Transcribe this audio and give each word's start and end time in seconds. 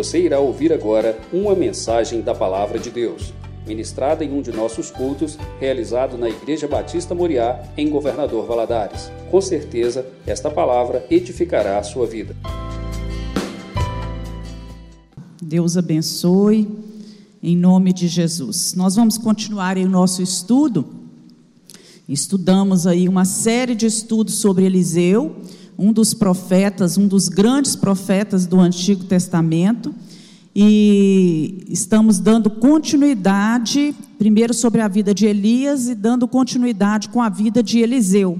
Você 0.00 0.18
irá 0.18 0.40
ouvir 0.40 0.72
agora 0.72 1.20
uma 1.30 1.54
mensagem 1.54 2.22
da 2.22 2.34
Palavra 2.34 2.78
de 2.78 2.88
Deus, 2.88 3.34
ministrada 3.66 4.24
em 4.24 4.32
um 4.32 4.40
de 4.40 4.50
nossos 4.50 4.90
cultos, 4.90 5.36
realizado 5.60 6.16
na 6.16 6.26
Igreja 6.26 6.66
Batista 6.66 7.14
Moriá, 7.14 7.62
em 7.76 7.90
Governador 7.90 8.46
Valadares. 8.46 9.12
Com 9.30 9.42
certeza, 9.42 10.06
esta 10.26 10.50
palavra 10.50 11.04
edificará 11.10 11.78
a 11.78 11.82
sua 11.82 12.06
vida. 12.06 12.34
Deus 15.42 15.76
abençoe, 15.76 16.66
em 17.42 17.54
nome 17.54 17.92
de 17.92 18.08
Jesus. 18.08 18.72
Nós 18.74 18.96
vamos 18.96 19.18
continuar 19.18 19.76
em 19.76 19.84
nosso 19.84 20.22
estudo. 20.22 20.86
Estudamos 22.08 22.86
aí 22.86 23.06
uma 23.06 23.26
série 23.26 23.74
de 23.74 23.84
estudos 23.84 24.36
sobre 24.36 24.64
Eliseu 24.64 25.36
um 25.80 25.94
dos 25.94 26.12
profetas, 26.12 26.98
um 26.98 27.08
dos 27.08 27.30
grandes 27.30 27.74
profetas 27.74 28.44
do 28.44 28.60
Antigo 28.60 29.04
Testamento, 29.04 29.94
e 30.54 31.64
estamos 31.70 32.18
dando 32.18 32.50
continuidade, 32.50 33.94
primeiro 34.18 34.52
sobre 34.52 34.82
a 34.82 34.88
vida 34.88 35.14
de 35.14 35.24
Elias 35.24 35.88
e 35.88 35.94
dando 35.94 36.28
continuidade 36.28 37.08
com 37.08 37.22
a 37.22 37.30
vida 37.30 37.62
de 37.62 37.78
Eliseu, 37.78 38.38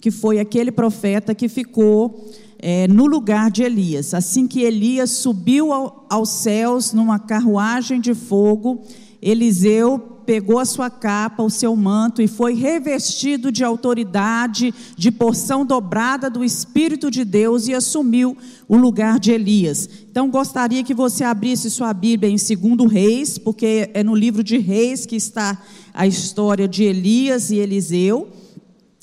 que 0.00 0.10
foi 0.10 0.40
aquele 0.40 0.72
profeta 0.72 1.34
que 1.34 1.50
ficou 1.50 2.32
é, 2.58 2.88
no 2.88 3.04
lugar 3.04 3.50
de 3.50 3.62
Elias. 3.62 4.14
Assim 4.14 4.46
que 4.46 4.62
Elias 4.62 5.10
subiu 5.10 5.74
ao, 5.74 6.06
aos 6.08 6.30
céus 6.30 6.94
numa 6.94 7.18
carruagem 7.18 8.00
de 8.00 8.14
fogo, 8.14 8.80
Eliseu 9.20 10.19
pegou 10.30 10.60
a 10.60 10.64
sua 10.64 10.88
capa, 10.88 11.42
o 11.42 11.50
seu 11.50 11.74
manto 11.74 12.22
e 12.22 12.28
foi 12.28 12.54
revestido 12.54 13.50
de 13.50 13.64
autoridade, 13.64 14.72
de 14.96 15.10
porção 15.10 15.66
dobrada 15.66 16.30
do 16.30 16.44
Espírito 16.44 17.10
de 17.10 17.24
Deus 17.24 17.66
e 17.66 17.74
assumiu 17.74 18.36
o 18.68 18.76
lugar 18.76 19.18
de 19.18 19.32
Elias. 19.32 19.90
Então 20.08 20.30
gostaria 20.30 20.84
que 20.84 20.94
você 20.94 21.24
abrisse 21.24 21.68
sua 21.68 21.92
Bíblia 21.92 22.30
em 22.30 22.36
2 22.36 22.92
Reis, 22.92 23.38
porque 23.38 23.90
é 23.92 24.04
no 24.04 24.14
livro 24.14 24.44
de 24.44 24.56
Reis 24.56 25.04
que 25.04 25.16
está 25.16 25.60
a 25.92 26.06
história 26.06 26.68
de 26.68 26.84
Elias 26.84 27.50
e 27.50 27.56
Eliseu, 27.56 28.28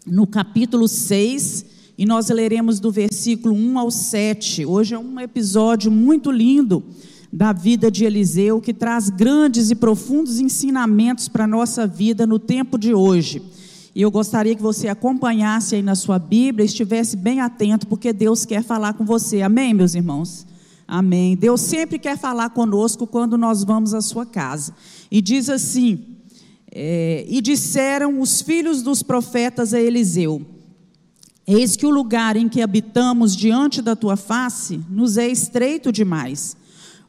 no 0.06 0.26
capítulo 0.26 0.88
6, 0.88 1.66
e 1.98 2.06
nós 2.06 2.30
leremos 2.30 2.80
do 2.80 2.90
versículo 2.90 3.54
1 3.54 3.78
ao 3.78 3.92
7. 3.92 4.66
Hoje 4.66 4.96
é 4.96 4.98
um 4.98 5.20
episódio 5.20 5.92
muito 5.92 6.32
lindo 6.32 6.86
da 7.32 7.52
vida 7.52 7.92
de 7.92 8.06
Eliseu, 8.06 8.62
que 8.62 8.74
traz 8.74 9.10
grandes 9.10 9.70
e 9.70 9.76
profundos 9.76 10.40
ensinamentos 10.40 11.28
para 11.28 11.44
a 11.44 11.48
nossa 11.48 11.86
vida 11.86 12.26
no 12.26 12.40
tempo 12.40 12.78
de 12.78 12.94
hoje. 12.94 13.42
E 13.94 14.02
eu 14.02 14.12
gostaria 14.12 14.56
que 14.56 14.62
você 14.62 14.88
acompanhasse 14.88 15.76
aí 15.76 15.82
na 15.82 15.96
sua 15.96 16.20
Bíblia, 16.20 16.66
estivesse 16.66 17.18
bem 17.18 17.42
atento, 17.42 17.88
porque 17.88 18.14
Deus 18.14 18.46
quer 18.46 18.64
falar 18.64 18.94
com 18.94 19.04
você. 19.04 19.42
Amém, 19.42 19.74
meus 19.74 19.96
irmãos? 19.96 20.46
Amém. 20.88 21.36
Deus 21.36 21.62
sempre 21.62 22.00
quer 22.00 22.18
falar 22.18 22.52
conosco 22.52 23.06
quando 23.06 23.38
nós 23.38 23.64
vamos 23.64 23.94
à 23.94 24.02
sua 24.02 24.26
casa. 24.26 24.74
E 25.12 25.22
diz 25.22 25.50
assim: 25.50 26.00
é, 26.72 27.26
E 27.28 27.42
disseram 27.42 28.22
os 28.22 28.42
filhos 28.42 28.82
dos 28.82 29.02
profetas 29.04 29.74
a 29.74 29.82
Eliseu: 29.82 30.46
Eis 31.46 31.76
que 31.76 31.86
o 31.86 31.90
lugar 31.90 32.38
em 32.38 32.48
que 32.48 32.62
habitamos 32.62 33.36
diante 33.36 33.82
da 33.82 33.96
tua 33.96 34.16
face 34.16 34.80
nos 34.90 35.18
é 35.18 35.28
estreito 35.28 35.92
demais 35.92 36.56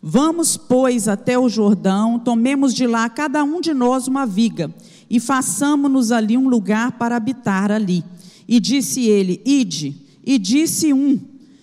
Vamos, 0.02 0.56
pois, 0.56 1.08
até 1.08 1.38
o 1.38 1.48
Jordão, 1.48 2.18
tomemos 2.18 2.72
de 2.72 2.86
lá 2.86 3.08
cada 3.08 3.42
um 3.42 3.60
de 3.60 3.74
nós 3.74 4.06
uma 4.06 4.24
viga, 4.24 4.72
e 5.10 5.18
façamos-nos 5.18 6.12
ali 6.12 6.36
um 6.36 6.48
lugar 6.48 6.92
para 6.92 7.16
habitar 7.16 7.72
ali. 7.72 8.04
E 8.46 8.60
disse 8.60 9.04
ele: 9.06 9.42
Ide. 9.44 9.94
E 10.24 10.38
disse 10.38 10.92
um: 10.92 11.19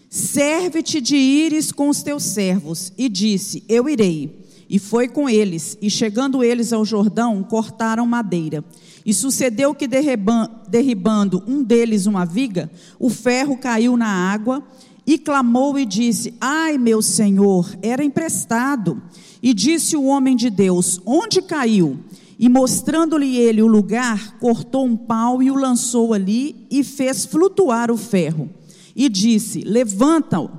Serve-te 0.09 0.99
de 0.99 1.15
ires 1.15 1.71
com 1.71 1.89
os 1.89 2.01
teus 2.01 2.23
servos. 2.23 2.91
E 2.97 3.07
disse: 3.07 3.63
Eu 3.67 3.87
irei. 3.87 4.45
E 4.67 4.79
foi 4.79 5.07
com 5.07 5.29
eles, 5.29 5.77
e 5.79 5.91
chegando 5.91 6.43
eles 6.43 6.73
ao 6.73 6.83
Jordão, 6.83 7.43
cortaram 7.43 8.05
madeira. 8.05 8.65
E 9.05 9.13
sucedeu 9.13 9.75
que, 9.75 9.87
derribando 9.87 11.43
um 11.45 11.61
deles 11.61 12.07
uma 12.07 12.25
viga, 12.25 12.71
o 12.99 13.07
ferro 13.07 13.57
caiu 13.57 13.95
na 13.95 14.07
água, 14.07 14.63
e 15.05 15.17
clamou 15.17 15.77
e 15.77 15.85
disse: 15.85 16.33
Ai, 16.39 16.77
meu 16.77 17.01
senhor, 17.01 17.77
era 17.81 18.03
emprestado. 18.03 19.01
E 19.41 19.53
disse 19.53 19.95
o 19.95 20.05
homem 20.05 20.35
de 20.35 20.49
Deus: 20.49 20.99
Onde 21.05 21.41
caiu? 21.41 21.99
E 22.37 22.49
mostrando-lhe 22.49 23.37
ele 23.37 23.61
o 23.61 23.67
lugar, 23.67 24.37
cortou 24.39 24.85
um 24.85 24.97
pau 24.97 25.41
e 25.41 25.49
o 25.49 25.55
lançou 25.55 26.13
ali 26.13 26.67
e 26.69 26.83
fez 26.83 27.25
flutuar 27.25 27.91
o 27.91 27.97
ferro. 27.97 28.49
E 28.95 29.07
disse: 29.07 29.61
Levanta-o. 29.61 30.49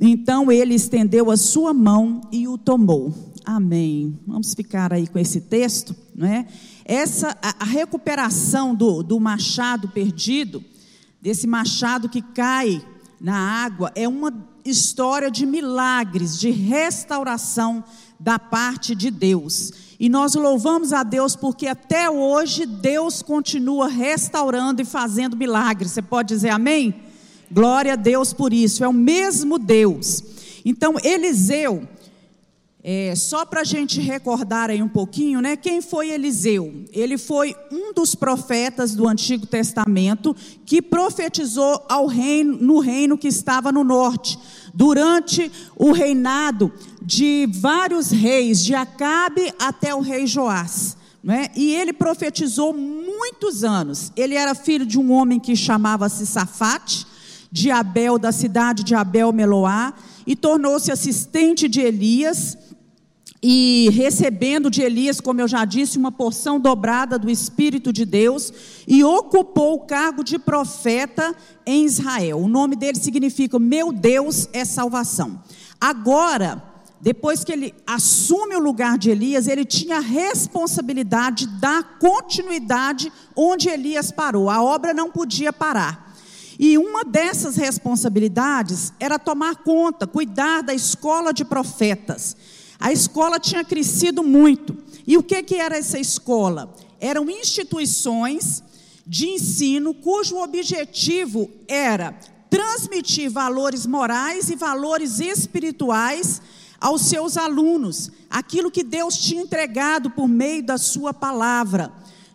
Então 0.00 0.50
ele 0.50 0.74
estendeu 0.74 1.30
a 1.30 1.36
sua 1.36 1.74
mão 1.74 2.22
e 2.32 2.48
o 2.48 2.56
tomou. 2.56 3.12
Amém. 3.44 4.18
Vamos 4.26 4.54
ficar 4.54 4.92
aí 4.92 5.06
com 5.06 5.18
esse 5.18 5.42
texto, 5.42 5.94
não 6.14 6.26
é? 6.26 6.46
Essa 6.84 7.36
a, 7.42 7.64
recuperação 7.64 8.74
do, 8.74 9.02
do 9.02 9.20
machado 9.20 9.88
perdido, 9.88 10.64
desse 11.20 11.46
machado 11.46 12.08
que 12.08 12.22
cai 12.22 12.82
na 13.20 13.36
água 13.36 13.92
é 13.94 14.08
uma 14.08 14.32
história 14.64 15.30
de 15.30 15.44
milagres, 15.44 16.38
de 16.38 16.50
restauração 16.50 17.84
da 18.18 18.38
parte 18.38 18.94
de 18.94 19.10
Deus. 19.10 19.72
E 19.98 20.08
nós 20.08 20.34
louvamos 20.34 20.92
a 20.92 21.02
Deus 21.02 21.36
porque 21.36 21.66
até 21.66 22.08
hoje 22.08 22.64
Deus 22.64 23.20
continua 23.20 23.88
restaurando 23.88 24.80
e 24.80 24.84
fazendo 24.84 25.36
milagres. 25.36 25.92
Você 25.92 26.00
pode 26.00 26.28
dizer 26.28 26.48
amém? 26.48 26.94
Glória 27.52 27.92
a 27.92 27.96
Deus 27.96 28.32
por 28.32 28.52
isso. 28.52 28.82
É 28.82 28.88
o 28.88 28.92
mesmo 28.92 29.58
Deus. 29.58 30.22
Então, 30.64 30.94
Eliseu 31.02 31.86
é, 32.82 33.14
só 33.14 33.44
para 33.44 33.60
a 33.60 33.64
gente 33.64 34.00
recordar 34.00 34.70
aí 34.70 34.82
um 34.82 34.88
pouquinho, 34.88 35.42
né? 35.42 35.54
Quem 35.54 35.82
foi 35.82 36.10
Eliseu? 36.10 36.84
Ele 36.92 37.18
foi 37.18 37.54
um 37.70 37.92
dos 37.92 38.14
profetas 38.14 38.94
do 38.94 39.06
Antigo 39.06 39.46
Testamento 39.46 40.34
que 40.64 40.80
profetizou 40.80 41.84
ao 41.90 42.06
reino, 42.06 42.56
no 42.56 42.78
reino 42.78 43.18
que 43.18 43.28
estava 43.28 43.70
no 43.70 43.84
norte, 43.84 44.38
durante 44.72 45.52
o 45.76 45.92
reinado 45.92 46.72
de 47.02 47.46
vários 47.52 48.10
reis, 48.10 48.64
de 48.64 48.74
Acabe 48.74 49.52
até 49.58 49.94
o 49.94 50.00
rei 50.00 50.26
Joás. 50.26 50.96
Né? 51.22 51.48
E 51.54 51.74
ele 51.74 51.92
profetizou 51.92 52.72
muitos 52.72 53.62
anos. 53.62 54.10
Ele 54.16 54.34
era 54.34 54.54
filho 54.54 54.86
de 54.86 54.98
um 54.98 55.12
homem 55.12 55.38
que 55.38 55.54
chamava-se 55.54 56.26
Safate, 56.26 57.06
de 57.52 57.70
Abel, 57.70 58.18
da 58.18 58.32
cidade 58.32 58.82
de 58.82 58.94
Abel 58.94 59.32
Meloá, 59.32 59.92
e 60.26 60.34
tornou-se 60.34 60.90
assistente 60.90 61.68
de 61.68 61.80
Elias 61.80 62.56
e 63.42 63.88
recebendo 63.92 64.70
de 64.70 64.82
Elias, 64.82 65.20
como 65.20 65.40
eu 65.40 65.48
já 65.48 65.64
disse, 65.64 65.96
uma 65.96 66.12
porção 66.12 66.60
dobrada 66.60 67.18
do 67.18 67.30
Espírito 67.30 67.92
de 67.92 68.04
Deus, 68.04 68.52
e 68.86 69.02
ocupou 69.02 69.74
o 69.74 69.86
cargo 69.86 70.22
de 70.22 70.38
profeta 70.38 71.34
em 71.64 71.86
Israel. 71.86 72.40
O 72.40 72.48
nome 72.48 72.76
dele 72.76 72.98
significa: 72.98 73.58
Meu 73.58 73.92
Deus 73.92 74.48
é 74.52 74.64
salvação. 74.64 75.42
Agora, 75.80 76.62
depois 77.00 77.42
que 77.42 77.50
ele 77.50 77.74
assume 77.86 78.54
o 78.56 78.60
lugar 78.60 78.98
de 78.98 79.08
Elias, 79.08 79.48
ele 79.48 79.64
tinha 79.64 79.96
a 79.96 80.00
responsabilidade 80.00 81.46
de 81.46 81.60
dar 81.60 81.98
continuidade 81.98 83.10
onde 83.34 83.70
Elias 83.70 84.12
parou. 84.12 84.50
A 84.50 84.62
obra 84.62 84.92
não 84.92 85.10
podia 85.10 85.50
parar. 85.50 86.14
E 86.58 86.76
uma 86.76 87.02
dessas 87.02 87.56
responsabilidades 87.56 88.92
era 89.00 89.18
tomar 89.18 89.56
conta, 89.56 90.06
cuidar 90.06 90.62
da 90.62 90.74
escola 90.74 91.32
de 91.32 91.42
profetas. 91.42 92.36
A 92.80 92.90
escola 92.90 93.38
tinha 93.38 93.62
crescido 93.62 94.22
muito. 94.22 94.76
E 95.06 95.18
o 95.18 95.22
que, 95.22 95.42
que 95.42 95.56
era 95.56 95.76
essa 95.76 95.98
escola? 95.98 96.74
Eram 96.98 97.28
instituições 97.28 98.62
de 99.06 99.28
ensino 99.28 99.92
cujo 99.92 100.38
objetivo 100.38 101.50
era 101.68 102.18
transmitir 102.48 103.30
valores 103.30 103.86
morais 103.86 104.48
e 104.48 104.56
valores 104.56 105.20
espirituais 105.20 106.40
aos 106.80 107.02
seus 107.02 107.36
alunos, 107.36 108.10
aquilo 108.30 108.70
que 108.70 108.82
Deus 108.82 109.16
tinha 109.18 109.42
entregado 109.42 110.10
por 110.10 110.26
meio 110.26 110.62
da 110.62 110.78
sua 110.78 111.12
palavra 111.12 111.92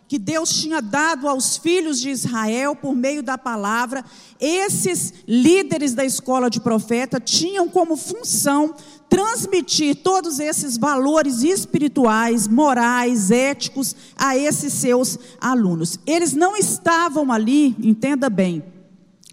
que 0.08 0.18
Deus 0.18 0.50
tinha 0.50 0.80
dado 0.80 1.28
aos 1.28 1.56
filhos 1.56 2.00
de 2.00 2.10
Israel 2.10 2.76
por 2.76 2.94
meio 2.94 3.22
da 3.22 3.36
palavra, 3.36 4.04
esses 4.38 5.12
líderes 5.26 5.94
da 5.94 6.04
escola 6.04 6.48
de 6.48 6.60
profeta 6.60 7.18
tinham 7.18 7.68
como 7.68 7.96
função 7.96 8.74
transmitir 9.08 9.96
todos 9.96 10.38
esses 10.38 10.76
valores 10.76 11.42
espirituais, 11.42 12.48
morais, 12.48 13.30
éticos 13.30 13.94
a 14.16 14.36
esses 14.36 14.72
seus 14.72 15.18
alunos. 15.40 15.98
Eles 16.06 16.32
não 16.32 16.56
estavam 16.56 17.32
ali, 17.32 17.76
entenda 17.82 18.28
bem, 18.28 18.62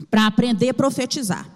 para 0.10 0.28
aprender 0.28 0.70
a 0.70 0.74
profetizar. 0.74 1.50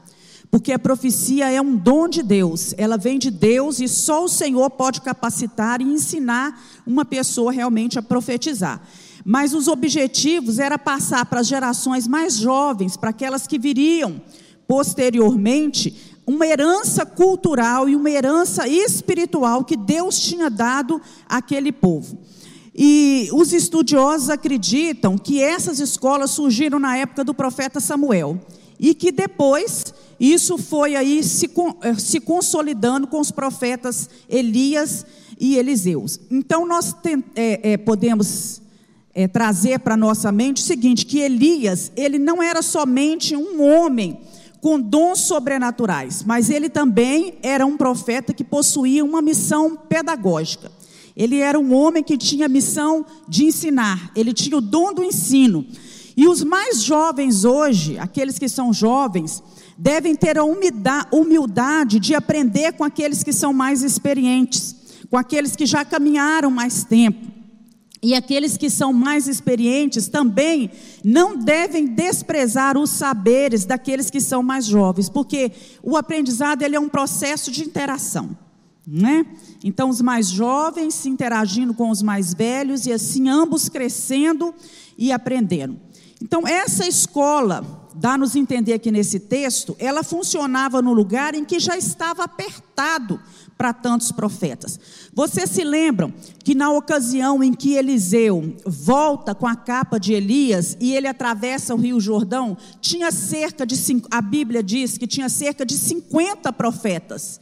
Porque 0.49 0.71
a 0.71 0.79
profecia 0.79 1.51
é 1.51 1.61
um 1.61 1.75
dom 1.75 2.07
de 2.07 2.23
Deus, 2.23 2.73
ela 2.77 2.97
vem 2.97 3.19
de 3.19 3.29
Deus 3.29 3.79
e 3.79 3.87
só 3.87 4.23
o 4.23 4.29
Senhor 4.29 4.69
pode 4.69 5.01
capacitar 5.01 5.81
e 5.81 5.83
ensinar 5.83 6.61
uma 6.85 7.03
pessoa 7.03 7.51
realmente 7.51 7.99
a 7.99 8.01
profetizar. 8.01 8.81
Mas 9.25 9.53
os 9.53 9.67
objetivos 9.67 10.57
era 10.57 10.79
passar 10.79 11.25
para 11.25 11.41
as 11.41 11.47
gerações 11.47 12.07
mais 12.07 12.37
jovens, 12.37 12.95
para 12.95 13.09
aquelas 13.09 13.45
que 13.45 13.59
viriam 13.59 14.21
posteriormente, 14.67 16.16
uma 16.27 16.45
herança 16.45 17.05
cultural 17.05 17.87
e 17.87 17.95
uma 17.95 18.11
herança 18.11 18.67
espiritual 18.67 19.63
que 19.63 19.77
Deus 19.77 20.19
tinha 20.19 20.49
dado 20.49 21.01
àquele 21.25 21.71
povo. 21.71 22.19
E 22.75 23.29
os 23.31 23.53
estudiosos 23.53 24.29
acreditam 24.29 25.17
que 25.17 25.41
essas 25.41 25.79
escolas 25.79 26.31
surgiram 26.31 26.77
na 26.77 26.97
época 26.97 27.23
do 27.23 27.33
profeta 27.33 27.79
Samuel 27.79 28.39
e 28.77 28.93
que 28.93 29.11
depois 29.11 29.85
isso 30.19 30.57
foi 30.57 30.95
aí 30.95 31.23
se, 31.23 31.49
eh, 31.81 31.95
se 31.95 32.19
consolidando 32.19 33.07
com 33.07 33.19
os 33.19 33.31
profetas 33.31 34.09
Elias 34.29 35.05
e 35.39 35.55
Eliseus. 35.55 36.19
Então 36.29 36.67
nós 36.67 36.93
tem, 37.01 37.23
é, 37.35 37.71
é, 37.71 37.77
podemos 37.77 38.61
é, 39.13 39.27
trazer 39.27 39.79
para 39.79 39.97
nossa 39.97 40.31
mente 40.31 40.61
o 40.61 40.65
seguinte: 40.65 41.05
que 41.05 41.19
Elias 41.19 41.91
ele 41.95 42.19
não 42.19 42.43
era 42.43 42.61
somente 42.61 43.35
um 43.35 43.63
homem 43.63 44.19
com 44.61 44.79
dons 44.79 45.19
sobrenaturais, 45.19 46.23
mas 46.23 46.49
ele 46.49 46.69
também 46.69 47.37
era 47.41 47.65
um 47.65 47.77
profeta 47.77 48.33
que 48.33 48.43
possuía 48.43 49.03
uma 49.03 49.21
missão 49.21 49.75
pedagógica. 49.75 50.71
Ele 51.15 51.39
era 51.39 51.59
um 51.59 51.73
homem 51.73 52.03
que 52.03 52.17
tinha 52.17 52.45
a 52.45 52.49
missão 52.49 53.05
de 53.27 53.45
ensinar, 53.45 54.11
ele 54.15 54.33
tinha 54.33 54.57
o 54.57 54.61
dom 54.61 54.93
do 54.93 55.03
ensino. 55.03 55.65
E 56.15 56.27
os 56.27 56.43
mais 56.43 56.81
jovens 56.81 57.45
hoje, 57.45 57.97
aqueles 57.99 58.39
que 58.39 58.49
são 58.49 58.73
jovens, 58.73 59.43
devem 59.77 60.15
ter 60.15 60.37
a 60.37 60.43
humildade 60.43 61.99
de 61.99 62.15
aprender 62.15 62.73
com 62.73 62.83
aqueles 62.83 63.23
que 63.23 63.31
são 63.31 63.53
mais 63.53 63.83
experientes, 63.83 64.75
com 65.09 65.17
aqueles 65.17 65.55
que 65.55 65.65
já 65.65 65.85
caminharam 65.85 66.49
mais 66.49 66.83
tempo. 66.83 67.36
E 68.01 68.13
aqueles 68.13 68.57
que 68.57 68.69
são 68.69 68.93
mais 68.93 69.27
experientes 69.27 70.07
também 70.07 70.69
não 71.03 71.35
devem 71.35 71.87
desprezar 71.87 72.77
os 72.77 72.91
saberes 72.91 73.65
daqueles 73.65 74.09
que 74.09 74.21
são 74.21 74.43
mais 74.43 74.65
jovens, 74.65 75.09
porque 75.09 75.51
o 75.81 75.97
aprendizado 75.97 76.61
ele 76.61 76.75
é 76.75 76.79
um 76.79 76.89
processo 76.89 77.49
de 77.49 77.63
interação, 77.63 78.37
né? 78.85 79.25
Então 79.63 79.89
os 79.89 79.99
mais 79.99 80.29
jovens 80.29 80.93
se 80.93 81.09
interagindo 81.09 81.73
com 81.73 81.89
os 81.89 82.03
mais 82.03 82.33
velhos 82.33 82.85
e 82.85 82.93
assim 82.93 83.29
ambos 83.29 83.67
crescendo 83.67 84.53
e 84.95 85.11
aprendendo. 85.11 85.79
Então 86.21 86.47
essa 86.47 86.87
escola 86.87 87.89
dá-nos 87.95 88.35
entender 88.35 88.73
aqui 88.73 88.91
nesse 88.91 89.19
texto, 89.19 89.75
ela 89.79 90.03
funcionava 90.03 90.83
no 90.83 90.93
lugar 90.93 91.33
em 91.33 91.43
que 91.43 91.59
já 91.59 91.75
estava 91.75 92.23
apertado 92.23 93.19
para 93.57 93.73
tantos 93.73 94.11
profetas. 94.11 94.79
Vocês 95.13 95.49
se 95.49 95.63
lembram 95.63 96.13
que 96.43 96.53
na 96.53 96.71
ocasião 96.71 97.43
em 97.43 97.53
que 97.53 97.73
Eliseu 97.73 98.55
volta 98.65 99.33
com 99.33 99.47
a 99.47 99.55
capa 99.55 99.99
de 99.99 100.13
Elias 100.13 100.77
e 100.79 100.93
ele 100.93 101.07
atravessa 101.07 101.73
o 101.73 101.77
Rio 101.77 101.99
Jordão, 101.99 102.55
tinha 102.79 103.11
cerca 103.11 103.65
de 103.65 103.75
a 104.11 104.21
Bíblia 104.21 104.61
diz 104.61 104.97
que 104.97 105.07
tinha 105.07 105.29
cerca 105.29 105.65
de 105.65 105.75
50 105.75 106.53
profetas 106.53 107.39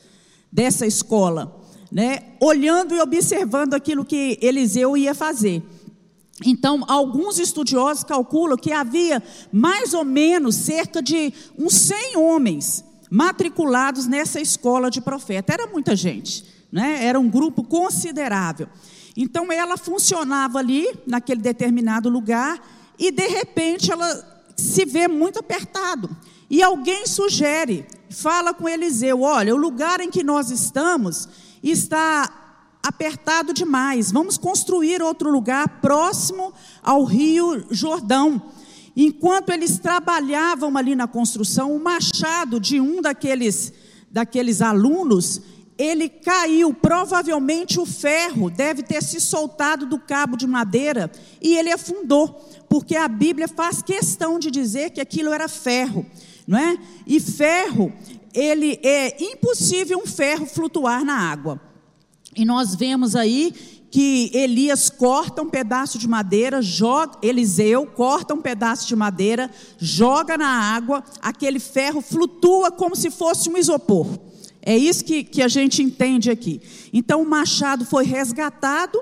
dessa 0.51 0.87
escola, 0.87 1.61
né, 1.91 2.19
olhando 2.39 2.95
e 2.95 3.01
observando 3.01 3.73
aquilo 3.73 4.05
que 4.05 4.39
Eliseu 4.41 4.95
ia 4.95 5.13
fazer. 5.13 5.61
Então, 6.45 6.83
alguns 6.87 7.39
estudiosos 7.39 8.03
calculam 8.03 8.57
que 8.57 8.71
havia 8.71 9.23
mais 9.51 9.93
ou 9.93 10.03
menos 10.03 10.55
cerca 10.55 11.01
de 11.01 11.33
uns 11.57 11.73
100 11.73 12.17
homens 12.17 12.83
matriculados 13.09 14.07
nessa 14.07 14.39
escola 14.39 14.89
de 14.89 15.01
profeta. 15.01 15.53
Era 15.53 15.67
muita 15.67 15.95
gente, 15.95 16.45
né? 16.71 17.05
era 17.05 17.19
um 17.19 17.29
grupo 17.29 17.63
considerável. 17.63 18.67
Então, 19.15 19.51
ela 19.51 19.77
funcionava 19.77 20.59
ali, 20.59 20.87
naquele 21.07 21.41
determinado 21.41 22.09
lugar, 22.09 22.61
e 22.99 23.11
de 23.11 23.27
repente 23.27 23.91
ela 23.91 24.53
se 24.55 24.85
vê 24.85 25.07
muito 25.07 25.39
apertado. 25.39 26.15
E 26.49 26.61
alguém 26.61 27.07
sugere, 27.07 27.85
fala 28.09 28.53
com 28.53 28.67
Eliseu: 28.67 29.21
olha, 29.21 29.53
o 29.55 29.57
lugar 29.57 29.99
em 29.99 30.09
que 30.09 30.23
nós 30.23 30.49
estamos 30.51 31.27
está 31.63 32.45
apertado 32.83 33.51
demais. 33.51 34.11
Vamos 34.11 34.37
construir 34.37 35.01
outro 35.01 35.31
lugar 35.31 35.67
próximo 35.81 36.53
ao 36.83 37.03
Rio 37.03 37.65
Jordão. 37.71 38.41
Enquanto 38.95 39.49
eles 39.49 39.77
trabalhavam 39.77 40.77
ali 40.77 40.95
na 40.95 41.07
construção, 41.07 41.75
o 41.75 41.83
machado 41.83 42.59
de 42.59 42.79
um 42.79 43.01
daqueles, 43.01 43.73
daqueles 44.09 44.61
alunos, 44.61 45.41
ele 45.77 46.07
caiu, 46.07 46.73
provavelmente 46.73 47.79
o 47.79 47.85
ferro 47.85 48.49
deve 48.49 48.81
ter 48.81 49.03
se 49.03 49.19
soltado 49.19 49.85
do 49.85 49.99
cabo 49.99 50.37
de 50.37 50.47
madeira 50.47 51.11
e 51.41 51.57
ele 51.57 51.71
afundou, 51.71 52.29
porque 52.69 52.95
a 52.95 53.07
Bíblia 53.07 53.47
faz 53.47 53.81
questão 53.81 54.39
de 54.39 54.49
dizer 54.49 54.91
que 54.91 55.01
aquilo 55.01 55.33
era 55.33 55.49
ferro, 55.49 56.05
não 56.47 56.57
é? 56.57 56.77
E 57.05 57.19
ferro, 57.19 57.91
ele 58.33 58.79
é 58.81 59.21
impossível 59.21 59.99
um 59.99 60.07
ferro 60.07 60.45
flutuar 60.45 61.03
na 61.03 61.17
água. 61.17 61.59
E 62.35 62.43
nós 62.43 62.75
vemos 62.75 63.15
aí 63.15 63.53
que 63.95 64.29
Elias 64.33 64.89
corta 64.89 65.41
um 65.41 65.49
pedaço 65.49 65.97
de 65.97 66.05
madeira, 66.05 66.61
joga, 66.61 67.17
Eliseu 67.21 67.85
corta 67.85 68.33
um 68.33 68.41
pedaço 68.41 68.85
de 68.85 68.93
madeira, 68.93 69.49
joga 69.77 70.37
na 70.37 70.49
água, 70.49 71.01
aquele 71.21 71.61
ferro 71.61 72.01
flutua 72.01 72.69
como 72.69 72.93
se 72.93 73.09
fosse 73.09 73.49
um 73.49 73.55
isopor. 73.55 74.05
É 74.61 74.77
isso 74.77 75.05
que, 75.05 75.23
que 75.23 75.41
a 75.41 75.47
gente 75.47 75.81
entende 75.81 76.29
aqui. 76.29 76.61
Então 76.91 77.21
o 77.21 77.25
machado 77.25 77.85
foi 77.85 78.03
resgatado 78.03 79.01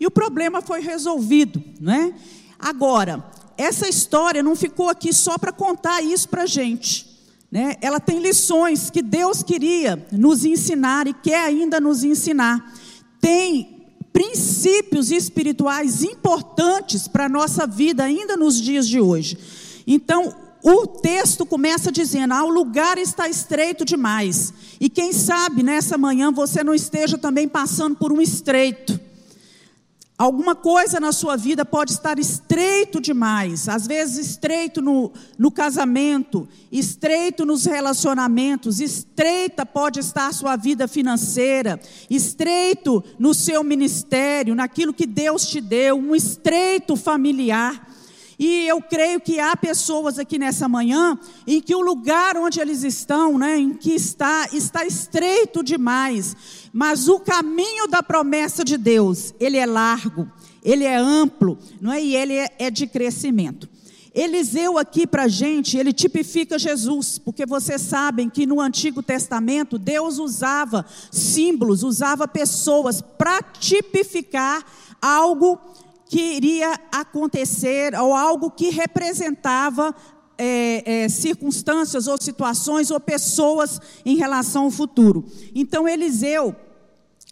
e 0.00 0.06
o 0.06 0.10
problema 0.10 0.62
foi 0.62 0.80
resolvido, 0.80 1.62
né? 1.78 2.14
Agora, 2.58 3.22
essa 3.58 3.86
história 3.86 4.42
não 4.42 4.56
ficou 4.56 4.88
aqui 4.88 5.12
só 5.12 5.36
para 5.36 5.52
contar 5.52 6.00
isso 6.00 6.26
para 6.30 6.44
a 6.44 6.46
gente. 6.46 7.06
Né? 7.50 7.76
Ela 7.82 8.00
tem 8.00 8.18
lições 8.18 8.88
que 8.88 9.02
Deus 9.02 9.42
queria 9.42 10.06
nos 10.10 10.42
ensinar 10.42 11.06
e 11.06 11.12
quer 11.12 11.44
ainda 11.44 11.78
nos 11.78 12.02
ensinar. 12.02 12.74
Tem 13.20 13.81
princípios 14.12 15.10
espirituais 15.10 16.02
importantes 16.02 17.08
para 17.08 17.24
a 17.24 17.28
nossa 17.28 17.66
vida 17.66 18.04
ainda 18.04 18.36
nos 18.36 18.60
dias 18.60 18.86
de 18.86 19.00
hoje. 19.00 19.38
Então, 19.86 20.34
o 20.62 20.86
texto 20.86 21.44
começa 21.44 21.90
dizendo: 21.90 22.34
ah, 22.34 22.44
o 22.44 22.50
lugar 22.50 22.98
está 22.98 23.28
estreito 23.28 23.84
demais. 23.84 24.52
E 24.80 24.88
quem 24.88 25.12
sabe 25.12 25.62
nessa 25.62 25.98
manhã 25.98 26.30
você 26.30 26.62
não 26.62 26.74
esteja 26.74 27.18
também 27.18 27.48
passando 27.48 27.96
por 27.96 28.12
um 28.12 28.20
estreito. 28.20 29.00
Alguma 30.18 30.54
coisa 30.54 31.00
na 31.00 31.10
sua 31.10 31.36
vida 31.36 31.64
pode 31.64 31.92
estar 31.92 32.18
estreito 32.18 33.00
demais, 33.00 33.68
às 33.68 33.86
vezes 33.86 34.28
estreito 34.28 34.80
no, 34.82 35.10
no 35.38 35.50
casamento, 35.50 36.46
estreito 36.70 37.46
nos 37.46 37.64
relacionamentos, 37.64 38.78
estreita 38.78 39.64
pode 39.64 40.00
estar 40.00 40.28
a 40.28 40.32
sua 40.32 40.54
vida 40.54 40.86
financeira, 40.86 41.80
estreito 42.10 43.02
no 43.18 43.32
seu 43.32 43.64
ministério, 43.64 44.54
naquilo 44.54 44.92
que 44.92 45.06
Deus 45.06 45.46
te 45.46 45.60
deu, 45.60 45.96
um 45.96 46.14
estreito 46.14 46.94
familiar. 46.94 47.88
E 48.38 48.66
eu 48.66 48.82
creio 48.82 49.20
que 49.20 49.38
há 49.38 49.56
pessoas 49.56 50.18
aqui 50.18 50.36
nessa 50.38 50.68
manhã 50.68 51.18
em 51.46 51.60
que 51.60 51.74
o 51.76 51.80
lugar 51.80 52.36
onde 52.36 52.60
eles 52.60 52.82
estão, 52.82 53.38
né, 53.38 53.56
em 53.56 53.72
que 53.72 53.92
está, 53.92 54.48
está 54.52 54.84
estreito 54.84 55.62
demais. 55.62 56.36
Mas 56.72 57.08
o 57.08 57.20
caminho 57.20 57.86
da 57.86 58.02
promessa 58.02 58.64
de 58.64 58.78
Deus, 58.78 59.34
ele 59.38 59.58
é 59.58 59.66
largo, 59.66 60.30
ele 60.62 60.84
é 60.84 60.96
amplo, 60.96 61.58
não 61.80 61.92
é? 61.92 62.02
E 62.02 62.16
ele 62.16 62.34
é, 62.34 62.50
é 62.58 62.70
de 62.70 62.86
crescimento. 62.86 63.68
Eliseu 64.14 64.76
aqui 64.76 65.06
para 65.06 65.24
a 65.24 65.28
gente, 65.28 65.78
ele 65.78 65.92
tipifica 65.92 66.58
Jesus, 66.58 67.18
porque 67.18 67.46
vocês 67.46 67.80
sabem 67.80 68.28
que 68.28 68.46
no 68.46 68.60
Antigo 68.60 69.02
Testamento 69.02 69.78
Deus 69.78 70.18
usava 70.18 70.84
símbolos, 71.10 71.82
usava 71.82 72.28
pessoas 72.28 73.00
para 73.00 73.42
tipificar 73.42 74.64
algo 75.00 75.58
que 76.06 76.20
iria 76.20 76.78
acontecer 76.92 77.94
ou 77.94 78.14
algo 78.14 78.50
que 78.50 78.68
representava 78.68 79.94
é, 80.38 81.04
é, 81.04 81.08
circunstâncias 81.08 82.06
ou 82.06 82.20
situações 82.20 82.90
ou 82.90 83.00
pessoas 83.00 83.80
em 84.04 84.16
relação 84.16 84.64
ao 84.64 84.70
futuro. 84.70 85.24
Então 85.54 85.88
Eliseu, 85.88 86.54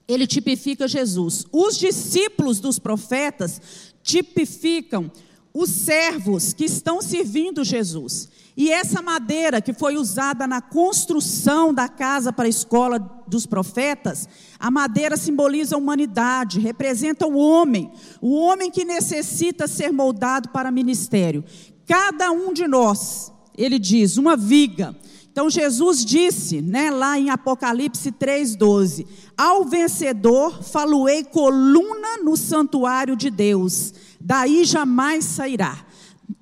ele 0.06 0.26
tipifica 0.26 0.88
Jesus. 0.88 1.44
Os 1.52 1.78
discípulos 1.78 2.60
dos 2.60 2.78
profetas 2.78 3.60
tipificam 4.02 5.10
os 5.52 5.70
servos 5.70 6.52
que 6.52 6.64
estão 6.64 7.02
servindo 7.02 7.64
Jesus. 7.64 8.28
E 8.56 8.70
essa 8.70 9.00
madeira 9.00 9.60
que 9.60 9.72
foi 9.72 9.96
usada 9.96 10.46
na 10.46 10.60
construção 10.60 11.72
da 11.72 11.88
casa 11.88 12.32
para 12.32 12.44
a 12.44 12.48
escola 12.48 12.98
dos 13.26 13.46
profetas, 13.46 14.28
a 14.58 14.70
madeira 14.70 15.16
simboliza 15.16 15.74
a 15.74 15.78
humanidade, 15.78 16.60
representa 16.60 17.26
o 17.26 17.38
homem, 17.38 17.90
o 18.20 18.34
homem 18.34 18.70
que 18.70 18.84
necessita 18.84 19.66
ser 19.66 19.92
moldado 19.92 20.50
para 20.50 20.70
ministério. 20.70 21.44
Cada 21.90 22.30
um 22.30 22.52
de 22.52 22.68
nós, 22.68 23.32
ele 23.58 23.76
diz, 23.76 24.16
uma 24.16 24.36
viga. 24.36 24.96
Então 25.32 25.50
Jesus 25.50 26.04
disse, 26.04 26.62
né, 26.62 26.88
lá 26.88 27.18
em 27.18 27.30
Apocalipse 27.30 28.12
3:12, 28.12 29.04
ao 29.36 29.64
vencedor 29.64 30.62
faloei 30.62 31.24
coluna 31.24 32.18
no 32.22 32.36
santuário 32.36 33.16
de 33.16 33.28
Deus, 33.28 33.92
daí 34.20 34.64
jamais 34.64 35.24
sairá. 35.24 35.84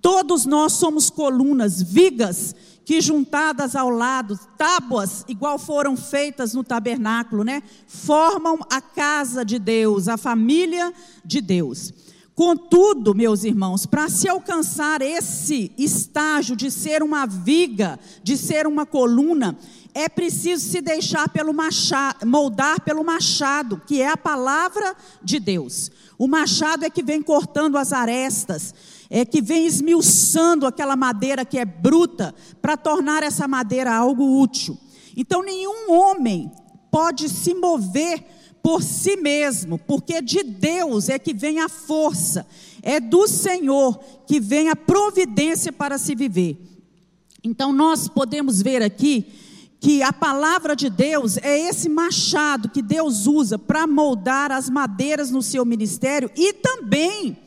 Todos 0.02 0.45
nós 0.45 0.75
somos 0.75 1.09
colunas, 1.09 1.81
vigas 1.81 2.55
que 2.85 3.00
juntadas 3.00 3.75
ao 3.75 3.88
lado, 3.88 4.38
tábuas 4.59 5.25
igual 5.28 5.59
foram 5.59 5.97
feitas 5.97 6.52
no 6.52 6.62
tabernáculo, 6.62 7.43
né? 7.43 7.62
Formam 7.87 8.59
a 8.71 8.83
casa 8.83 9.47
de 9.47 9.59
Deus, 9.59 10.09
a 10.09 10.19
família 10.19 10.93
de 11.25 11.40
Deus. 11.40 11.93
Contudo, 12.38 13.16
meus 13.16 13.42
irmãos, 13.42 13.85
para 13.85 14.09
se 14.09 14.28
alcançar 14.28 15.02
esse 15.02 15.73
estágio 15.76 16.54
de 16.54 16.71
ser 16.71 17.02
uma 17.02 17.26
viga, 17.26 17.99
de 18.23 18.37
ser 18.37 18.64
uma 18.64 18.87
coluna, 18.87 19.59
é 19.92 20.09
preciso 20.09 20.64
se 20.64 20.80
deixar 20.80 21.28
pelo 21.30 21.52
machado, 21.52 22.25
moldar 22.25 22.80
pelo 22.83 23.02
machado, 23.02 23.83
que 23.85 24.00
é 24.00 24.07
a 24.07 24.16
palavra 24.16 24.95
de 25.21 25.40
Deus. 25.40 25.90
O 26.16 26.28
machado 26.28 26.85
é 26.85 26.90
que 26.90 27.02
vem 27.02 27.21
cortando 27.21 27.76
as 27.76 27.92
arestas, 27.92 28.73
é 29.11 29.25
que 29.25 29.42
vem 29.42 29.66
esmiuçando 29.66 30.64
aquela 30.64 30.95
madeira 30.95 31.45
que 31.45 31.59
é 31.59 31.64
bruta, 31.64 32.33
para 32.62 32.76
tornar 32.76 33.25
essa 33.25 33.49
madeira 33.49 33.92
algo 33.92 34.40
útil. 34.40 34.78
Então, 35.16 35.42
nenhum 35.42 35.90
homem 35.90 36.52
pode 36.88 37.28
se 37.28 37.52
mover 37.52 38.25
por 38.62 38.83
si 38.83 39.17
mesmo, 39.17 39.79
porque 39.79 40.21
de 40.21 40.43
Deus 40.43 41.09
é 41.09 41.19
que 41.19 41.33
vem 41.33 41.61
a 41.61 41.69
força, 41.69 42.47
é 42.83 43.00
do 43.00 43.27
Senhor 43.27 43.99
que 44.27 44.41
vem 44.41 44.69
a 44.69 44.77
providência 44.77 45.73
para 45.73 45.99
se 45.99 46.15
viver. 46.15 46.59
Então 47.43 47.73
nós 47.73 48.09
podemos 48.09 48.61
ver 48.61 48.83
aqui 48.83 49.27
que 49.81 50.03
a 50.03 50.12
palavra 50.12 50.75
de 50.75 50.91
Deus 50.91 51.37
é 51.37 51.69
esse 51.69 51.88
machado 51.88 52.69
que 52.69 52.83
Deus 52.83 53.27
usa 53.27 53.59
para 53.59 53.87
moldar 53.87 54.50
as 54.50 54.69
madeiras 54.69 55.31
no 55.31 55.43
seu 55.43 55.65
ministério 55.65 56.31
e 56.37 56.53
também 56.53 57.38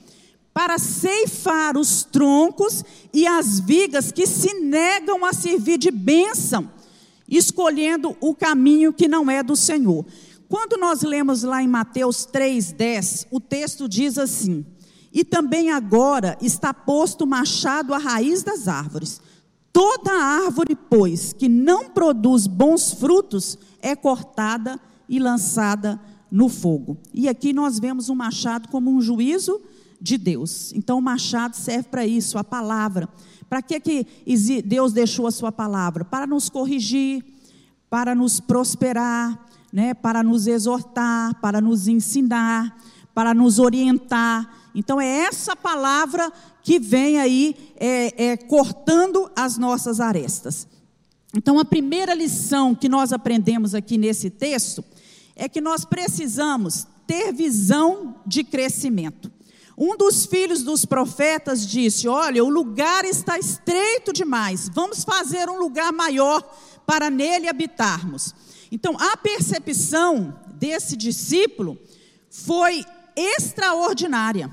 para 0.54 0.78
ceifar 0.78 1.78
os 1.78 2.04
troncos 2.04 2.84
e 3.14 3.26
as 3.26 3.60
vigas 3.60 4.12
que 4.12 4.26
se 4.28 4.54
negam 4.60 5.26
a 5.26 5.34
servir 5.34 5.78
de 5.78 5.92
bênção, 5.92 6.70
escolhendo 7.28 8.16
o 8.20 8.34
caminho 8.34 8.94
que 8.94 9.08
não 9.08 9.30
é 9.30 9.42
do 9.42 9.56
Senhor. 9.56 10.06
Quando 10.52 10.76
nós 10.76 11.02
lemos 11.02 11.44
lá 11.44 11.64
em 11.64 11.68
Mateus 11.68 12.28
3,10, 12.28 13.26
o 13.32 13.40
texto 13.40 13.88
diz 13.88 14.18
assim: 14.18 14.66
E 15.14 15.24
também 15.24 15.72
agora 15.72 16.38
está 16.42 16.74
posto 16.74 17.22
o 17.22 17.28
machado 17.28 17.94
à 17.94 17.98
raiz 17.98 18.44
das 18.44 18.68
árvores. 18.68 19.22
Toda 19.72 20.12
árvore, 20.12 20.76
pois, 20.76 21.32
que 21.32 21.48
não 21.48 21.90
produz 21.90 22.48
bons 22.48 22.92
frutos, 22.92 23.58
é 23.82 23.96
cortada 23.96 24.78
e 25.08 25.20
lançada 25.20 25.98
no 26.30 26.50
fogo. 26.50 26.98
E 27.14 27.30
aqui 27.30 27.54
nós 27.54 27.80
vemos 27.80 28.10
o 28.10 28.16
machado 28.16 28.68
como 28.68 28.92
um 28.92 29.02
juízo 29.02 29.62
de 30.02 30.18
Deus. 30.18 30.74
Então 30.74 30.98
o 30.98 31.02
machado 31.02 31.56
serve 31.56 31.88
para 31.88 32.06
isso, 32.06 32.38
a 32.38 32.44
palavra. 32.44 33.08
Para 33.48 33.62
que, 33.62 33.80
que 33.80 34.06
Deus 34.66 34.92
deixou 34.92 35.28
a 35.28 35.32
sua 35.32 35.52
palavra? 35.54 36.04
Para 36.04 36.28
nos 36.28 36.50
corrigir, 36.50 37.24
para 37.90 38.14
nos 38.14 38.42
prosperar, 38.42 39.50
né, 39.72 39.94
para 39.94 40.22
nos 40.22 40.48
exortar, 40.48 41.40
para 41.40 41.62
nos 41.62 41.88
ensinar, 41.88 42.78
para 43.14 43.34
nos 43.34 43.60
orientar. 43.60 44.70
Então 44.76 45.00
é 45.00 45.26
essa 45.26 45.56
palavra 45.56 46.32
que 46.62 46.80
vem 46.80 47.20
aí 47.20 47.56
é, 47.78 48.32
é, 48.32 48.38
cortando 48.38 49.30
as 49.36 49.58
nossas 49.58 50.00
arestas. 50.00 50.68
Então 51.36 51.60
a 51.60 51.66
primeira 51.66 52.14
lição 52.14 52.76
que 52.76 52.90
nós 52.90 53.14
aprendemos 53.14 53.74
aqui 53.74 53.98
nesse 53.98 54.30
texto 54.30 54.84
é 55.36 55.48
que 55.48 55.62
nós 55.62 55.86
precisamos 55.86 56.86
ter 57.08 57.32
visão 57.32 58.16
de 58.26 58.44
crescimento. 58.44 59.32
Um 59.78 59.98
dos 59.98 60.26
filhos 60.26 60.62
dos 60.62 60.86
profetas 60.86 61.66
disse: 61.66 62.08
Olha, 62.08 62.44
o 62.44 62.50
lugar 62.50 63.06
está 63.06 63.40
estreito 63.40 64.14
demais, 64.14 64.70
vamos 64.74 65.04
fazer 65.04 65.50
um 65.50 65.58
lugar 65.58 65.92
maior 65.92 66.44
para 66.86 67.10
nele 67.10 67.48
habitarmos. 67.48 68.36
Então, 68.72 68.96
a 69.00 69.18
percepção 69.18 70.40
desse 70.54 70.96
discípulo 70.96 71.78
foi 72.30 72.86
extraordinária. 73.16 74.50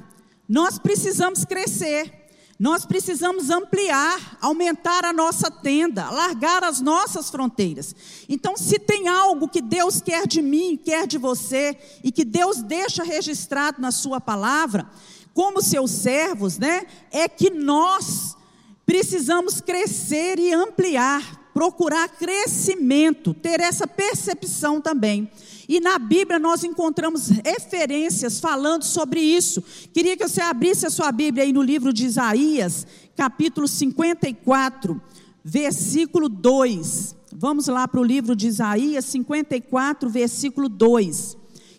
Nós 0.49 0.79
precisamos 0.79 1.45
crescer. 1.45 2.19
Nós 2.59 2.85
precisamos 2.85 3.51
ampliar, 3.51 4.37
aumentar 4.41 5.05
a 5.05 5.13
nossa 5.13 5.49
tenda, 5.49 6.11
largar 6.11 6.65
as 6.65 6.81
nossas 6.81 7.31
fronteiras. 7.31 7.95
Então, 8.29 8.57
se 8.57 8.81
tem 8.81 9.07
algo 9.07 9.49
que 9.49 9.63
Deus 9.63 10.01
quer 10.01 10.27
de 10.27 10.43
mim, 10.43 10.77
quer 10.77 11.07
de 11.07 11.19
você, 11.19 11.79
e 12.03 12.11
que 12.11 12.25
Deus 12.25 12.61
deixa 12.61 13.05
registrado 13.05 13.81
na 13.81 13.93
Sua 13.93 14.21
palavra, 14.21 14.91
como 15.33 15.63
seus 15.63 15.93
servos, 15.93 16.59
né, 16.59 16.85
é 17.13 17.29
que 17.29 17.49
nós 17.49 18.37
precisamos 18.85 19.61
crescer 19.61 20.41
e 20.41 20.53
ampliar 20.53 21.38
procurar 21.59 22.09
crescimento, 22.11 23.35
ter 23.35 23.59
essa 23.59 23.85
percepção 23.85 24.81
também. 24.81 25.29
E 25.69 25.81
na 25.81 25.99
Bíblia 25.99 26.39
nós 26.39 26.63
encontramos 26.63 27.31
referências 27.45 28.39
falando 28.39 28.85
sobre 28.85 29.19
isso. 29.19 29.61
Queria 29.93 30.17
que 30.17 30.29
você 30.29 30.41
abrisse 30.41 30.87
a 30.87 30.91
sua 30.91 31.11
Bíblia 31.11 31.43
aí 31.43 31.53
no 31.53 31.61
livro 31.61 31.93
de 31.93 32.07
Isaías, 32.07 32.87
capítulo 33.17 33.67
54, 33.67 35.03
versículo 35.43 36.29
2. 36.29 37.17
Vamos 37.33 37.67
lá 37.67 37.89
para 37.89 37.99
o 37.99 38.05
livro 38.05 38.37
de 38.37 38.47
Isaías 38.47 39.07
54, 39.07 40.09
versículo 40.09 40.69
2, 40.69 41.37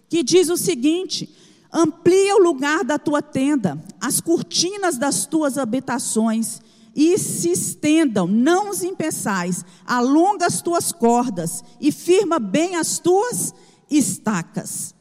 que 0.09 0.21
diz 0.23 0.49
o 0.49 0.57
seguinte: 0.57 1.33
Amplia 1.71 2.35
o 2.35 2.43
lugar 2.43 2.83
da 2.83 2.99
tua 2.99 3.21
tenda, 3.21 3.81
as 4.01 4.19
cortinas 4.19 4.97
das 4.97 5.25
tuas 5.25 5.57
habitações, 5.57 6.59
e 6.95 7.17
se 7.17 7.51
estendam, 7.51 8.27
não 8.27 8.69
os 8.69 8.83
impeçais, 8.83 9.63
alonga 9.85 10.45
as 10.45 10.61
tuas 10.61 10.91
cordas 10.91 11.63
e 11.79 11.91
firma 11.91 12.39
bem 12.39 12.75
as 12.75 12.99
tuas 12.99 13.53
estacas. 13.89 14.93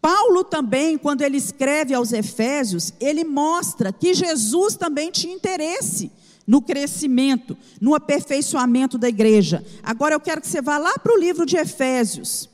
Paulo 0.00 0.42
também, 0.44 0.96
quando 0.96 1.22
ele 1.22 1.36
escreve 1.36 1.92
aos 1.92 2.12
Efésios, 2.12 2.92
ele 2.98 3.22
mostra 3.22 3.92
que 3.92 4.14
Jesus 4.14 4.76
também 4.76 5.10
tinha 5.10 5.34
interesse 5.34 6.10
no 6.46 6.62
crescimento, 6.62 7.56
no 7.80 7.94
aperfeiçoamento 7.94 8.96
da 8.96 9.08
igreja. 9.08 9.64
Agora 9.82 10.14
eu 10.14 10.20
quero 10.20 10.40
que 10.40 10.48
você 10.48 10.62
vá 10.62 10.78
lá 10.78 10.98
para 10.98 11.12
o 11.12 11.18
livro 11.18 11.44
de 11.44 11.56
Efésios. 11.56 12.48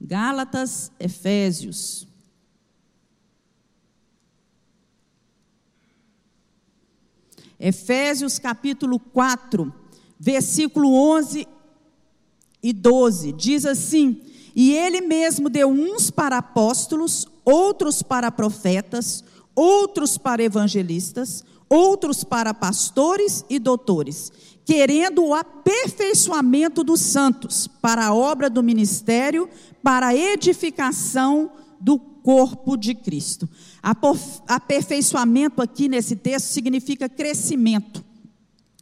Gálatas, 0.00 0.90
Efésios. 0.98 2.07
Efésios 7.58 8.38
capítulo 8.38 9.00
4, 9.00 9.72
versículo 10.18 10.92
11 10.94 11.46
e 12.62 12.72
12, 12.72 13.32
diz 13.32 13.66
assim: 13.66 14.20
E 14.54 14.74
ele 14.74 15.00
mesmo 15.00 15.48
deu 15.48 15.68
uns 15.68 16.10
para 16.10 16.38
apóstolos, 16.38 17.26
outros 17.44 18.02
para 18.02 18.30
profetas, 18.30 19.24
outros 19.54 20.16
para 20.16 20.42
evangelistas, 20.42 21.44
outros 21.68 22.22
para 22.22 22.54
pastores 22.54 23.44
e 23.50 23.58
doutores, 23.58 24.32
querendo 24.64 25.24
o 25.24 25.34
aperfeiçoamento 25.34 26.84
dos 26.84 27.00
santos, 27.00 27.66
para 27.66 28.06
a 28.06 28.14
obra 28.14 28.48
do 28.48 28.62
ministério, 28.62 29.48
para 29.82 30.08
a 30.08 30.16
edificação 30.16 31.50
do 31.80 31.98
corpo 31.98 32.76
de 32.76 32.94
Cristo. 32.94 33.48
Aperfeiçoamento 34.46 35.62
aqui 35.62 35.88
nesse 35.88 36.16
texto 36.16 36.46
significa 36.46 37.08
crescimento. 37.08 38.04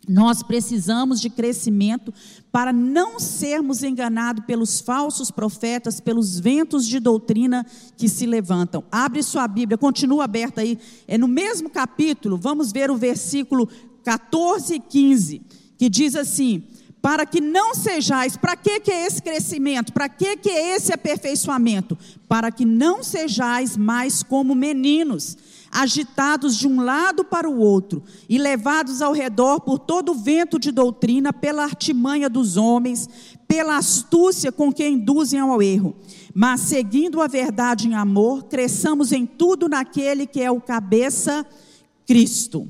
Nós 0.08 0.42
precisamos 0.42 1.20
de 1.20 1.28
crescimento 1.28 2.14
para 2.52 2.72
não 2.72 3.18
sermos 3.18 3.82
enganados 3.82 4.44
pelos 4.46 4.80
falsos 4.80 5.32
profetas, 5.32 6.00
pelos 6.00 6.38
ventos 6.38 6.86
de 6.86 7.00
doutrina 7.00 7.66
que 7.96 8.08
se 8.08 8.24
levantam. 8.24 8.84
Abre 8.90 9.22
sua 9.22 9.48
Bíblia, 9.48 9.76
continua 9.76 10.24
aberta 10.24 10.60
aí. 10.60 10.78
É 11.08 11.18
no 11.18 11.26
mesmo 11.26 11.68
capítulo, 11.68 12.36
vamos 12.36 12.70
ver 12.70 12.88
o 12.88 12.96
versículo 12.96 13.68
14 14.04 14.74
e 14.74 14.80
15, 14.80 15.42
que 15.76 15.88
diz 15.88 16.14
assim: 16.14 16.62
para 17.06 17.24
que 17.24 17.40
não 17.40 17.72
sejais, 17.72 18.36
para 18.36 18.56
que, 18.56 18.80
que 18.80 18.90
é 18.90 19.06
esse 19.06 19.22
crescimento? 19.22 19.92
Para 19.92 20.08
que, 20.08 20.36
que 20.38 20.50
é 20.50 20.74
esse 20.74 20.92
aperfeiçoamento? 20.92 21.96
Para 22.26 22.50
que 22.50 22.64
não 22.64 23.00
sejais 23.00 23.76
mais 23.76 24.24
como 24.24 24.56
meninos, 24.56 25.38
agitados 25.70 26.56
de 26.56 26.66
um 26.66 26.80
lado 26.80 27.24
para 27.24 27.48
o 27.48 27.60
outro 27.60 28.02
e 28.28 28.38
levados 28.38 29.00
ao 29.00 29.12
redor 29.12 29.60
por 29.60 29.78
todo 29.78 30.10
o 30.10 30.14
vento 30.16 30.58
de 30.58 30.72
doutrina, 30.72 31.32
pela 31.32 31.62
artimanha 31.62 32.28
dos 32.28 32.56
homens, 32.56 33.08
pela 33.46 33.76
astúcia 33.76 34.50
com 34.50 34.72
que 34.72 34.84
induzem 34.84 35.38
ao 35.38 35.62
erro. 35.62 35.94
Mas 36.34 36.62
seguindo 36.62 37.22
a 37.22 37.28
verdade 37.28 37.86
em 37.86 37.94
amor, 37.94 38.46
cresçamos 38.46 39.12
em 39.12 39.24
tudo 39.24 39.68
naquele 39.68 40.26
que 40.26 40.42
é 40.42 40.50
o 40.50 40.60
cabeça, 40.60 41.46
Cristo. 42.04 42.68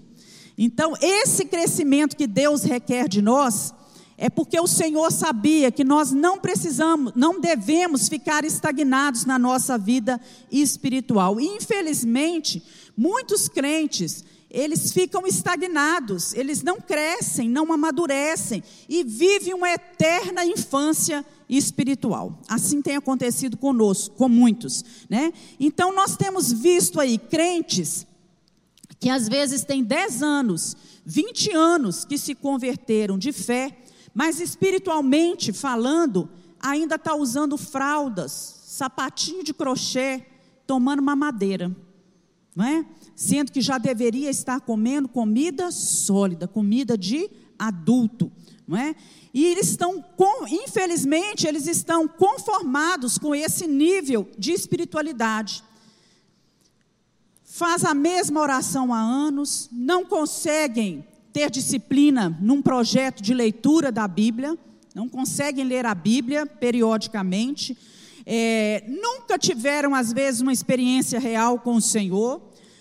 Então, 0.58 0.92
esse 1.00 1.46
crescimento 1.46 2.14
que 2.14 2.26
Deus 2.26 2.64
requer 2.64 3.08
de 3.08 3.22
nós, 3.22 3.74
é 4.18 4.30
porque 4.30 4.58
o 4.58 4.66
Senhor 4.66 5.12
sabia 5.12 5.70
que 5.70 5.84
nós 5.84 6.10
não 6.12 6.38
precisamos, 6.38 7.12
não 7.14 7.40
devemos 7.40 8.08
ficar 8.08 8.44
estagnados 8.44 9.24
na 9.24 9.38
nossa 9.38 9.76
vida 9.76 10.20
espiritual. 10.50 11.40
E, 11.40 11.46
infelizmente, 11.46 12.62
muitos 12.96 13.48
crentes 13.48 14.24
eles 14.48 14.92
ficam 14.92 15.26
estagnados, 15.26 16.32
eles 16.32 16.62
não 16.62 16.80
crescem, 16.80 17.48
não 17.48 17.70
amadurecem 17.72 18.62
e 18.88 19.02
vivem 19.04 19.52
uma 19.52 19.70
eterna 19.70 20.46
infância 20.46 21.24
espiritual. 21.48 22.40
Assim 22.48 22.80
tem 22.80 22.96
acontecido 22.96 23.56
conosco, 23.56 24.14
com 24.14 24.28
muitos, 24.28 24.84
né? 25.10 25.32
Então 25.58 25.94
nós 25.94 26.16
temos 26.16 26.50
visto 26.52 27.00
aí 27.00 27.18
crentes 27.18 28.06
que 28.98 29.10
às 29.10 29.28
vezes 29.28 29.62
têm 29.62 29.84
10 29.84 30.22
anos, 30.22 30.76
20 31.04 31.52
anos 31.52 32.04
que 32.04 32.16
se 32.16 32.34
converteram 32.34 33.18
de 33.18 33.32
fé, 33.32 33.76
mas 34.16 34.40
espiritualmente 34.40 35.52
falando, 35.52 36.26
ainda 36.58 36.94
está 36.94 37.14
usando 37.14 37.58
fraldas, 37.58 38.62
sapatinho 38.64 39.44
de 39.44 39.52
crochê, 39.52 40.24
tomando 40.66 41.02
mamadeira, 41.02 41.76
não 42.54 42.64
é? 42.64 42.86
Sendo 43.14 43.52
que 43.52 43.60
já 43.60 43.76
deveria 43.76 44.30
estar 44.30 44.62
comendo 44.62 45.06
comida 45.06 45.70
sólida, 45.70 46.48
comida 46.48 46.96
de 46.96 47.28
adulto, 47.58 48.32
não 48.66 48.78
é? 48.78 48.96
E 49.34 49.44
eles 49.44 49.68
estão, 49.68 50.02
infelizmente, 50.48 51.46
eles 51.46 51.66
estão 51.66 52.08
conformados 52.08 53.18
com 53.18 53.34
esse 53.34 53.66
nível 53.66 54.30
de 54.38 54.50
espiritualidade. 54.50 55.62
Faz 57.44 57.84
a 57.84 57.92
mesma 57.92 58.40
oração 58.40 58.94
há 58.94 58.98
anos, 58.98 59.68
não 59.70 60.06
conseguem 60.06 61.06
ter 61.36 61.50
disciplina 61.50 62.34
num 62.40 62.62
projeto 62.62 63.22
de 63.22 63.34
leitura 63.34 63.92
da 63.92 64.08
Bíblia, 64.08 64.56
não 64.94 65.06
conseguem 65.06 65.66
ler 65.66 65.84
a 65.84 65.94
Bíblia 65.94 66.46
periodicamente, 66.46 67.76
é, 68.24 68.82
nunca 68.88 69.38
tiveram, 69.38 69.94
às 69.94 70.14
vezes, 70.14 70.40
uma 70.40 70.50
experiência 70.50 71.20
real 71.20 71.58
com 71.58 71.74
o 71.74 71.80
Senhor, 71.82 72.40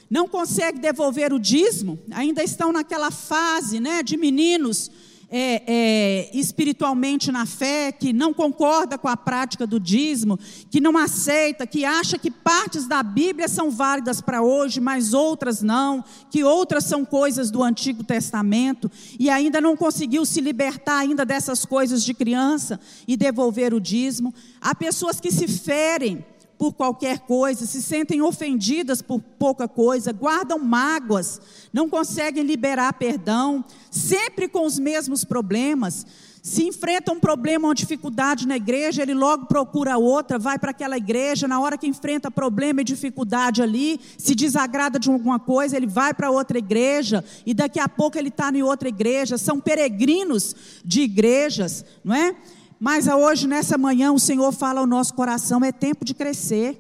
não 0.09 0.25
conseguem 0.25 0.79
devolver 0.79 1.33
o 1.33 1.39
dízimo, 1.39 2.00
ainda 2.12 2.41
estão 2.41 2.71
naquela 2.71 3.12
fase 3.12 3.81
né, 3.81 4.01
de 4.01 4.15
meninos 4.15 4.89
é, 5.29 5.63
é, 5.67 6.29
espiritualmente 6.34 7.32
na 7.32 7.46
fé, 7.46 7.91
que 7.91 8.13
não 8.13 8.34
concorda 8.34 8.98
com 8.98 9.08
a 9.08 9.17
prática 9.17 9.65
do 9.65 9.79
dízimo, 9.79 10.39
que 10.70 10.79
não 10.79 10.98
aceita, 10.98 11.67
que 11.67 11.84
acha 11.86 12.17
que 12.17 12.29
partes 12.29 12.88
da 12.88 13.01
Bíblia 13.01 13.48
são 13.48 13.70
válidas 13.72 14.22
para 14.22 14.41
hoje, 14.41 14.79
mas 14.79 15.13
outras 15.13 15.62
não, 15.62 16.03
que 16.29 16.44
outras 16.44 16.86
são 16.86 17.03
coisas 17.03 17.50
do 17.50 17.63
Antigo 17.63 18.03
Testamento, 18.03 18.89
e 19.20 19.29
ainda 19.29 19.60
não 19.60 19.75
conseguiu 19.75 20.25
se 20.25 20.41
libertar 20.41 21.00
ainda 21.00 21.25
dessas 21.25 21.65
coisas 21.65 22.03
de 22.03 22.13
criança 22.13 22.79
e 23.08 23.17
devolver 23.17 23.74
o 23.74 23.79
dízimo. 23.79 24.34
Há 24.62 24.74
pessoas 24.75 25.20
que 25.20 25.32
se 25.32 25.48
ferem 25.48 26.24
por 26.57 26.74
qualquer 26.74 27.19
coisa, 27.19 27.65
se 27.65 27.81
sentem 27.81 28.21
ofendidas 28.21 29.01
por 29.01 29.21
pouca 29.21 29.67
coisa, 29.67 30.13
guardam 30.13 30.59
mágoas, 30.59 31.41
não 31.74 31.89
conseguem 31.89 32.43
liberar 32.43 32.93
perdão, 32.93 33.63
sempre 33.91 34.47
com 34.47 34.65
os 34.65 34.79
mesmos 34.79 35.24
problemas. 35.24 36.05
Se 36.41 36.63
enfrenta 36.63 37.12
um 37.12 37.19
problema, 37.19 37.67
uma 37.67 37.74
dificuldade 37.74 38.47
na 38.47 38.55
igreja, 38.55 39.01
ele 39.01 39.15
logo 39.15 39.47
procura 39.47 39.97
outra, 39.97 40.38
vai 40.38 40.59
para 40.59 40.69
aquela 40.69 40.95
igreja, 40.95 41.47
na 41.47 41.59
hora 41.59 41.75
que 41.75 41.88
enfrenta 41.88 42.29
problema 42.29 42.81
e 42.81 42.83
dificuldade 42.83 43.63
ali, 43.63 44.00
se 44.15 44.35
desagrada 44.35 45.00
de 45.00 45.09
alguma 45.09 45.39
coisa, 45.39 45.75
ele 45.75 45.88
vai 45.88 46.13
para 46.13 46.29
outra 46.29 46.59
igreja, 46.59 47.25
e 47.47 47.53
daqui 47.53 47.79
a 47.79 47.89
pouco 47.89 48.19
ele 48.19 48.29
está 48.29 48.51
em 48.51 48.62
outra 48.62 48.88
igreja, 48.88 49.39
são 49.39 49.59
peregrinos 49.59 50.55
de 50.85 51.01
igrejas, 51.01 51.83
não 52.03 52.13
é? 52.13 52.35
Mas 52.79 53.08
hoje, 53.08 53.48
nessa 53.48 53.77
manhã, 53.77 54.12
o 54.12 54.20
Senhor 54.20 54.51
fala 54.51 54.82
ao 54.82 54.88
nosso 54.88 55.13
coração: 55.13 55.63
é 55.63 55.72
tempo 55.72 56.03
de 56.03 56.13
crescer, 56.13 56.79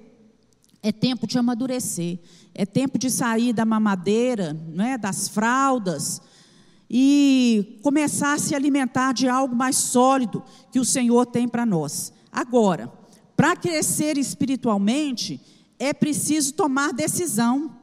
é 0.83 0.91
tempo 0.91 1.25
de 1.25 1.37
amadurecer, 1.37 2.19
é 2.53 2.65
tempo 2.65 2.97
de 2.97 3.09
sair 3.09 3.53
da 3.53 3.65
mamadeira, 3.65 4.53
né, 4.73 4.97
das 4.97 5.27
fraldas, 5.27 6.21
e 6.89 7.79
começar 7.81 8.33
a 8.33 8.39
se 8.39 8.53
alimentar 8.53 9.13
de 9.13 9.27
algo 9.27 9.55
mais 9.55 9.77
sólido 9.77 10.43
que 10.71 10.79
o 10.79 10.85
Senhor 10.85 11.25
tem 11.25 11.47
para 11.47 11.65
nós. 11.65 12.13
Agora, 12.31 12.91
para 13.35 13.55
crescer 13.55 14.17
espiritualmente, 14.17 15.39
é 15.79 15.93
preciso 15.93 16.53
tomar 16.53 16.93
decisão, 16.93 17.75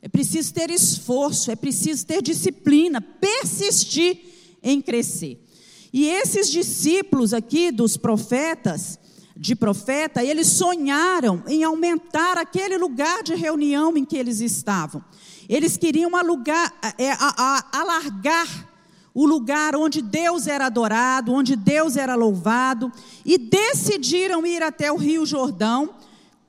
é 0.00 0.08
preciso 0.08 0.52
ter 0.52 0.70
esforço, 0.70 1.50
é 1.50 1.56
preciso 1.56 2.04
ter 2.06 2.20
disciplina, 2.22 3.00
persistir 3.00 4.20
em 4.62 4.80
crescer. 4.80 5.40
E 5.92 6.08
esses 6.08 6.50
discípulos 6.50 7.34
aqui 7.34 7.70
dos 7.70 7.96
profetas, 7.96 8.98
de 9.36 9.54
profeta, 9.54 10.24
eles 10.24 10.46
sonharam 10.46 11.42
em 11.46 11.64
aumentar 11.64 12.38
aquele 12.38 12.78
lugar 12.78 13.22
de 13.22 13.34
reunião 13.34 13.96
em 13.96 14.04
que 14.04 14.16
eles 14.16 14.40
estavam. 14.40 15.04
Eles 15.48 15.76
queriam 15.76 16.16
alugar, 16.16 16.72
é, 16.96 17.10
a, 17.12 17.34
a, 17.36 17.80
alargar 17.80 18.68
o 19.14 19.26
lugar 19.26 19.76
onde 19.76 20.00
Deus 20.00 20.46
era 20.46 20.66
adorado, 20.66 21.32
onde 21.32 21.56
Deus 21.56 21.96
era 21.96 22.14
louvado, 22.14 22.90
e 23.24 23.36
decidiram 23.36 24.46
ir 24.46 24.62
até 24.62 24.90
o 24.90 24.96
Rio 24.96 25.26
Jordão, 25.26 25.90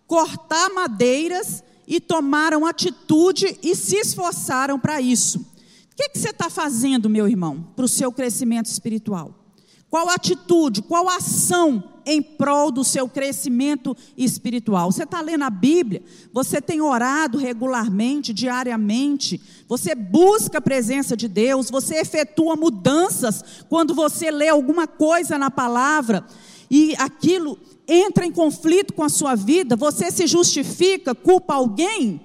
cortar 0.07 0.69
madeiras 0.69 1.63
e 1.85 1.99
tomaram 1.99 2.65
atitude 2.65 3.57
e 3.61 3.75
se 3.75 3.97
esforçaram 3.97 4.79
para 4.79 5.01
isso. 5.01 5.52
O 5.93 5.95
que, 5.95 6.09
que 6.09 6.19
você 6.19 6.31
está 6.31 6.49
fazendo, 6.49 7.07
meu 7.07 7.27
irmão, 7.27 7.67
para 7.75 7.85
o 7.85 7.87
seu 7.87 8.11
crescimento 8.11 8.65
espiritual? 8.65 9.43
Qual 9.91 10.09
atitude, 10.09 10.81
qual 10.81 11.07
ação 11.07 11.83
em 12.03 12.19
prol 12.19 12.71
do 12.71 12.83
seu 12.83 13.07
crescimento 13.07 13.95
espiritual? 14.17 14.91
Você 14.91 15.03
está 15.03 15.21
lendo 15.21 15.43
a 15.43 15.51
Bíblia? 15.51 16.01
Você 16.33 16.59
tem 16.59 16.81
orado 16.81 17.37
regularmente, 17.37 18.33
diariamente? 18.33 19.39
Você 19.67 19.93
busca 19.93 20.57
a 20.57 20.61
presença 20.61 21.15
de 21.15 21.27
Deus? 21.27 21.69
Você 21.69 21.97
efetua 21.97 22.55
mudanças 22.55 23.43
quando 23.69 23.93
você 23.93 24.31
lê 24.31 24.49
alguma 24.49 24.87
coisa 24.87 25.37
na 25.37 25.51
palavra 25.51 26.25
e 26.71 26.95
aquilo 26.97 27.55
entra 27.87 28.25
em 28.25 28.31
conflito 28.31 28.95
com 28.95 29.03
a 29.03 29.09
sua 29.09 29.35
vida? 29.35 29.75
Você 29.75 30.09
se 30.09 30.25
justifica, 30.25 31.13
culpa 31.13 31.53
alguém? 31.53 32.19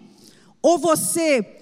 Ou 0.63 0.79
você 0.79 1.58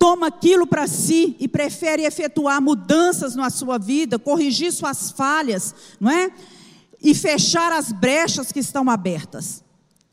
toma 0.00 0.28
aquilo 0.28 0.66
para 0.66 0.86
si 0.86 1.36
e 1.38 1.46
prefere 1.46 2.06
efetuar 2.06 2.62
mudanças 2.62 3.36
na 3.36 3.50
sua 3.50 3.76
vida, 3.76 4.18
corrigir 4.18 4.72
suas 4.72 5.10
falhas, 5.10 5.74
não 6.00 6.10
é? 6.10 6.32
E 7.02 7.14
fechar 7.14 7.70
as 7.70 7.92
brechas 7.92 8.50
que 8.50 8.60
estão 8.60 8.88
abertas. 8.88 9.62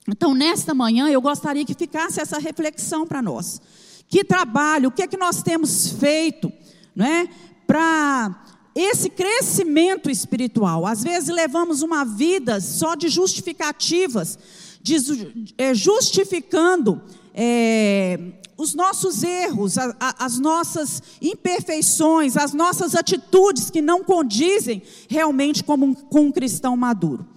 Então, 0.06 0.34
nesta 0.34 0.74
manhã, 0.74 1.08
eu 1.08 1.22
gostaria 1.22 1.64
que 1.64 1.74
ficasse 1.74 2.20
essa 2.20 2.38
reflexão 2.38 3.08
para 3.08 3.22
nós. 3.22 3.62
Que 4.10 4.26
trabalho, 4.26 4.90
o 4.90 4.92
que 4.92 5.04
é 5.04 5.08
que 5.08 5.16
nós 5.16 5.42
temos 5.42 5.92
feito, 5.92 6.52
não 6.94 7.06
é? 7.06 7.30
Para 7.66 8.44
esse 8.76 9.10
crescimento 9.10 10.10
espiritual. 10.10 10.86
Às 10.86 11.02
vezes 11.02 11.30
levamos 11.30 11.82
uma 11.82 12.04
vida 12.04 12.60
só 12.60 12.94
de 12.94 13.08
justificativas, 13.08 14.38
de, 14.82 15.54
é, 15.58 15.74
justificando 15.74 17.02
é, 17.40 18.20
os 18.58 18.74
nossos 18.74 19.22
erros, 19.22 19.78
a, 19.78 19.96
a, 20.00 20.26
as 20.26 20.40
nossas 20.40 21.04
imperfeições, 21.22 22.36
as 22.36 22.52
nossas 22.52 22.96
atitudes 22.96 23.70
que 23.70 23.80
não 23.80 24.04
condizem 24.04 24.82
realmente 25.08 25.64
como 25.64 25.86
um, 25.86 25.94
com 25.94 26.22
um 26.22 26.32
cristão 26.32 26.76
maduro. 26.76 27.28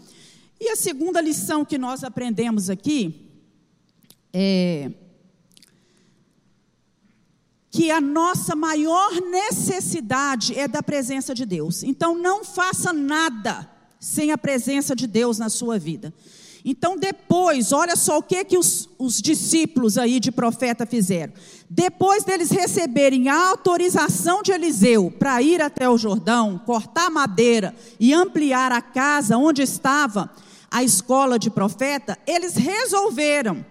E 0.58 0.70
a 0.70 0.76
segunda 0.76 1.20
lição 1.20 1.66
que 1.66 1.76
nós 1.76 2.02
aprendemos 2.02 2.70
aqui 2.70 3.30
é 4.32 4.90
que 7.70 7.90
a 7.90 8.00
nossa 8.00 8.56
maior 8.56 9.12
necessidade 9.20 10.58
é 10.58 10.66
da 10.66 10.82
presença 10.82 11.34
de 11.34 11.44
Deus. 11.44 11.82
Então 11.82 12.16
não 12.16 12.42
faça 12.42 12.92
nada 12.92 13.70
sem 14.00 14.32
a 14.32 14.38
presença 14.38 14.96
de 14.96 15.06
Deus 15.06 15.38
na 15.38 15.48
sua 15.50 15.78
vida. 15.78 16.12
Então, 16.64 16.96
depois, 16.96 17.72
olha 17.72 17.96
só 17.96 18.18
o 18.18 18.22
que, 18.22 18.44
que 18.44 18.58
os, 18.58 18.88
os 18.98 19.20
discípulos 19.20 19.96
aí 19.96 20.20
de 20.20 20.30
profeta 20.30 20.84
fizeram. 20.84 21.32
Depois 21.68 22.24
deles 22.24 22.50
receberem 22.50 23.28
a 23.28 23.48
autorização 23.48 24.42
de 24.42 24.52
Eliseu 24.52 25.10
para 25.10 25.40
ir 25.40 25.62
até 25.62 25.88
o 25.88 25.96
Jordão, 25.96 26.60
cortar 26.66 27.10
madeira 27.10 27.74
e 27.98 28.12
ampliar 28.12 28.72
a 28.72 28.82
casa 28.82 29.36
onde 29.38 29.62
estava 29.62 30.30
a 30.70 30.84
escola 30.84 31.38
de 31.38 31.50
profeta, 31.50 32.16
eles 32.26 32.54
resolveram 32.54 33.64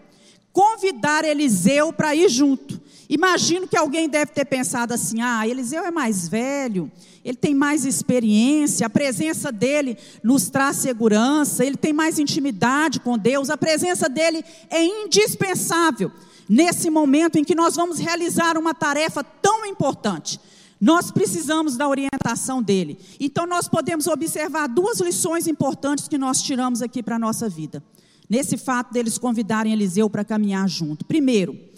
convidar 0.51 1.23
Eliseu 1.23 1.93
para 1.93 2.13
ir 2.13 2.27
junto. 2.27 2.79
Imagino 3.09 3.67
que 3.67 3.75
alguém 3.75 4.07
deve 4.07 4.31
ter 4.31 4.45
pensado 4.45 4.93
assim: 4.93 5.19
ah, 5.19 5.47
Eliseu 5.47 5.83
é 5.83 5.89
mais 5.89 6.27
velho, 6.27 6.91
ele 7.25 7.37
tem 7.37 7.55
mais 7.55 7.83
experiência, 7.83 8.85
a 8.85 8.89
presença 8.89 9.51
dele 9.51 9.97
nos 10.23 10.47
traz 10.49 10.77
segurança, 10.77 11.65
ele 11.65 11.75
tem 11.75 11.91
mais 11.91 12.19
intimidade 12.19 12.99
com 12.99 13.17
Deus, 13.17 13.49
a 13.49 13.57
presença 13.57 14.07
dele 14.07 14.45
é 14.69 14.85
indispensável 14.85 16.11
nesse 16.47 16.91
momento 16.91 17.37
em 17.37 17.43
que 17.43 17.55
nós 17.55 17.75
vamos 17.75 17.97
realizar 17.97 18.57
uma 18.57 18.75
tarefa 18.75 19.23
tão 19.23 19.65
importante. 19.65 20.39
Nós 20.79 21.11
precisamos 21.11 21.75
da 21.75 21.87
orientação 21.89 22.63
dele. 22.63 22.97
Então, 23.19 23.45
nós 23.45 23.67
podemos 23.67 24.07
observar 24.07 24.67
duas 24.67 24.99
lições 25.01 25.45
importantes 25.45 26.07
que 26.07 26.17
nós 26.17 26.41
tiramos 26.41 26.81
aqui 26.81 27.03
para 27.03 27.17
a 27.17 27.19
nossa 27.19 27.49
vida, 27.49 27.83
nesse 28.29 28.57
fato 28.57 28.93
deles 28.93 29.17
convidarem 29.17 29.73
Eliseu 29.73 30.09
para 30.09 30.23
caminhar 30.23 30.69
junto. 30.69 31.03
Primeiro, 31.03 31.68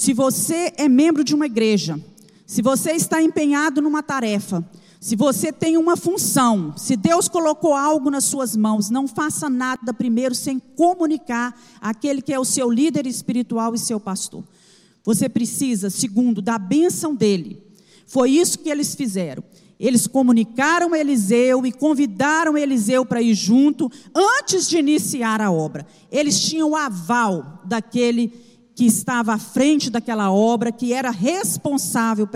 Se 0.00 0.14
você 0.14 0.72
é 0.78 0.88
membro 0.88 1.22
de 1.22 1.34
uma 1.34 1.44
igreja, 1.44 2.00
se 2.46 2.62
você 2.62 2.92
está 2.92 3.20
empenhado 3.20 3.82
numa 3.82 4.02
tarefa, 4.02 4.66
se 4.98 5.14
você 5.14 5.52
tem 5.52 5.76
uma 5.76 5.94
função, 5.94 6.72
se 6.74 6.96
Deus 6.96 7.28
colocou 7.28 7.74
algo 7.74 8.10
nas 8.10 8.24
suas 8.24 8.56
mãos, 8.56 8.88
não 8.88 9.06
faça 9.06 9.50
nada 9.50 9.92
primeiro 9.92 10.34
sem 10.34 10.58
comunicar 10.58 11.54
aquele 11.82 12.22
que 12.22 12.32
é 12.32 12.40
o 12.40 12.46
seu 12.46 12.70
líder 12.70 13.06
espiritual 13.06 13.74
e 13.74 13.78
seu 13.78 14.00
pastor. 14.00 14.42
Você 15.04 15.28
precisa, 15.28 15.90
segundo, 15.90 16.40
da 16.40 16.56
bênção 16.56 17.14
dele. 17.14 17.62
Foi 18.06 18.30
isso 18.30 18.60
que 18.60 18.70
eles 18.70 18.94
fizeram. 18.94 19.44
Eles 19.78 20.06
comunicaram 20.06 20.96
Eliseu 20.96 21.66
e 21.66 21.72
convidaram 21.72 22.56
Eliseu 22.56 23.04
para 23.04 23.20
ir 23.20 23.34
junto 23.34 23.92
antes 24.14 24.66
de 24.66 24.78
iniciar 24.78 25.42
a 25.42 25.50
obra. 25.50 25.86
Eles 26.10 26.40
tinham 26.40 26.70
o 26.70 26.76
aval 26.76 27.60
daquele 27.66 28.49
que 28.74 28.86
estava 28.86 29.34
à 29.34 29.38
frente 29.38 29.90
daquela 29.90 30.32
obra, 30.32 30.72
que 30.72 30.92
era 30.92 31.10
responsável 31.10 32.28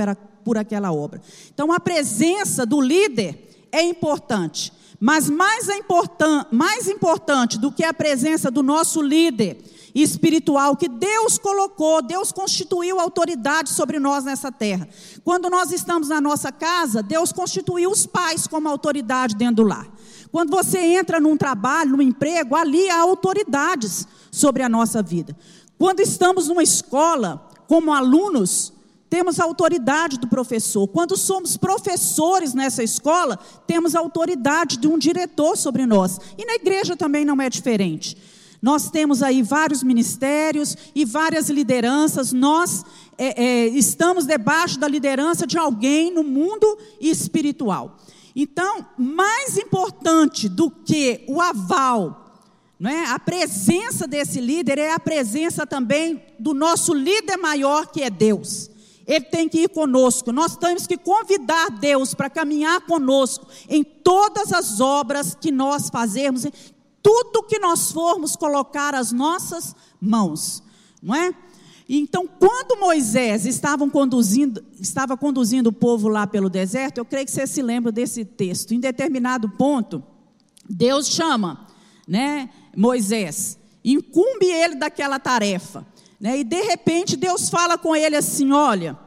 por 0.44 0.58
aquela 0.58 0.92
obra. 0.92 1.20
Então, 1.52 1.72
a 1.72 1.80
presença 1.80 2.66
do 2.66 2.80
líder 2.80 3.68
é 3.72 3.82
importante, 3.82 4.72
mas 5.00 5.28
mais, 5.28 5.68
é 5.68 5.76
importan 5.76 6.46
mais 6.50 6.88
importante 6.88 7.58
do 7.58 7.72
que 7.72 7.84
a 7.84 7.94
presença 7.94 8.50
do 8.50 8.62
nosso 8.62 9.02
líder 9.02 9.58
espiritual 9.94 10.76
que 10.76 10.88
Deus 10.88 11.38
colocou, 11.38 12.02
Deus 12.02 12.32
constituiu 12.32 12.98
autoridade 12.98 13.70
sobre 13.70 14.00
nós 14.00 14.24
nessa 14.24 14.50
terra. 14.50 14.88
Quando 15.22 15.48
nós 15.48 15.70
estamos 15.70 16.08
na 16.08 16.20
nossa 16.20 16.50
casa, 16.50 17.02
Deus 17.02 17.32
constituiu 17.32 17.90
os 17.90 18.04
pais 18.04 18.46
como 18.46 18.68
autoridade 18.68 19.36
dentro 19.36 19.56
do 19.56 19.62
lar. 19.62 19.86
Quando 20.32 20.50
você 20.50 20.78
entra 20.78 21.20
num 21.20 21.36
trabalho, 21.36 21.92
num 21.92 22.02
emprego, 22.02 22.56
ali 22.56 22.90
há 22.90 23.00
autoridades 23.00 24.04
sobre 24.32 24.64
a 24.64 24.68
nossa 24.68 25.00
vida. 25.00 25.36
Quando 25.84 26.00
estamos 26.00 26.48
numa 26.48 26.62
escola, 26.62 27.46
como 27.68 27.92
alunos, 27.92 28.72
temos 29.10 29.38
a 29.38 29.44
autoridade 29.44 30.18
do 30.18 30.26
professor. 30.26 30.88
Quando 30.88 31.14
somos 31.14 31.58
professores 31.58 32.54
nessa 32.54 32.82
escola, 32.82 33.38
temos 33.66 33.94
a 33.94 33.98
autoridade 33.98 34.78
de 34.78 34.88
um 34.88 34.96
diretor 34.96 35.58
sobre 35.58 35.84
nós. 35.84 36.18
E 36.38 36.46
na 36.46 36.54
igreja 36.54 36.96
também 36.96 37.26
não 37.26 37.38
é 37.38 37.50
diferente. 37.50 38.16
Nós 38.62 38.90
temos 38.90 39.22
aí 39.22 39.42
vários 39.42 39.82
ministérios 39.82 40.74
e 40.94 41.04
várias 41.04 41.50
lideranças. 41.50 42.32
Nós 42.32 42.82
é, 43.18 43.44
é, 43.44 43.68
estamos 43.68 44.24
debaixo 44.24 44.80
da 44.80 44.88
liderança 44.88 45.46
de 45.46 45.58
alguém 45.58 46.10
no 46.10 46.24
mundo 46.24 46.78
espiritual. 46.98 47.98
Então, 48.34 48.86
mais 48.96 49.58
importante 49.58 50.48
do 50.48 50.70
que 50.70 51.26
o 51.28 51.42
aval, 51.42 52.23
não 52.84 52.90
é? 52.90 53.06
a 53.06 53.18
presença 53.18 54.06
desse 54.06 54.38
líder 54.38 54.76
é 54.76 54.92
a 54.92 55.00
presença 55.00 55.66
também 55.66 56.22
do 56.38 56.52
nosso 56.52 56.92
líder 56.92 57.38
maior, 57.38 57.86
que 57.86 58.02
é 58.02 58.10
Deus. 58.10 58.70
Ele 59.06 59.24
tem 59.24 59.48
que 59.48 59.60
ir 59.60 59.70
conosco. 59.70 60.30
Nós 60.30 60.54
temos 60.54 60.86
que 60.86 60.98
convidar 60.98 61.70
Deus 61.70 62.12
para 62.12 62.28
caminhar 62.28 62.82
conosco 62.82 63.46
em 63.70 63.82
todas 63.82 64.52
as 64.52 64.80
obras 64.80 65.34
que 65.34 65.50
nós 65.50 65.88
fazemos, 65.88 66.44
em 66.44 66.52
tudo 67.02 67.44
que 67.44 67.58
nós 67.58 67.90
formos 67.90 68.36
colocar 68.36 68.94
as 68.94 69.12
nossas 69.12 69.74
mãos, 69.98 70.62
não 71.02 71.14
é? 71.14 71.34
Então, 71.88 72.28
quando 72.38 72.78
Moisés 72.78 73.48
conduzindo, 73.90 74.62
estava 74.78 75.16
conduzindo 75.16 75.68
o 75.68 75.72
povo 75.72 76.06
lá 76.06 76.26
pelo 76.26 76.50
deserto, 76.50 76.98
eu 76.98 77.04
creio 77.06 77.24
que 77.24 77.32
você 77.32 77.46
se 77.46 77.62
lembra 77.62 77.90
desse 77.90 78.26
texto. 78.26 78.74
Em 78.74 78.78
determinado 78.78 79.48
ponto, 79.48 80.04
Deus 80.68 81.06
chama, 81.06 81.66
né, 82.06 82.50
Moisés, 82.76 83.58
incumbe 83.84 84.46
ele 84.46 84.76
daquela 84.76 85.18
tarefa. 85.18 85.86
Né? 86.20 86.38
E 86.38 86.44
de 86.44 86.60
repente 86.62 87.16
Deus 87.16 87.48
fala 87.48 87.76
com 87.76 87.94
ele 87.94 88.16
assim: 88.16 88.52
Olha, 88.52 88.98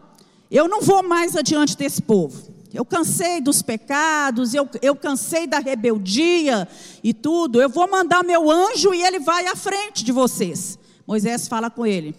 eu 0.51 0.67
não 0.67 0.81
vou 0.81 1.03
mais 1.03 1.35
adiante 1.35 1.75
desse 1.77 2.01
povo. 2.01 2.55
Eu 2.73 2.85
cansei 2.85 3.41
dos 3.41 3.61
pecados, 3.61 4.53
eu, 4.53 4.69
eu 4.81 4.95
cansei 4.95 5.47
da 5.47 5.57
rebeldia 5.57 6.67
e 7.03 7.13
tudo. 7.13 7.61
Eu 7.61 7.69
vou 7.69 7.89
mandar 7.89 8.23
meu 8.23 8.51
anjo 8.51 8.93
e 8.93 9.01
ele 9.03 9.19
vai 9.19 9.47
à 9.47 9.55
frente 9.55 10.03
de 10.03 10.11
vocês. 10.11 10.77
Moisés 11.07 11.47
fala 11.47 11.69
com 11.69 11.85
ele: 11.85 12.15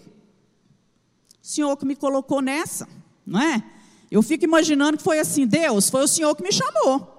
Senhor 1.41 1.75
que 1.77 1.85
me 1.85 1.95
colocou 1.95 2.41
nessa, 2.41 2.87
não 3.25 3.39
é? 3.39 3.63
Eu 4.11 4.21
fico 4.21 4.43
imaginando 4.43 4.97
que 4.97 5.03
foi 5.03 5.19
assim: 5.19 5.45
Deus, 5.45 5.89
foi 5.89 6.03
o 6.03 6.07
Senhor 6.07 6.35
que 6.35 6.43
me 6.43 6.51
chamou. 6.51 7.18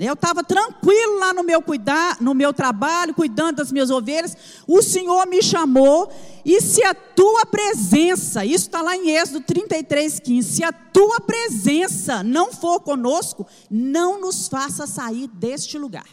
Eu 0.00 0.14
estava 0.14 0.42
tranquilo 0.42 1.18
lá 1.18 1.34
no 1.34 1.42
meu 1.42 1.60
cuidar, 1.60 2.16
no 2.22 2.32
meu 2.32 2.54
trabalho, 2.54 3.12
cuidando 3.12 3.56
das 3.56 3.70
minhas 3.70 3.90
ovelhas. 3.90 4.34
O 4.66 4.80
Senhor 4.80 5.26
me 5.26 5.42
chamou 5.42 6.10
e 6.42 6.58
se 6.62 6.82
a 6.82 6.94
tua 6.94 7.44
presença, 7.44 8.42
isso 8.42 8.64
está 8.64 8.80
lá 8.80 8.96
em 8.96 9.10
Êxodo 9.10 9.42
33, 9.42 10.18
15, 10.20 10.50
se 10.50 10.64
a 10.64 10.72
tua 10.72 11.20
presença 11.20 12.22
não 12.22 12.50
for 12.50 12.80
conosco, 12.80 13.46
não 13.70 14.18
nos 14.22 14.48
faça 14.48 14.86
sair 14.86 15.28
deste 15.28 15.76
lugar. 15.76 16.08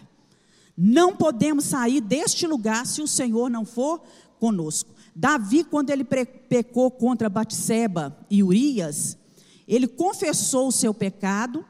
Não 0.78 1.16
podemos 1.16 1.64
sair 1.64 2.02
deste 2.02 2.46
lugar 2.46 2.86
se 2.86 3.02
o 3.02 3.08
Senhor 3.08 3.50
não 3.50 3.64
for 3.64 4.02
conosco. 4.38 4.90
Davi, 5.16 5.64
quando 5.64 5.92
ele 5.92 6.04
pecou 6.04 6.92
contra 6.92 7.30
Batseba 7.30 8.18
e 8.30 8.44
Urias, 8.44 9.18
ele 9.66 9.88
confessou 9.88 10.68
o 10.68 10.74
seu 10.74 10.94
pecado 10.94 11.66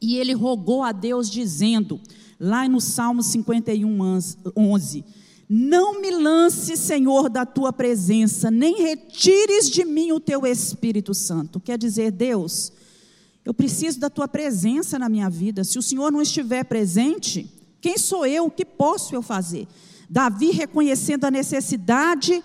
e 0.00 0.16
ele 0.16 0.32
rogou 0.32 0.82
a 0.82 0.92
Deus, 0.92 1.30
dizendo, 1.30 2.00
lá 2.38 2.68
no 2.68 2.80
Salmo 2.80 3.22
51, 3.22 3.98
11: 4.56 5.04
Não 5.48 6.00
me 6.00 6.10
lance, 6.10 6.76
Senhor, 6.76 7.28
da 7.28 7.44
tua 7.44 7.72
presença, 7.72 8.50
nem 8.50 8.82
retires 8.82 9.68
de 9.68 9.84
mim 9.84 10.12
o 10.12 10.20
teu 10.20 10.46
Espírito 10.46 11.14
Santo. 11.14 11.58
Quer 11.58 11.78
dizer, 11.78 12.10
Deus, 12.12 12.72
eu 13.44 13.54
preciso 13.54 13.98
da 13.98 14.10
tua 14.10 14.28
presença 14.28 14.98
na 14.98 15.08
minha 15.08 15.28
vida. 15.28 15.64
Se 15.64 15.78
o 15.78 15.82
Senhor 15.82 16.12
não 16.12 16.22
estiver 16.22 16.64
presente, 16.64 17.50
quem 17.80 17.96
sou 17.96 18.26
eu? 18.26 18.46
O 18.46 18.50
que 18.50 18.64
posso 18.64 19.14
eu 19.14 19.22
fazer? 19.22 19.66
Davi 20.08 20.50
reconhecendo 20.50 21.24
a 21.24 21.30
necessidade 21.30 22.42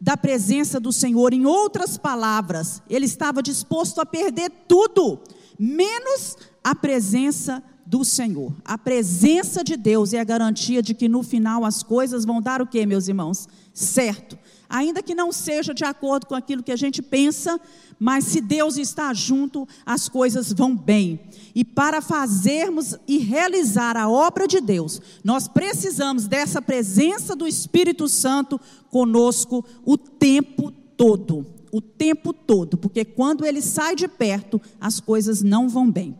da 0.00 0.16
presença 0.16 0.78
do 0.78 0.92
Senhor, 0.92 1.32
em 1.32 1.44
outras 1.44 1.98
palavras, 1.98 2.80
ele 2.88 3.06
estava 3.06 3.42
disposto 3.42 4.00
a 4.00 4.06
perder 4.06 4.50
tudo, 4.68 5.18
menos 5.58 6.36
a 6.68 6.74
presença 6.74 7.62
do 7.86 8.04
Senhor. 8.04 8.52
A 8.62 8.76
presença 8.76 9.64
de 9.64 9.74
Deus 9.74 10.12
é 10.12 10.20
a 10.20 10.24
garantia 10.24 10.82
de 10.82 10.92
que 10.92 11.08
no 11.08 11.22
final 11.22 11.64
as 11.64 11.82
coisas 11.82 12.26
vão 12.26 12.42
dar 12.42 12.60
o 12.60 12.66
que, 12.66 12.84
meus 12.84 13.08
irmãos? 13.08 13.48
Certo. 13.72 14.38
Ainda 14.68 15.02
que 15.02 15.14
não 15.14 15.32
seja 15.32 15.72
de 15.72 15.82
acordo 15.82 16.26
com 16.26 16.34
aquilo 16.34 16.62
que 16.62 16.70
a 16.70 16.76
gente 16.76 17.00
pensa, 17.00 17.58
mas 17.98 18.24
se 18.24 18.42
Deus 18.42 18.76
está 18.76 19.14
junto, 19.14 19.66
as 19.86 20.10
coisas 20.10 20.52
vão 20.52 20.76
bem. 20.76 21.18
E 21.54 21.64
para 21.64 22.02
fazermos 22.02 22.94
e 23.06 23.16
realizar 23.16 23.96
a 23.96 24.10
obra 24.10 24.46
de 24.46 24.60
Deus, 24.60 25.00
nós 25.24 25.48
precisamos 25.48 26.26
dessa 26.26 26.60
presença 26.60 27.34
do 27.34 27.48
Espírito 27.48 28.10
Santo 28.10 28.60
conosco 28.90 29.64
o 29.86 29.96
tempo 29.96 30.70
todo. 30.98 31.46
O 31.72 31.80
tempo 31.80 32.34
todo, 32.34 32.76
porque 32.76 33.06
quando 33.06 33.46
ele 33.46 33.62
sai 33.62 33.96
de 33.96 34.06
perto, 34.06 34.60
as 34.78 35.00
coisas 35.00 35.42
não 35.42 35.66
vão 35.66 35.90
bem. 35.90 36.14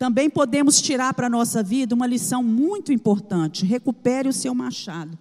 Também 0.00 0.30
podemos 0.30 0.80
tirar 0.80 1.12
para 1.12 1.26
a 1.26 1.30
nossa 1.30 1.62
vida 1.62 1.94
uma 1.94 2.06
lição 2.06 2.42
muito 2.42 2.90
importante: 2.90 3.66
recupere 3.66 4.30
o 4.30 4.32
seu 4.32 4.54
machado. 4.54 5.18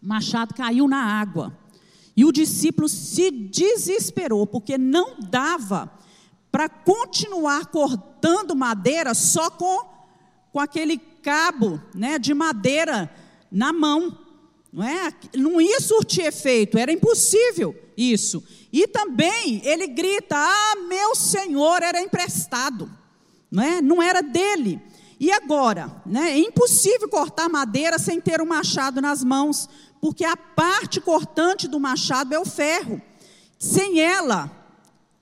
O 0.00 0.06
machado 0.06 0.54
caiu 0.54 0.86
na 0.86 1.02
água. 1.02 1.52
E 2.16 2.24
o 2.24 2.30
discípulo 2.30 2.88
se 2.88 3.28
desesperou, 3.28 4.46
porque 4.46 4.78
não 4.78 5.18
dava 5.18 5.90
para 6.52 6.68
continuar 6.68 7.66
cortando 7.66 8.54
madeira 8.54 9.14
só 9.14 9.50
com, 9.50 9.84
com 10.52 10.60
aquele 10.60 10.96
cabo 10.96 11.82
né, 11.92 12.20
de 12.20 12.32
madeira 12.34 13.12
na 13.50 13.72
mão. 13.72 14.16
Não, 14.72 14.84
é? 14.84 15.12
não 15.34 15.60
ia 15.60 15.80
surtir 15.80 16.24
efeito, 16.24 16.78
era 16.78 16.92
impossível 16.92 17.74
isso. 17.96 18.44
E 18.72 18.86
também 18.86 19.60
ele 19.64 19.88
grita: 19.88 20.36
Ah, 20.36 20.76
meu 20.88 21.16
senhor 21.16 21.82
era 21.82 22.00
emprestado 22.00 22.88
não, 23.50 23.62
é? 23.62 23.80
não 23.80 24.02
era 24.02 24.22
dele. 24.22 24.80
E 25.18 25.32
agora? 25.32 25.90
Né? 26.04 26.32
É 26.32 26.38
impossível 26.38 27.08
cortar 27.08 27.48
madeira 27.48 27.98
sem 27.98 28.20
ter 28.20 28.40
o 28.40 28.44
um 28.44 28.48
machado 28.48 29.00
nas 29.00 29.24
mãos, 29.24 29.68
porque 30.00 30.24
a 30.24 30.36
parte 30.36 31.00
cortante 31.00 31.66
do 31.66 31.80
machado 31.80 32.34
é 32.34 32.38
o 32.38 32.44
ferro. 32.44 33.00
Sem 33.58 34.00
ela, 34.00 34.50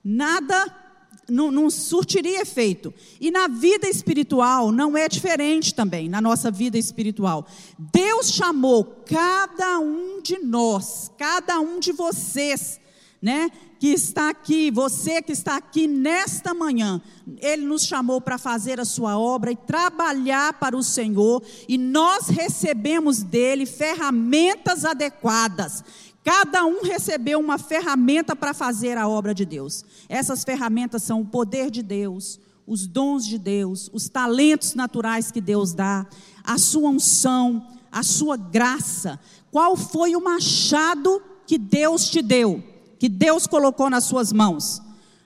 nada 0.03 0.85
não, 1.29 1.51
não, 1.51 1.71
surtiria 1.71 2.43
efeito. 2.43 2.93
E 3.21 3.31
na 3.31 3.47
vida 3.47 3.89
espiritual 3.89 4.71
não 4.73 4.97
é 4.97 5.09
diferente 5.09 5.75
também, 5.75 6.09
na 6.09 6.21
nossa 6.21 6.51
vida 6.51 6.77
espiritual. 6.77 7.47
Deus 7.79 8.31
chamou 8.31 8.85
cada 9.07 9.79
um 9.79 10.21
de 10.21 10.39
nós, 10.39 11.11
cada 11.17 11.61
um 11.61 11.79
de 11.79 11.93
vocês, 11.93 12.81
né? 13.23 13.51
Que 13.85 13.91
está 13.91 14.31
aqui, 14.31 14.71
você 14.71 15.21
que 15.21 15.31
está 15.31 15.59
aqui 15.59 15.87
nesta 15.87 16.55
manhã, 16.55 17.03
Ele 17.37 17.67
nos 17.67 17.85
chamou 17.85 18.19
para 18.19 18.39
fazer 18.39 18.81
a 18.81 18.85
Sua 18.87 19.19
obra 19.19 19.53
e 19.53 19.57
trabalhar 19.57 20.55
para 20.55 20.75
o 20.75 20.83
Senhor, 20.83 21.43
e 21.69 21.77
nós 21.77 22.29
recebemos 22.29 23.23
dele 23.23 23.67
ferramentas 23.67 24.87
adequadas. 24.87 25.85
Cada 26.25 26.65
um 26.65 26.83
recebeu 26.83 27.39
uma 27.39 27.59
ferramenta 27.59 28.35
para 28.35 28.55
fazer 28.55 28.97
a 28.97 29.07
obra 29.07 29.35
de 29.35 29.45
Deus. 29.45 29.85
Essas 30.09 30.45
ferramentas 30.45 31.03
são 31.03 31.21
o 31.21 31.27
poder 31.27 31.71
de 31.71 31.83
Deus, 31.83 32.41
os 32.67 32.87
dons 32.87 33.27
de 33.27 33.37
Deus, 33.37 33.91
os 33.93 34.09
talentos 34.09 34.75
naturais 34.75 35.31
que 35.31 35.43
Deus 35.43 35.75
dá, 35.75 36.07
a 36.43 36.57
sua 36.57 36.89
unção, 36.89 37.69
a 37.93 38.03
sua 38.03 38.39
graça. 38.39 39.21
Qual 39.51 39.77
foi 39.77 40.17
o 40.17 40.25
machado 40.25 41.21
que 41.47 41.59
Deus 41.59 42.09
te 42.09 42.23
deu, 42.23 42.65
que 42.99 43.09
Deus 43.09 43.47
colocou 43.47 43.91
nas 43.91 44.05
suas 44.05 44.33
mãos? 44.33 44.81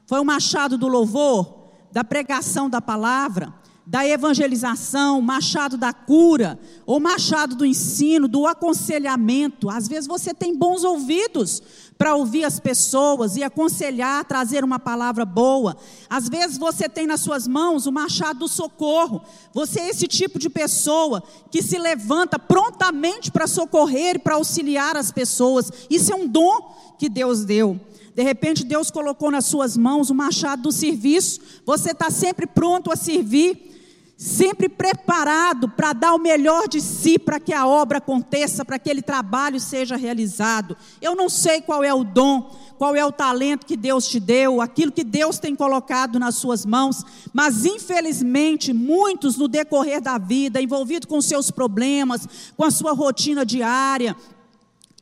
Foi 0.06 0.20
o 0.20 0.24
machado 0.24 0.78
do 0.78 0.88
louvor, 0.88 1.70
da 1.92 2.02
pregação 2.04 2.68
da 2.68 2.80
palavra, 2.80 3.52
da 3.88 4.06
evangelização, 4.06 5.22
machado 5.22 5.78
da 5.78 5.94
cura, 5.94 6.60
ou 6.84 7.00
machado 7.00 7.56
do 7.56 7.64
ensino, 7.64 8.28
do 8.28 8.46
aconselhamento. 8.46 9.70
Às 9.70 9.88
vezes 9.88 10.06
você 10.06 10.34
tem 10.34 10.54
bons 10.54 10.84
ouvidos 10.84 11.62
para 11.96 12.14
ouvir 12.14 12.44
as 12.44 12.60
pessoas 12.60 13.38
e 13.38 13.42
aconselhar, 13.42 14.26
trazer 14.26 14.62
uma 14.62 14.78
palavra 14.78 15.24
boa. 15.24 15.74
Às 16.06 16.28
vezes 16.28 16.58
você 16.58 16.86
tem 16.86 17.06
nas 17.06 17.22
suas 17.22 17.48
mãos 17.48 17.86
o 17.86 17.92
machado 17.92 18.40
do 18.40 18.48
socorro. 18.48 19.22
Você 19.54 19.80
é 19.80 19.88
esse 19.88 20.06
tipo 20.06 20.38
de 20.38 20.50
pessoa 20.50 21.22
que 21.50 21.62
se 21.62 21.78
levanta 21.78 22.38
prontamente 22.38 23.32
para 23.32 23.46
socorrer 23.46 24.16
e 24.16 24.18
para 24.18 24.34
auxiliar 24.34 24.98
as 24.98 25.10
pessoas. 25.10 25.72
Isso 25.88 26.12
é 26.12 26.14
um 26.14 26.28
dom 26.28 26.76
que 26.98 27.08
Deus 27.08 27.42
deu. 27.42 27.80
De 28.14 28.22
repente, 28.22 28.64
Deus 28.64 28.90
colocou 28.90 29.30
nas 29.30 29.46
suas 29.46 29.78
mãos 29.78 30.10
o 30.10 30.14
machado 30.14 30.64
do 30.64 30.72
serviço. 30.72 31.40
Você 31.64 31.92
está 31.92 32.10
sempre 32.10 32.46
pronto 32.46 32.92
a 32.92 32.96
servir 32.96 33.77
sempre 34.18 34.68
preparado 34.68 35.68
para 35.68 35.92
dar 35.92 36.12
o 36.12 36.18
melhor 36.18 36.66
de 36.66 36.80
si 36.80 37.20
para 37.20 37.38
que 37.38 37.52
a 37.52 37.64
obra 37.68 37.98
aconteça, 37.98 38.64
para 38.64 38.76
que 38.76 38.88
aquele 38.90 39.00
trabalho 39.00 39.60
seja 39.60 39.94
realizado. 39.94 40.76
Eu 41.00 41.14
não 41.14 41.28
sei 41.28 41.60
qual 41.62 41.84
é 41.84 41.94
o 41.94 42.02
dom, 42.02 42.50
qual 42.76 42.96
é 42.96 43.04
o 43.04 43.12
talento 43.12 43.64
que 43.64 43.76
Deus 43.76 44.08
te 44.08 44.18
deu, 44.18 44.60
aquilo 44.60 44.90
que 44.90 45.04
Deus 45.04 45.38
tem 45.38 45.54
colocado 45.54 46.18
nas 46.18 46.34
suas 46.34 46.66
mãos, 46.66 47.04
mas 47.32 47.64
infelizmente 47.64 48.72
muitos 48.72 49.36
no 49.36 49.46
decorrer 49.46 50.00
da 50.00 50.18
vida, 50.18 50.60
envolvidos 50.60 51.08
com 51.08 51.22
seus 51.22 51.52
problemas, 51.52 52.26
com 52.56 52.64
a 52.64 52.72
sua 52.72 52.92
rotina 52.94 53.46
diária, 53.46 54.16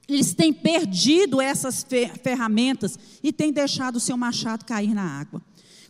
eles 0.06 0.34
têm 0.34 0.52
perdido 0.52 1.40
essas 1.40 1.84
ferramentas 2.22 2.98
e 3.22 3.32
têm 3.32 3.50
deixado 3.50 3.96
o 3.96 4.00
seu 4.00 4.16
machado 4.16 4.66
cair 4.66 4.94
na 4.94 5.20
água. 5.20 5.40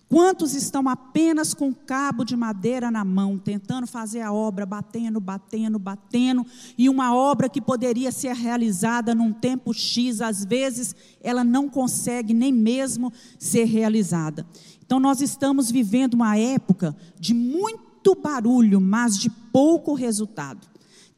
Quantos 0.09 0.55
estão 0.55 0.89
apenas 0.89 1.53
com 1.53 1.75
cabo 1.75 2.25
de 2.25 2.37
madeira 2.37 2.93
na 2.93 3.05
mão, 3.05 3.37
tentando 3.37 3.89
fazer 3.89 4.21
a 4.21 4.33
obra, 4.33 4.65
batendo, 4.65 5.19
batendo, 5.21 5.81
batendo, 5.81 6.47
e 6.79 6.89
uma 6.89 7.13
obra 7.13 7.49
que 7.49 7.61
poderia 7.61 8.13
ser 8.13 8.33
realizada 8.33 9.17
num 9.17 9.33
tempo 9.33 9.75
X, 9.75 10.21
às 10.21 10.45
vezes 10.45 10.95
ela 11.21 11.43
não 11.43 11.69
consegue 11.69 12.33
nem 12.33 12.53
mesmo 12.53 13.13
ser 13.37 13.65
realizada. 13.65 14.47
Então 14.85 15.01
nós 15.01 15.21
estamos 15.21 15.73
vivendo 15.73 16.15
uma 16.15 16.39
época 16.39 16.97
de 17.19 17.35
muito 17.35 18.15
barulho, 18.15 18.81
mas 18.81 19.19
de 19.19 19.29
pouco 19.29 19.93
resultado. 19.93 20.69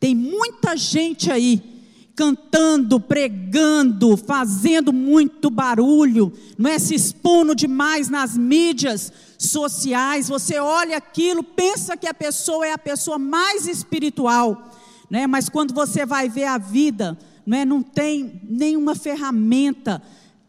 Tem 0.00 0.14
muita 0.14 0.74
gente 0.74 1.30
aí 1.30 1.77
cantando, 2.18 2.98
pregando, 2.98 4.16
fazendo 4.16 4.92
muito 4.92 5.48
barulho, 5.48 6.32
não 6.58 6.68
é 6.68 6.76
se 6.76 6.92
expondo 6.92 7.54
demais 7.54 8.08
nas 8.08 8.36
mídias 8.36 9.12
sociais. 9.38 10.28
Você 10.28 10.58
olha 10.58 10.96
aquilo, 10.96 11.44
pensa 11.44 11.96
que 11.96 12.08
a 12.08 12.12
pessoa 12.12 12.66
é 12.66 12.72
a 12.72 12.78
pessoa 12.78 13.20
mais 13.20 13.68
espiritual, 13.68 14.74
né? 15.08 15.28
Mas 15.28 15.48
quando 15.48 15.72
você 15.72 16.04
vai 16.04 16.28
ver 16.28 16.46
a 16.46 16.58
vida, 16.58 17.16
não 17.46 17.56
é, 17.56 17.64
não 17.64 17.84
tem 17.84 18.40
nenhuma 18.42 18.96
ferramenta 18.96 20.02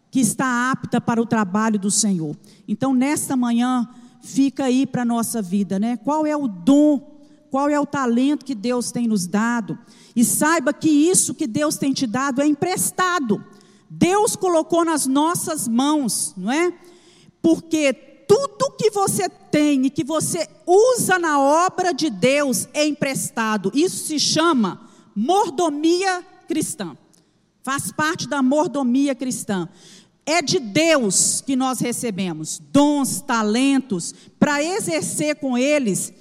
que 0.09 0.19
está 0.19 0.71
apta 0.71 0.99
para 0.99 1.21
o 1.21 1.25
trabalho 1.27 1.77
do 1.77 1.91
Senhor. 1.91 2.35
Então, 2.67 2.95
nesta 2.95 3.35
manhã, 3.35 3.87
fica 4.23 4.63
aí 4.63 4.87
para 4.87 5.03
a 5.03 5.05
nossa 5.05 5.39
vida, 5.39 5.77
né? 5.77 5.97
Qual 5.97 6.25
é 6.25 6.35
o 6.35 6.47
dom 6.47 7.08
qual 7.49 7.69
é 7.69 7.79
o 7.79 7.85
talento 7.85 8.45
que 8.45 8.55
Deus 8.55 8.91
tem 8.91 9.07
nos 9.07 9.27
dado. 9.27 9.77
E 10.15 10.23
saiba 10.23 10.73
que 10.73 10.89
isso 10.89 11.33
que 11.33 11.47
Deus 11.47 11.77
tem 11.77 11.93
te 11.93 12.05
dado 12.05 12.41
é 12.41 12.47
emprestado. 12.47 13.43
Deus 13.89 14.35
colocou 14.35 14.85
nas 14.85 15.07
nossas 15.07 15.67
mãos, 15.67 16.33
não 16.37 16.51
é? 16.51 16.73
Porque 17.41 17.93
tudo 18.27 18.75
que 18.77 18.91
você 18.91 19.27
tem 19.27 19.87
e 19.87 19.89
que 19.89 20.03
você 20.03 20.47
usa 20.67 21.17
na 21.17 21.39
obra 21.39 21.91
de 21.91 22.09
Deus 22.09 22.67
é 22.73 22.85
emprestado. 22.85 23.71
Isso 23.73 24.05
se 24.05 24.19
chama 24.19 24.87
mordomia 25.15 26.23
cristã. 26.47 26.95
Faz 27.63 27.91
parte 27.91 28.27
da 28.27 28.41
mordomia 28.43 29.15
cristã. 29.15 29.67
É 30.25 30.43
de 30.43 30.59
Deus 30.59 31.41
que 31.41 31.55
nós 31.55 31.79
recebemos 31.79 32.61
dons, 32.71 33.19
talentos, 33.21 34.13
para 34.39 34.63
exercer 34.63 35.37
com 35.37 35.57
eles 35.57 36.13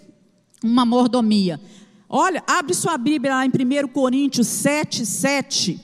uma 0.62 0.85
mordomia. 0.85 1.61
Olha, 2.09 2.42
abre 2.47 2.75
sua 2.75 2.97
Bíblia 2.97 3.35
lá 3.35 3.47
em 3.47 3.51
1 3.51 3.88
Coríntios 3.88 4.47
7, 4.47 5.05
7. 5.05 5.81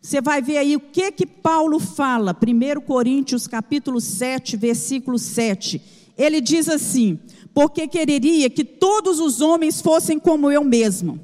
Você 0.00 0.20
vai 0.20 0.42
ver 0.42 0.58
aí 0.58 0.76
o 0.76 0.80
que 0.80 1.12
que 1.12 1.26
Paulo 1.26 1.78
fala. 1.78 2.36
1 2.36 2.80
Coríntios 2.82 3.46
capítulo 3.46 4.00
7, 4.00 4.56
versículo 4.56 5.18
7. 5.18 5.80
Ele 6.16 6.40
diz 6.40 6.68
assim: 6.68 7.18
Porque 7.54 7.86
quereria 7.88 8.50
que 8.50 8.64
todos 8.64 9.20
os 9.20 9.40
homens 9.40 9.80
fossem 9.80 10.18
como 10.18 10.50
eu 10.50 10.64
mesmo, 10.64 11.20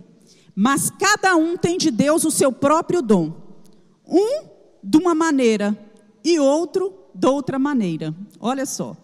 mas 0.55 0.91
cada 0.91 1.37
um 1.37 1.57
tem 1.57 1.79
de 1.79 1.91
Deus 1.91 2.25
o 2.25 2.31
seu 2.31 2.53
próprio 2.53 3.03
dom. 3.03 3.33
Um 4.07 4.47
de 4.83 4.97
uma 4.97 5.15
maneira 5.15 5.77
e 6.25 6.39
outro 6.39 6.93
de 7.15 7.27
outra 7.27 7.59
maneira. 7.59 8.15
Olha 8.41 8.65
só. 8.65 8.97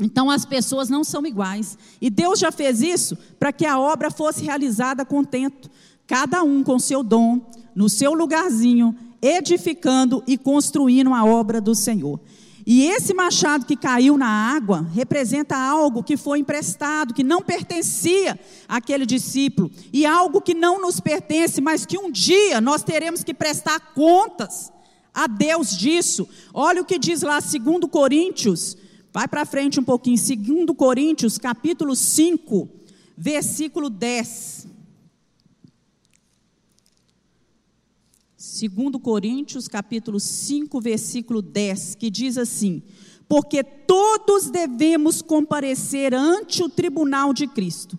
Então 0.00 0.30
as 0.30 0.44
pessoas 0.44 0.88
não 0.88 1.04
são 1.04 1.26
iguais. 1.26 1.76
E 2.00 2.10
Deus 2.10 2.38
já 2.38 2.50
fez 2.50 2.80
isso 2.82 3.16
para 3.38 3.52
que 3.52 3.66
a 3.66 3.78
obra 3.78 4.10
fosse 4.10 4.44
realizada 4.44 5.04
contento, 5.04 5.70
cada 6.06 6.42
um 6.42 6.62
com 6.62 6.78
seu 6.78 7.02
dom, 7.02 7.40
no 7.74 7.88
seu 7.88 8.12
lugarzinho, 8.14 8.96
edificando 9.20 10.22
e 10.26 10.36
construindo 10.36 11.12
a 11.14 11.24
obra 11.24 11.60
do 11.60 11.74
Senhor. 11.74 12.20
E 12.64 12.84
esse 12.84 13.12
machado 13.12 13.66
que 13.66 13.76
caiu 13.76 14.16
na 14.16 14.26
água 14.26 14.86
representa 14.94 15.56
algo 15.56 16.02
que 16.02 16.16
foi 16.16 16.38
emprestado, 16.38 17.12
que 17.12 17.24
não 17.24 17.42
pertencia 17.42 18.38
àquele 18.68 19.04
discípulo, 19.04 19.70
e 19.92 20.06
algo 20.06 20.40
que 20.40 20.54
não 20.54 20.80
nos 20.80 21.00
pertence, 21.00 21.60
mas 21.60 21.84
que 21.84 21.98
um 21.98 22.10
dia 22.10 22.60
nós 22.60 22.84
teremos 22.84 23.24
que 23.24 23.34
prestar 23.34 23.80
contas 23.94 24.72
a 25.12 25.26
Deus 25.26 25.76
disso. 25.76 26.28
Olha 26.54 26.82
o 26.82 26.84
que 26.84 26.98
diz 26.98 27.22
lá, 27.22 27.40
2 27.40 27.90
Coríntios 27.90 28.76
Vai 29.12 29.28
para 29.28 29.44
frente 29.44 29.78
um 29.78 29.84
pouquinho, 29.84 30.16
2 30.16 30.74
Coríntios, 30.74 31.36
capítulo 31.36 31.94
5, 31.94 32.66
versículo 33.14 33.90
10. 33.90 34.66
2 38.38 39.02
Coríntios, 39.02 39.68
capítulo 39.68 40.18
5, 40.18 40.80
versículo 40.80 41.42
10, 41.42 41.94
que 41.96 42.08
diz 42.08 42.38
assim: 42.38 42.82
Porque 43.28 43.62
todos 43.62 44.48
devemos 44.48 45.20
comparecer 45.20 46.14
ante 46.14 46.62
o 46.62 46.68
tribunal 46.70 47.34
de 47.34 47.46
Cristo, 47.46 47.98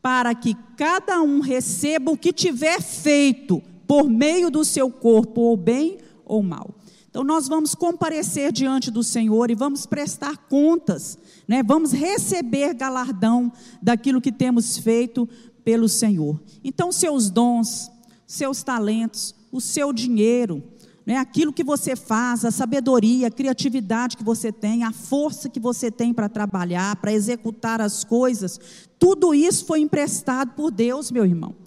para 0.00 0.32
que 0.32 0.54
cada 0.76 1.20
um 1.22 1.40
receba 1.40 2.12
o 2.12 2.16
que 2.16 2.32
tiver 2.32 2.80
feito 2.80 3.60
por 3.84 4.08
meio 4.08 4.48
do 4.48 4.64
seu 4.64 4.88
corpo, 4.90 5.40
ou 5.40 5.56
bem 5.56 5.98
ou 6.24 6.40
mal. 6.40 6.72
Então 7.12 7.22
nós 7.22 7.46
vamos 7.46 7.74
comparecer 7.74 8.50
diante 8.50 8.90
do 8.90 9.02
Senhor 9.02 9.50
e 9.50 9.54
vamos 9.54 9.84
prestar 9.84 10.34
contas, 10.48 11.18
né? 11.46 11.62
Vamos 11.62 11.92
receber 11.92 12.72
galardão 12.72 13.52
daquilo 13.82 14.18
que 14.18 14.32
temos 14.32 14.78
feito 14.78 15.28
pelo 15.62 15.90
Senhor. 15.90 16.40
Então 16.64 16.90
seus 16.90 17.28
dons, 17.28 17.90
seus 18.26 18.62
talentos, 18.62 19.34
o 19.52 19.60
seu 19.60 19.92
dinheiro, 19.92 20.64
né? 21.04 21.18
Aquilo 21.18 21.52
que 21.52 21.62
você 21.62 21.94
faz, 21.94 22.46
a 22.46 22.50
sabedoria, 22.50 23.26
a 23.26 23.30
criatividade 23.30 24.16
que 24.16 24.24
você 24.24 24.50
tem, 24.50 24.82
a 24.82 24.90
força 24.90 25.50
que 25.50 25.60
você 25.60 25.90
tem 25.90 26.14
para 26.14 26.30
trabalhar, 26.30 26.96
para 26.96 27.12
executar 27.12 27.82
as 27.82 28.04
coisas, 28.04 28.58
tudo 28.98 29.34
isso 29.34 29.66
foi 29.66 29.80
emprestado 29.80 30.52
por 30.52 30.70
Deus, 30.70 31.10
meu 31.10 31.26
irmão. 31.26 31.61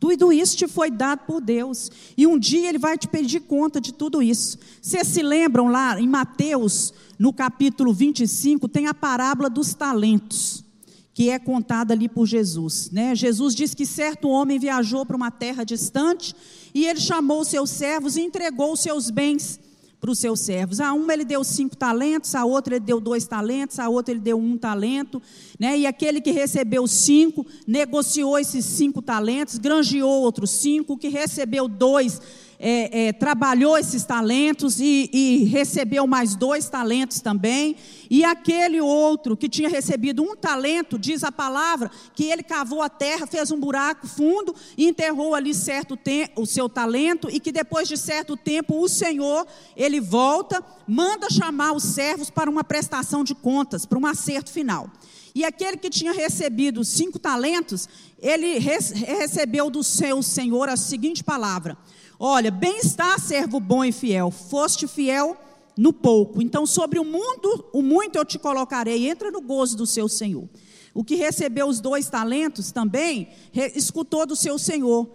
Tudo 0.00 0.32
isso 0.32 0.56
te 0.56 0.68
foi 0.68 0.90
dado 0.90 1.20
por 1.26 1.40
Deus. 1.40 1.90
E 2.16 2.26
um 2.26 2.38
dia 2.38 2.68
Ele 2.68 2.78
vai 2.78 2.96
te 2.96 3.08
pedir 3.08 3.40
conta 3.40 3.80
de 3.80 3.92
tudo 3.92 4.22
isso. 4.22 4.58
Vocês 4.80 5.06
se 5.08 5.22
lembram 5.22 5.68
lá 5.68 6.00
em 6.00 6.06
Mateus, 6.06 6.92
no 7.18 7.32
capítulo 7.32 7.92
25, 7.92 8.68
tem 8.68 8.86
a 8.86 8.94
parábola 8.94 9.50
dos 9.50 9.74
talentos, 9.74 10.64
que 11.12 11.30
é 11.30 11.38
contada 11.38 11.92
ali 11.92 12.08
por 12.08 12.26
Jesus. 12.26 12.90
Né? 12.92 13.14
Jesus 13.14 13.54
diz 13.54 13.74
que 13.74 13.84
certo 13.84 14.28
homem 14.28 14.58
viajou 14.58 15.04
para 15.04 15.16
uma 15.16 15.32
terra 15.32 15.64
distante 15.64 16.34
e 16.72 16.86
ele 16.86 17.00
chamou 17.00 17.44
seus 17.44 17.70
servos 17.70 18.16
e 18.16 18.20
entregou 18.20 18.72
os 18.72 18.80
seus 18.80 19.10
bens 19.10 19.58
para 20.00 20.10
os 20.10 20.18
seus 20.18 20.40
servos. 20.40 20.80
A 20.80 20.92
uma 20.92 21.12
ele 21.12 21.24
deu 21.24 21.42
cinco 21.42 21.76
talentos, 21.76 22.34
a 22.34 22.44
outra 22.44 22.76
ele 22.76 22.84
deu 22.84 23.00
dois 23.00 23.26
talentos, 23.26 23.78
a 23.78 23.88
outra 23.88 24.12
ele 24.12 24.20
deu 24.20 24.38
um 24.38 24.56
talento, 24.56 25.20
né? 25.58 25.78
E 25.78 25.86
aquele 25.86 26.20
que 26.20 26.30
recebeu 26.30 26.86
cinco 26.86 27.46
negociou 27.66 28.38
esses 28.38 28.64
cinco 28.64 29.02
talentos, 29.02 29.58
granjeou 29.58 30.22
outros 30.22 30.50
cinco, 30.50 30.94
o 30.94 30.98
que 30.98 31.08
recebeu 31.08 31.68
dois 31.68 32.20
é, 32.58 33.06
é, 33.06 33.12
trabalhou 33.12 33.78
esses 33.78 34.04
talentos 34.04 34.80
e, 34.80 35.08
e, 35.12 35.44
recebeu 35.44 36.06
mais 36.06 36.34
dois 36.34 36.68
talentos 36.68 37.20
também. 37.20 37.76
E 38.10 38.24
aquele 38.24 38.80
outro 38.80 39.36
que 39.36 39.48
tinha 39.48 39.68
recebido 39.68 40.22
um 40.22 40.34
talento, 40.34 40.98
diz 40.98 41.22
a 41.22 41.30
palavra, 41.30 41.90
que 42.14 42.24
ele 42.24 42.42
cavou 42.42 42.82
a 42.82 42.88
terra, 42.88 43.26
fez 43.26 43.50
um 43.50 43.60
buraco 43.60 44.06
fundo 44.06 44.54
enterrou 44.88 45.34
ali 45.34 45.54
certo 45.54 45.98
o 46.36 46.46
seu 46.46 46.68
talento, 46.68 47.28
e 47.30 47.38
que 47.38 47.52
depois 47.52 47.88
de 47.88 47.96
certo 47.96 48.36
tempo 48.36 48.80
o 48.80 48.88
Senhor, 48.88 49.46
ele 49.76 50.00
volta, 50.00 50.64
manda 50.86 51.28
chamar 51.30 51.72
os 51.72 51.82
servos 51.82 52.30
para 52.30 52.50
uma 52.50 52.64
prestação 52.64 53.22
de 53.22 53.34
contas, 53.34 53.84
para 53.84 53.98
um 53.98 54.06
acerto 54.06 54.50
final. 54.50 54.90
E 55.34 55.44
aquele 55.44 55.76
que 55.76 55.90
tinha 55.90 56.12
recebido 56.12 56.84
cinco 56.84 57.18
talentos, 57.18 57.88
ele 58.18 58.58
recebeu 58.58 59.70
do 59.70 59.84
seu 59.84 60.22
Senhor 60.22 60.68
a 60.68 60.76
seguinte 60.76 61.22
palavra: 61.22 61.76
Olha, 62.18 62.50
bem 62.50 62.78
está, 62.78 63.16
servo 63.18 63.60
bom 63.60 63.84
e 63.84 63.92
fiel, 63.92 64.30
foste 64.30 64.88
fiel 64.88 65.36
no 65.76 65.92
pouco. 65.92 66.42
Então, 66.42 66.66
sobre 66.66 66.98
o 66.98 67.04
mundo, 67.04 67.64
o 67.72 67.80
muito 67.80 68.16
eu 68.16 68.24
te 68.24 68.38
colocarei. 68.38 69.08
Entra 69.08 69.30
no 69.30 69.40
gozo 69.40 69.76
do 69.76 69.86
seu 69.86 70.08
Senhor. 70.08 70.48
O 70.92 71.04
que 71.04 71.14
recebeu 71.14 71.68
os 71.68 71.80
dois 71.80 72.08
talentos 72.08 72.72
também 72.72 73.28
escutou 73.54 74.26
do 74.26 74.34
seu 74.34 74.58
Senhor. 74.58 75.08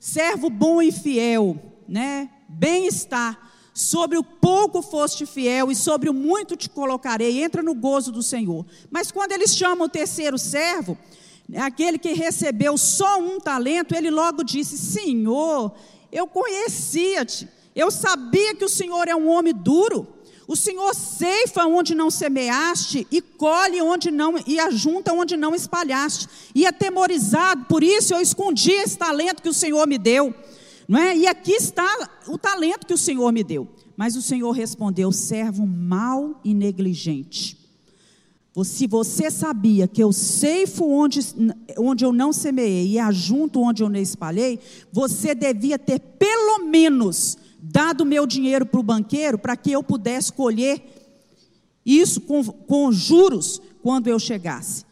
Servo 0.00 0.50
bom 0.50 0.82
e 0.82 0.90
fiel, 0.90 1.56
né? 1.86 2.28
Bem 2.48 2.86
está. 2.86 3.38
Sobre 3.72 4.18
o 4.18 4.24
pouco 4.24 4.82
foste 4.82 5.24
fiel 5.24 5.70
e 5.70 5.76
sobre 5.76 6.10
o 6.10 6.14
muito 6.14 6.56
te 6.56 6.68
colocarei. 6.68 7.40
Entra 7.44 7.62
no 7.62 7.74
gozo 7.74 8.10
do 8.10 8.24
Senhor. 8.24 8.66
Mas 8.90 9.12
quando 9.12 9.30
eles 9.30 9.54
chamam 9.54 9.86
o 9.86 9.88
terceiro 9.88 10.36
servo, 10.36 10.98
aquele 11.56 11.96
que 11.96 12.12
recebeu 12.12 12.76
só 12.76 13.20
um 13.20 13.38
talento, 13.38 13.94
ele 13.94 14.10
logo 14.10 14.42
disse: 14.42 14.76
Senhor, 14.76 15.72
eu 16.12 16.26
conhecia-te. 16.26 17.48
Eu 17.74 17.90
sabia 17.90 18.54
que 18.54 18.64
o 18.64 18.68
Senhor 18.68 19.08
é 19.08 19.14
um 19.14 19.28
homem 19.28 19.54
duro. 19.54 20.06
O 20.48 20.56
Senhor 20.56 20.92
ceifa 20.94 21.64
onde 21.64 21.94
não 21.94 22.10
semeaste 22.10 23.06
e 23.08 23.22
colhe 23.22 23.80
onde 23.80 24.10
não 24.10 24.34
e 24.44 24.58
ajunta 24.58 25.12
onde 25.12 25.36
não 25.36 25.54
espalhaste. 25.54 26.28
E 26.52 26.66
atemorizado, 26.66 27.66
por 27.66 27.84
isso 27.84 28.12
eu 28.12 28.20
escondi 28.20 28.72
esse 28.72 28.98
talento 28.98 29.42
que 29.42 29.48
o 29.48 29.54
Senhor 29.54 29.86
me 29.86 29.96
deu. 29.96 30.34
Não 30.88 30.98
é? 30.98 31.16
E 31.16 31.28
aqui 31.28 31.52
está 31.52 31.86
o 32.26 32.36
talento 32.36 32.84
que 32.84 32.94
o 32.94 32.98
Senhor 32.98 33.32
me 33.32 33.44
deu. 33.44 33.68
Mas 33.96 34.16
o 34.16 34.22
Senhor 34.22 34.50
respondeu: 34.50 35.12
servo 35.12 35.64
mau 35.64 36.40
e 36.42 36.52
negligente. 36.52 37.59
Se 38.64 38.86
você 38.86 39.30
sabia 39.30 39.86
que 39.86 40.02
eu 40.02 40.12
ceifo 40.12 40.84
onde, 40.84 41.20
onde 41.78 42.04
eu 42.04 42.12
não 42.12 42.32
semeei 42.32 42.88
e 42.88 42.98
ajunto 42.98 43.60
onde 43.60 43.82
eu 43.82 43.88
não 43.88 44.00
espalhei, 44.00 44.58
você 44.92 45.34
devia 45.34 45.78
ter 45.78 46.00
pelo 46.00 46.64
menos 46.66 47.38
dado 47.62 48.04
meu 48.04 48.26
dinheiro 48.26 48.66
para 48.66 48.80
o 48.80 48.82
banqueiro 48.82 49.38
para 49.38 49.56
que 49.56 49.70
eu 49.70 49.82
pudesse 49.82 50.32
colher 50.32 50.82
isso 51.86 52.20
com, 52.22 52.44
com 52.44 52.90
juros 52.90 53.62
quando 53.82 54.08
eu 54.08 54.18
chegasse. 54.18 54.84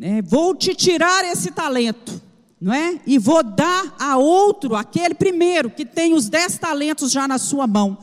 É, 0.00 0.20
vou 0.20 0.54
te 0.54 0.74
tirar 0.74 1.24
esse 1.24 1.52
talento, 1.52 2.20
não 2.60 2.72
é? 2.72 3.00
E 3.06 3.18
vou 3.18 3.42
dar 3.42 3.94
a 4.00 4.16
outro, 4.16 4.74
aquele 4.74 5.14
primeiro 5.14 5.70
que 5.70 5.86
tem 5.86 6.12
os 6.12 6.28
dez 6.28 6.58
talentos 6.58 7.12
já 7.12 7.28
na 7.28 7.38
sua 7.38 7.66
mão, 7.66 7.98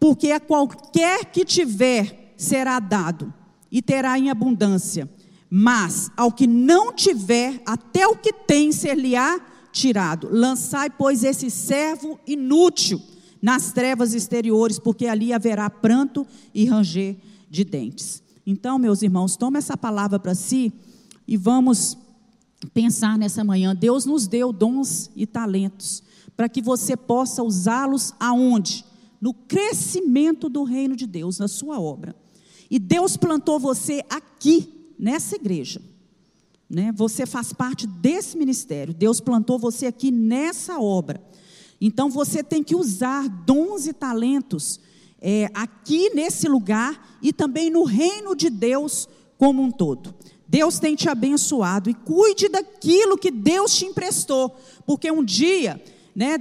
porque 0.00 0.32
a 0.32 0.40
qualquer 0.40 1.26
que 1.26 1.44
tiver 1.44 2.34
será 2.36 2.80
dado 2.80 3.32
e 3.70 3.80
terá 3.82 4.18
em 4.18 4.30
abundância. 4.30 5.08
Mas 5.48 6.10
ao 6.16 6.32
que 6.32 6.46
não 6.46 6.92
tiver, 6.92 7.62
até 7.66 8.06
o 8.06 8.16
que 8.16 8.32
tem 8.32 8.72
ser-lhe-á 8.72 9.40
tirado. 9.72 10.28
Lançai, 10.30 10.90
pois, 10.90 11.22
esse 11.22 11.50
servo 11.50 12.18
inútil 12.26 13.00
nas 13.40 13.72
trevas 13.72 14.14
exteriores, 14.14 14.78
porque 14.78 15.06
ali 15.06 15.32
haverá 15.32 15.68
pranto 15.68 16.26
e 16.54 16.64
ranger 16.64 17.16
de 17.48 17.64
dentes. 17.64 18.22
Então, 18.46 18.78
meus 18.78 19.02
irmãos, 19.02 19.36
tome 19.36 19.58
essa 19.58 19.76
palavra 19.76 20.18
para 20.18 20.34
si 20.34 20.72
e 21.28 21.36
vamos 21.36 21.96
pensar 22.72 23.18
nessa 23.18 23.44
manhã. 23.44 23.74
Deus 23.74 24.04
nos 24.04 24.26
deu 24.26 24.52
dons 24.52 25.10
e 25.14 25.26
talentos 25.26 26.02
para 26.36 26.48
que 26.48 26.60
você 26.60 26.96
possa 26.96 27.42
usá-los 27.42 28.12
aonde? 28.20 28.84
No 29.20 29.32
crescimento 29.32 30.48
do 30.48 30.62
reino 30.62 30.94
de 30.94 31.06
Deus, 31.06 31.38
na 31.38 31.48
sua 31.48 31.80
obra. 31.80 32.14
E 32.70 32.78
Deus 32.78 33.16
plantou 33.16 33.58
você 33.58 34.02
aqui, 34.10 34.92
nessa 34.98 35.36
igreja. 35.36 35.80
Né? 36.68 36.92
Você 36.92 37.26
faz 37.26 37.52
parte 37.52 37.86
desse 37.86 38.36
ministério. 38.36 38.92
Deus 38.92 39.20
plantou 39.20 39.58
você 39.58 39.86
aqui 39.86 40.10
nessa 40.10 40.80
obra. 40.80 41.20
Então 41.80 42.10
você 42.10 42.42
tem 42.42 42.62
que 42.62 42.74
usar 42.74 43.28
dons 43.28 43.86
e 43.86 43.92
talentos 43.92 44.80
é, 45.20 45.50
aqui 45.54 46.10
nesse 46.14 46.48
lugar 46.48 47.18
e 47.22 47.32
também 47.32 47.70
no 47.70 47.84
reino 47.84 48.34
de 48.34 48.50
Deus 48.50 49.08
como 49.38 49.62
um 49.62 49.70
todo. 49.70 50.14
Deus 50.48 50.78
tem 50.78 50.94
te 50.94 51.08
abençoado 51.08 51.90
e 51.90 51.94
cuide 51.94 52.48
daquilo 52.48 53.18
que 53.18 53.30
Deus 53.30 53.74
te 53.74 53.84
emprestou, 53.84 54.56
porque 54.86 55.10
um 55.10 55.24
dia, 55.24 55.82
né, 56.14 56.38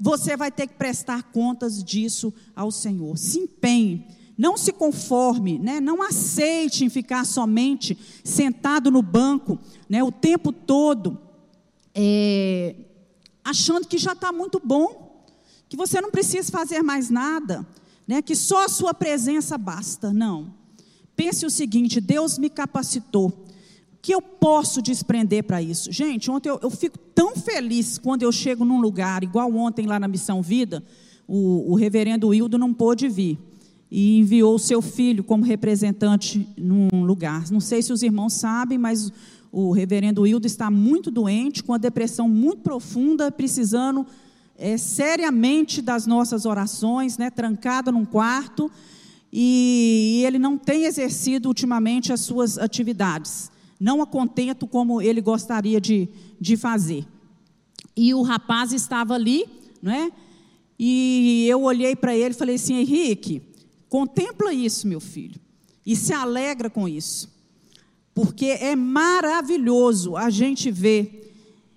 você 0.00 0.36
vai 0.36 0.50
ter 0.50 0.66
que 0.66 0.74
prestar 0.74 1.24
contas 1.24 1.84
disso 1.84 2.32
ao 2.56 2.70
Senhor. 2.70 3.16
Se 3.18 3.38
empenhe 3.38 4.06
não 4.36 4.56
se 4.56 4.72
conforme, 4.72 5.58
né? 5.58 5.80
não 5.80 6.02
aceite 6.02 6.84
em 6.84 6.88
ficar 6.88 7.24
somente 7.24 7.96
sentado 8.24 8.90
no 8.90 9.02
banco 9.02 9.58
né? 9.88 10.02
o 10.02 10.10
tempo 10.10 10.52
todo, 10.52 11.18
é, 11.94 12.74
achando 13.44 13.86
que 13.86 13.98
já 13.98 14.12
está 14.12 14.32
muito 14.32 14.60
bom, 14.64 15.26
que 15.68 15.76
você 15.76 16.00
não 16.00 16.10
precisa 16.10 16.50
fazer 16.50 16.82
mais 16.82 17.10
nada, 17.10 17.66
né? 18.06 18.22
que 18.22 18.34
só 18.34 18.64
a 18.64 18.68
sua 18.68 18.94
presença 18.94 19.58
basta. 19.58 20.12
Não. 20.12 20.54
Pense 21.14 21.44
o 21.44 21.50
seguinte: 21.50 22.00
Deus 22.00 22.38
me 22.38 22.48
capacitou. 22.48 23.28
O 23.28 24.02
que 24.02 24.14
eu 24.14 24.20
posso 24.20 24.82
desprender 24.82 25.44
para 25.44 25.62
isso? 25.62 25.92
Gente, 25.92 26.30
ontem 26.30 26.48
eu, 26.48 26.58
eu, 26.60 26.70
fico 26.70 26.98
tão 26.98 27.36
feliz 27.36 27.98
quando 27.98 28.22
eu 28.22 28.32
chego 28.32 28.64
num 28.64 28.80
lugar, 28.80 29.22
igual 29.22 29.54
ontem 29.54 29.86
lá 29.86 30.00
na 30.00 30.08
Missão 30.08 30.42
Vida, 30.42 30.82
o, 31.28 31.70
o 31.70 31.74
reverendo 31.76 32.28
Wildo 32.28 32.58
não 32.58 32.74
pôde 32.74 33.08
vir 33.08 33.38
e 33.94 34.16
enviou 34.20 34.54
o 34.54 34.58
seu 34.58 34.80
filho 34.80 35.22
como 35.22 35.44
representante 35.44 36.48
num 36.56 37.04
lugar. 37.04 37.50
Não 37.50 37.60
sei 37.60 37.82
se 37.82 37.92
os 37.92 38.02
irmãos 38.02 38.32
sabem, 38.32 38.78
mas 38.78 39.12
o 39.52 39.70
reverendo 39.70 40.26
Hildo 40.26 40.46
está 40.46 40.70
muito 40.70 41.10
doente, 41.10 41.62
com 41.62 41.74
a 41.74 41.78
depressão 41.78 42.26
muito 42.26 42.62
profunda, 42.62 43.30
precisando 43.30 44.06
é, 44.56 44.78
seriamente 44.78 45.82
das 45.82 46.06
nossas 46.06 46.46
orações, 46.46 47.18
né, 47.18 47.28
trancado 47.28 47.92
num 47.92 48.06
quarto, 48.06 48.70
e, 49.30 50.20
e 50.20 50.26
ele 50.26 50.38
não 50.38 50.56
tem 50.56 50.84
exercido 50.84 51.46
ultimamente 51.48 52.14
as 52.14 52.20
suas 52.20 52.56
atividades, 52.56 53.50
não 53.78 54.00
a 54.00 54.06
contento 54.06 54.66
como 54.66 55.02
ele 55.02 55.20
gostaria 55.20 55.78
de, 55.78 56.08
de 56.40 56.56
fazer. 56.56 57.06
E 57.94 58.14
o 58.14 58.22
rapaz 58.22 58.72
estava 58.72 59.12
ali, 59.12 59.44
não 59.82 59.92
é? 59.92 60.10
E 60.78 61.46
eu 61.46 61.64
olhei 61.64 61.94
para 61.94 62.16
ele 62.16 62.30
e 62.30 62.38
falei 62.38 62.54
assim, 62.54 62.76
Henrique, 62.76 63.51
Contempla 63.92 64.54
isso, 64.54 64.88
meu 64.88 65.00
filho, 65.00 65.38
e 65.84 65.94
se 65.94 66.14
alegra 66.14 66.70
com 66.70 66.88
isso, 66.88 67.30
porque 68.14 68.46
é 68.46 68.74
maravilhoso 68.74 70.16
a 70.16 70.30
gente 70.30 70.70
ver, 70.70 71.30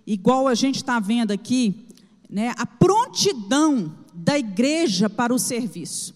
igual 0.07 0.47
a 0.47 0.55
gente 0.55 0.77
está 0.77 0.97
vendo 0.97 1.31
aqui, 1.31 1.75
né, 2.29 2.53
a 2.57 2.65
prontidão 2.65 3.93
da 4.13 4.39
igreja 4.39 5.09
para 5.09 5.33
o 5.33 5.37
serviço. 5.37 6.15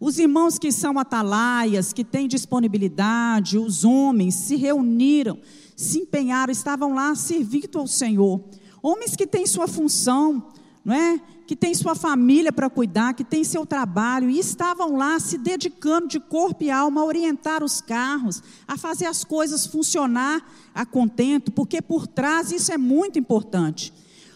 Os 0.00 0.18
irmãos 0.18 0.58
que 0.58 0.72
são 0.72 0.98
atalaias, 0.98 1.92
que 1.92 2.02
têm 2.02 2.26
disponibilidade, 2.26 3.56
os 3.56 3.84
homens 3.84 4.34
se 4.34 4.56
reuniram, 4.56 5.38
se 5.76 6.00
empenharam, 6.00 6.50
estavam 6.50 6.92
lá 6.92 7.14
servindo 7.14 7.78
ao 7.78 7.86
Senhor. 7.86 8.42
Homens 8.82 9.14
que 9.14 9.28
têm 9.28 9.46
sua 9.46 9.68
função, 9.68 10.48
não 10.86 10.94
é? 10.94 11.20
que 11.48 11.56
tem 11.56 11.74
sua 11.74 11.96
família 11.96 12.52
para 12.52 12.70
cuidar, 12.70 13.14
que 13.14 13.24
tem 13.24 13.42
seu 13.42 13.66
trabalho, 13.66 14.30
e 14.30 14.38
estavam 14.38 14.96
lá 14.96 15.18
se 15.18 15.36
dedicando 15.36 16.06
de 16.06 16.20
corpo 16.20 16.62
e 16.62 16.70
alma 16.70 17.00
a 17.00 17.04
orientar 17.04 17.64
os 17.64 17.80
carros, 17.80 18.40
a 18.68 18.76
fazer 18.76 19.06
as 19.06 19.24
coisas 19.24 19.66
funcionar 19.66 20.48
a 20.72 20.86
contento, 20.86 21.50
porque 21.50 21.82
por 21.82 22.06
trás 22.06 22.52
isso 22.52 22.72
é 22.72 22.78
muito 22.78 23.18
importante. 23.18 23.92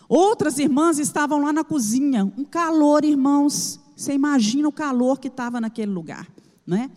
Outras 0.08 0.58
irmãs 0.58 0.98
estavam 0.98 1.40
lá 1.40 1.52
na 1.52 1.62
cozinha, 1.62 2.24
um 2.36 2.44
calor, 2.44 3.04
irmãos, 3.04 3.78
você 3.96 4.12
imagina 4.12 4.66
o 4.66 4.72
calor 4.72 5.20
que 5.20 5.28
estava 5.28 5.60
naquele 5.60 5.92
lugar, 5.92 6.28
não 6.66 6.76
é? 6.76 6.90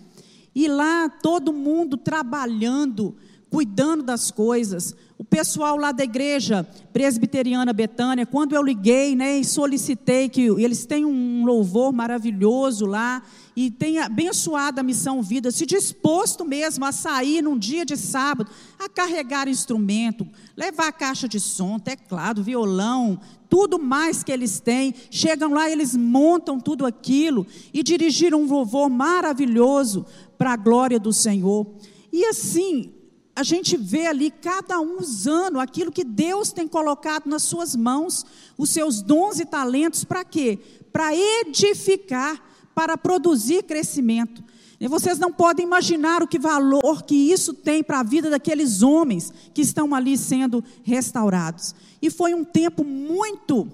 E 0.55 0.67
lá 0.67 1.09
todo 1.09 1.53
mundo 1.53 1.95
trabalhando, 1.95 3.15
cuidando 3.51 4.01
das 4.01 4.31
coisas. 4.31 4.95
O 5.23 5.25
pessoal 5.25 5.77
lá 5.77 5.93
da 5.93 6.03
igreja 6.03 6.67
presbiteriana 6.91 7.71
Betânia, 7.71 8.25
quando 8.25 8.53
eu 8.53 8.61
liguei 8.61 9.15
né, 9.15 9.37
e 9.37 9.45
solicitei 9.45 10.27
que 10.27 10.41
eles 10.41 10.85
têm 10.85 11.05
um 11.05 11.45
louvor 11.45 11.93
maravilhoso 11.93 12.85
lá 12.85 13.23
e 13.55 13.71
tem 13.71 13.99
abençoado 13.99 14.81
a 14.81 14.83
missão 14.83 15.23
vida, 15.23 15.49
se 15.49 15.65
disposto 15.65 16.43
mesmo 16.43 16.83
a 16.83 16.91
sair 16.91 17.41
num 17.41 17.57
dia 17.57 17.85
de 17.85 17.95
sábado, 17.95 18.51
a 18.77 18.89
carregar 18.89 19.47
instrumento, 19.47 20.27
levar 20.57 20.89
a 20.89 20.91
caixa 20.91 21.25
de 21.25 21.39
som, 21.39 21.79
teclado, 21.79 22.43
violão, 22.43 23.17
tudo 23.49 23.79
mais 23.79 24.25
que 24.25 24.31
eles 24.31 24.59
têm. 24.59 24.93
Chegam 25.09 25.53
lá, 25.53 25.69
eles 25.69 25.95
montam 25.95 26.59
tudo 26.59 26.85
aquilo 26.85 27.47
e 27.73 27.81
dirigiram 27.81 28.41
um 28.41 28.45
louvor 28.45 28.89
maravilhoso 28.89 30.05
para 30.37 30.51
a 30.51 30.57
glória 30.57 30.99
do 30.99 31.13
Senhor. 31.13 31.65
E 32.11 32.25
assim, 32.25 32.91
a 33.35 33.43
gente 33.43 33.75
vê 33.75 34.07
ali 34.07 34.29
cada 34.29 34.79
um 34.79 34.99
usando 34.99 35.59
aquilo 35.59 35.91
que 35.91 36.03
Deus 36.03 36.51
tem 36.51 36.67
colocado 36.67 37.27
nas 37.27 37.43
suas 37.43 37.75
mãos, 37.75 38.25
os 38.57 38.69
seus 38.69 39.01
dons 39.01 39.39
e 39.39 39.45
talentos, 39.45 40.03
para 40.03 40.23
quê? 40.23 40.59
Para 40.91 41.15
edificar 41.15 42.53
para 42.73 42.97
produzir 42.97 43.63
crescimento. 43.63 44.43
E 44.79 44.87
vocês 44.87 45.17
não 45.17 45.31
podem 45.31 45.65
imaginar 45.65 46.21
o 46.21 46.27
que 46.27 46.37
valor 46.37 47.03
que 47.03 47.15
isso 47.15 47.53
tem 47.53 47.83
para 47.83 47.99
a 47.99 48.03
vida 48.03 48.29
daqueles 48.29 48.81
homens 48.81 49.31
que 49.53 49.61
estão 49.61 49.95
ali 49.95 50.17
sendo 50.17 50.63
restaurados. 50.83 51.73
E 52.01 52.09
foi 52.09 52.33
um 52.33 52.43
tempo 52.43 52.83
muito, 52.83 53.67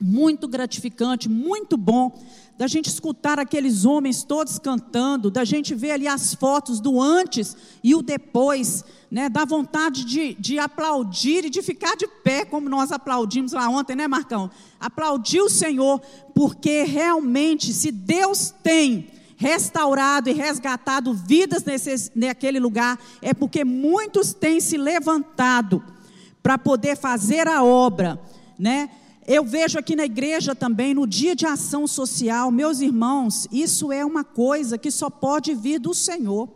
muito 0.00 0.46
gratificante, 0.46 1.28
muito 1.28 1.76
bom, 1.76 2.22
da 2.58 2.66
gente 2.66 2.88
escutar 2.88 3.38
aqueles 3.38 3.84
homens 3.84 4.24
todos 4.24 4.58
cantando, 4.58 5.30
da 5.30 5.44
gente 5.44 5.76
ver 5.76 5.92
ali 5.92 6.08
as 6.08 6.34
fotos 6.34 6.80
do 6.80 7.00
antes 7.00 7.56
e 7.84 7.94
o 7.94 8.02
depois, 8.02 8.84
né? 9.08 9.28
Dá 9.28 9.44
vontade 9.44 10.04
de, 10.04 10.34
de 10.34 10.58
aplaudir 10.58 11.44
e 11.44 11.50
de 11.50 11.62
ficar 11.62 11.96
de 11.96 12.08
pé, 12.08 12.44
como 12.44 12.68
nós 12.68 12.90
aplaudimos 12.90 13.52
lá 13.52 13.68
ontem, 13.68 13.94
né, 13.94 14.08
Marcão? 14.08 14.50
Aplaudir 14.80 15.40
o 15.40 15.48
Senhor, 15.48 16.00
porque 16.34 16.82
realmente, 16.82 17.72
se 17.72 17.92
Deus 17.92 18.52
tem 18.60 19.06
restaurado 19.36 20.28
e 20.28 20.32
resgatado 20.32 21.14
vidas 21.14 21.62
nesse, 21.62 22.10
naquele 22.16 22.58
lugar, 22.58 22.98
é 23.22 23.32
porque 23.32 23.64
muitos 23.64 24.34
têm 24.34 24.58
se 24.58 24.76
levantado 24.76 25.80
para 26.42 26.58
poder 26.58 26.96
fazer 26.96 27.46
a 27.46 27.62
obra, 27.62 28.20
né? 28.58 28.90
Eu 29.30 29.44
vejo 29.44 29.78
aqui 29.78 29.94
na 29.94 30.06
igreja 30.06 30.54
também, 30.54 30.94
no 30.94 31.06
dia 31.06 31.36
de 31.36 31.44
ação 31.44 31.86
social, 31.86 32.50
meus 32.50 32.80
irmãos, 32.80 33.46
isso 33.52 33.92
é 33.92 34.02
uma 34.02 34.24
coisa 34.24 34.78
que 34.78 34.90
só 34.90 35.10
pode 35.10 35.54
vir 35.54 35.78
do 35.78 35.92
Senhor. 35.92 36.48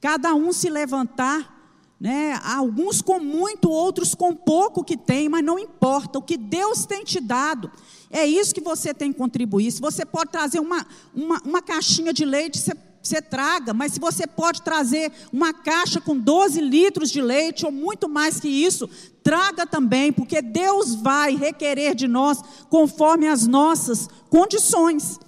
Cada 0.00 0.34
um 0.34 0.52
se 0.52 0.68
levantar, 0.68 1.78
né? 2.00 2.40
Alguns 2.42 3.00
com 3.00 3.20
muito, 3.20 3.70
outros 3.70 4.16
com 4.16 4.34
pouco 4.34 4.82
que 4.82 4.96
tem, 4.96 5.28
mas 5.28 5.44
não 5.44 5.60
importa. 5.60 6.18
O 6.18 6.22
que 6.22 6.36
Deus 6.36 6.84
tem 6.84 7.04
te 7.04 7.20
dado, 7.20 7.70
é 8.10 8.26
isso 8.26 8.52
que 8.52 8.60
você 8.60 8.92
tem 8.92 9.12
que 9.12 9.18
contribuir. 9.18 9.70
Se 9.70 9.80
você 9.80 10.04
pode 10.04 10.32
trazer 10.32 10.58
uma, 10.58 10.84
uma, 11.14 11.40
uma 11.44 11.62
caixinha 11.62 12.12
de 12.12 12.24
leite, 12.24 12.58
você 12.58 12.74
você 13.08 13.22
traga, 13.22 13.72
mas 13.72 13.92
se 13.92 14.00
você 14.00 14.26
pode 14.26 14.62
trazer 14.62 15.10
uma 15.32 15.52
caixa 15.52 16.00
com 16.00 16.18
12 16.18 16.60
litros 16.60 17.10
de 17.10 17.22
leite 17.22 17.64
ou 17.64 17.72
muito 17.72 18.08
mais 18.08 18.38
que 18.38 18.48
isso, 18.48 18.88
traga 19.28 19.66
também, 19.66 20.10
porque 20.10 20.40
Deus 20.40 20.94
vai 20.94 21.36
requerer 21.36 21.94
de 21.94 22.08
nós 22.08 22.40
conforme 22.70 23.28
as 23.28 23.46
nossas 23.46 24.08
condições. 24.30 25.20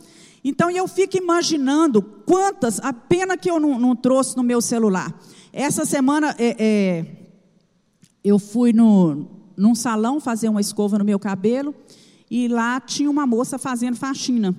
Então 0.43 0.71
eu 0.71 0.89
fico 0.89 1.19
imaginando 1.19 2.01
quantas, 2.01 2.81
a 2.81 2.95
pena 2.95 3.37
que 3.37 3.51
eu 3.51 3.61
não, 3.61 3.79
não 3.79 3.95
trouxe 3.95 4.35
no 4.39 4.43
meu 4.43 4.63
celular. 4.63 5.15
Essa 5.53 5.85
semana 5.85 6.35
é, 6.39 6.57
é, 6.59 7.07
eu 8.25 8.39
fui 8.39 8.73
no, 8.73 9.27
num 9.55 9.75
salão 9.75 10.19
fazer 10.19 10.49
uma 10.49 10.63
escova 10.63 10.97
no 10.99 11.05
meu 11.05 11.19
cabelo 11.19 11.75
e 12.31 12.49
lá 12.49 12.81
tinha 12.81 13.11
uma 13.11 13.27
moça 13.27 13.59
fazendo 13.59 13.99
faxina. 13.99 14.57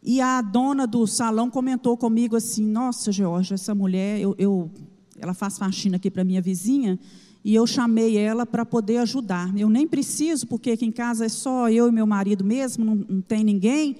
E 0.00 0.20
a 0.20 0.40
dona 0.40 0.86
do 0.86 1.08
salão 1.08 1.50
comentou 1.50 1.96
comigo 1.96 2.36
assim: 2.36 2.64
Nossa, 2.64 3.10
Georgia, 3.10 3.54
essa 3.54 3.74
mulher, 3.74 4.20
eu, 4.20 4.32
eu 4.38 4.70
ela 5.18 5.34
faz 5.34 5.58
faxina 5.58 5.96
aqui 5.96 6.08
para 6.08 6.22
minha 6.22 6.40
vizinha 6.40 7.00
e 7.44 7.54
eu 7.54 7.66
chamei 7.66 8.16
ela 8.16 8.44
para 8.44 8.66
poder 8.66 8.98
ajudar. 8.98 9.56
Eu 9.56 9.68
nem 9.68 9.86
preciso, 9.86 10.46
porque 10.46 10.72
aqui 10.72 10.84
em 10.84 10.92
casa 10.92 11.24
é 11.24 11.28
só 11.28 11.68
eu 11.70 11.88
e 11.88 11.92
meu 11.92 12.06
marido 12.06 12.44
mesmo, 12.44 12.84
não, 12.84 12.94
não 12.96 13.20
tem 13.20 13.42
ninguém. 13.42 13.96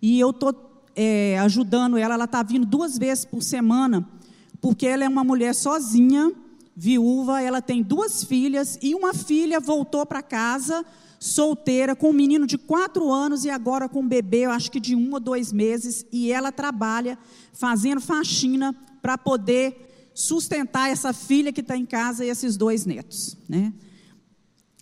E 0.00 0.18
eu 0.18 0.30
estou 0.30 0.54
é, 0.96 1.38
ajudando 1.40 1.96
ela, 1.96 2.14
ela 2.14 2.24
está 2.24 2.42
vindo 2.42 2.66
duas 2.66 2.96
vezes 2.96 3.24
por 3.24 3.42
semana, 3.42 4.08
porque 4.60 4.86
ela 4.86 5.04
é 5.04 5.08
uma 5.08 5.22
mulher 5.22 5.54
sozinha, 5.54 6.32
viúva, 6.74 7.42
ela 7.42 7.60
tem 7.60 7.82
duas 7.82 8.24
filhas 8.24 8.78
e 8.82 8.94
uma 8.94 9.12
filha 9.12 9.60
voltou 9.60 10.06
para 10.06 10.22
casa 10.22 10.84
solteira, 11.20 11.96
com 11.96 12.10
um 12.10 12.12
menino 12.12 12.46
de 12.46 12.56
quatro 12.56 13.12
anos 13.12 13.44
e 13.44 13.50
agora 13.50 13.88
com 13.88 14.00
um 14.00 14.08
bebê, 14.08 14.46
eu 14.46 14.50
acho 14.50 14.70
que 14.70 14.78
de 14.78 14.94
um 14.94 15.12
ou 15.12 15.20
dois 15.20 15.52
meses, 15.52 16.06
e 16.12 16.30
ela 16.30 16.52
trabalha 16.52 17.18
fazendo 17.52 18.00
faxina 18.00 18.74
para 19.02 19.18
poder 19.18 19.87
sustentar 20.18 20.90
essa 20.90 21.12
filha 21.12 21.52
que 21.52 21.60
está 21.60 21.76
em 21.76 21.86
casa 21.86 22.24
e 22.24 22.28
esses 22.28 22.56
dois 22.56 22.84
netos, 22.84 23.36
né? 23.48 23.72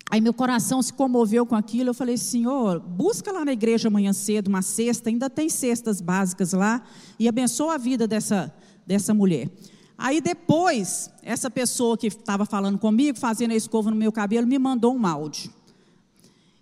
Aí 0.09 0.19
meu 0.19 0.33
coração 0.33 0.81
se 0.81 0.91
comoveu 0.91 1.45
com 1.45 1.53
aquilo. 1.53 1.91
Eu 1.91 1.93
falei, 1.93 2.17
Senhor, 2.17 2.79
busca 2.79 3.31
lá 3.31 3.45
na 3.45 3.53
igreja 3.53 3.87
amanhã 3.87 4.13
cedo 4.13 4.47
uma 4.47 4.63
cesta, 4.63 5.09
ainda 5.09 5.29
tem 5.29 5.47
cestas 5.47 6.01
básicas 6.01 6.53
lá, 6.53 6.83
e 7.19 7.27
abençoa 7.27 7.75
a 7.75 7.77
vida 7.77 8.07
dessa, 8.07 8.51
dessa 8.83 9.13
mulher. 9.13 9.47
Aí 9.95 10.19
depois, 10.21 11.11
essa 11.21 11.51
pessoa 11.51 11.95
que 11.95 12.07
estava 12.07 12.43
falando 12.43 12.79
comigo, 12.79 13.19
fazendo 13.19 13.51
a 13.51 13.55
escova 13.55 13.91
no 13.91 13.95
meu 13.95 14.11
cabelo, 14.11 14.47
me 14.47 14.57
mandou 14.57 14.95
um 14.95 15.05
áudio. 15.05 15.53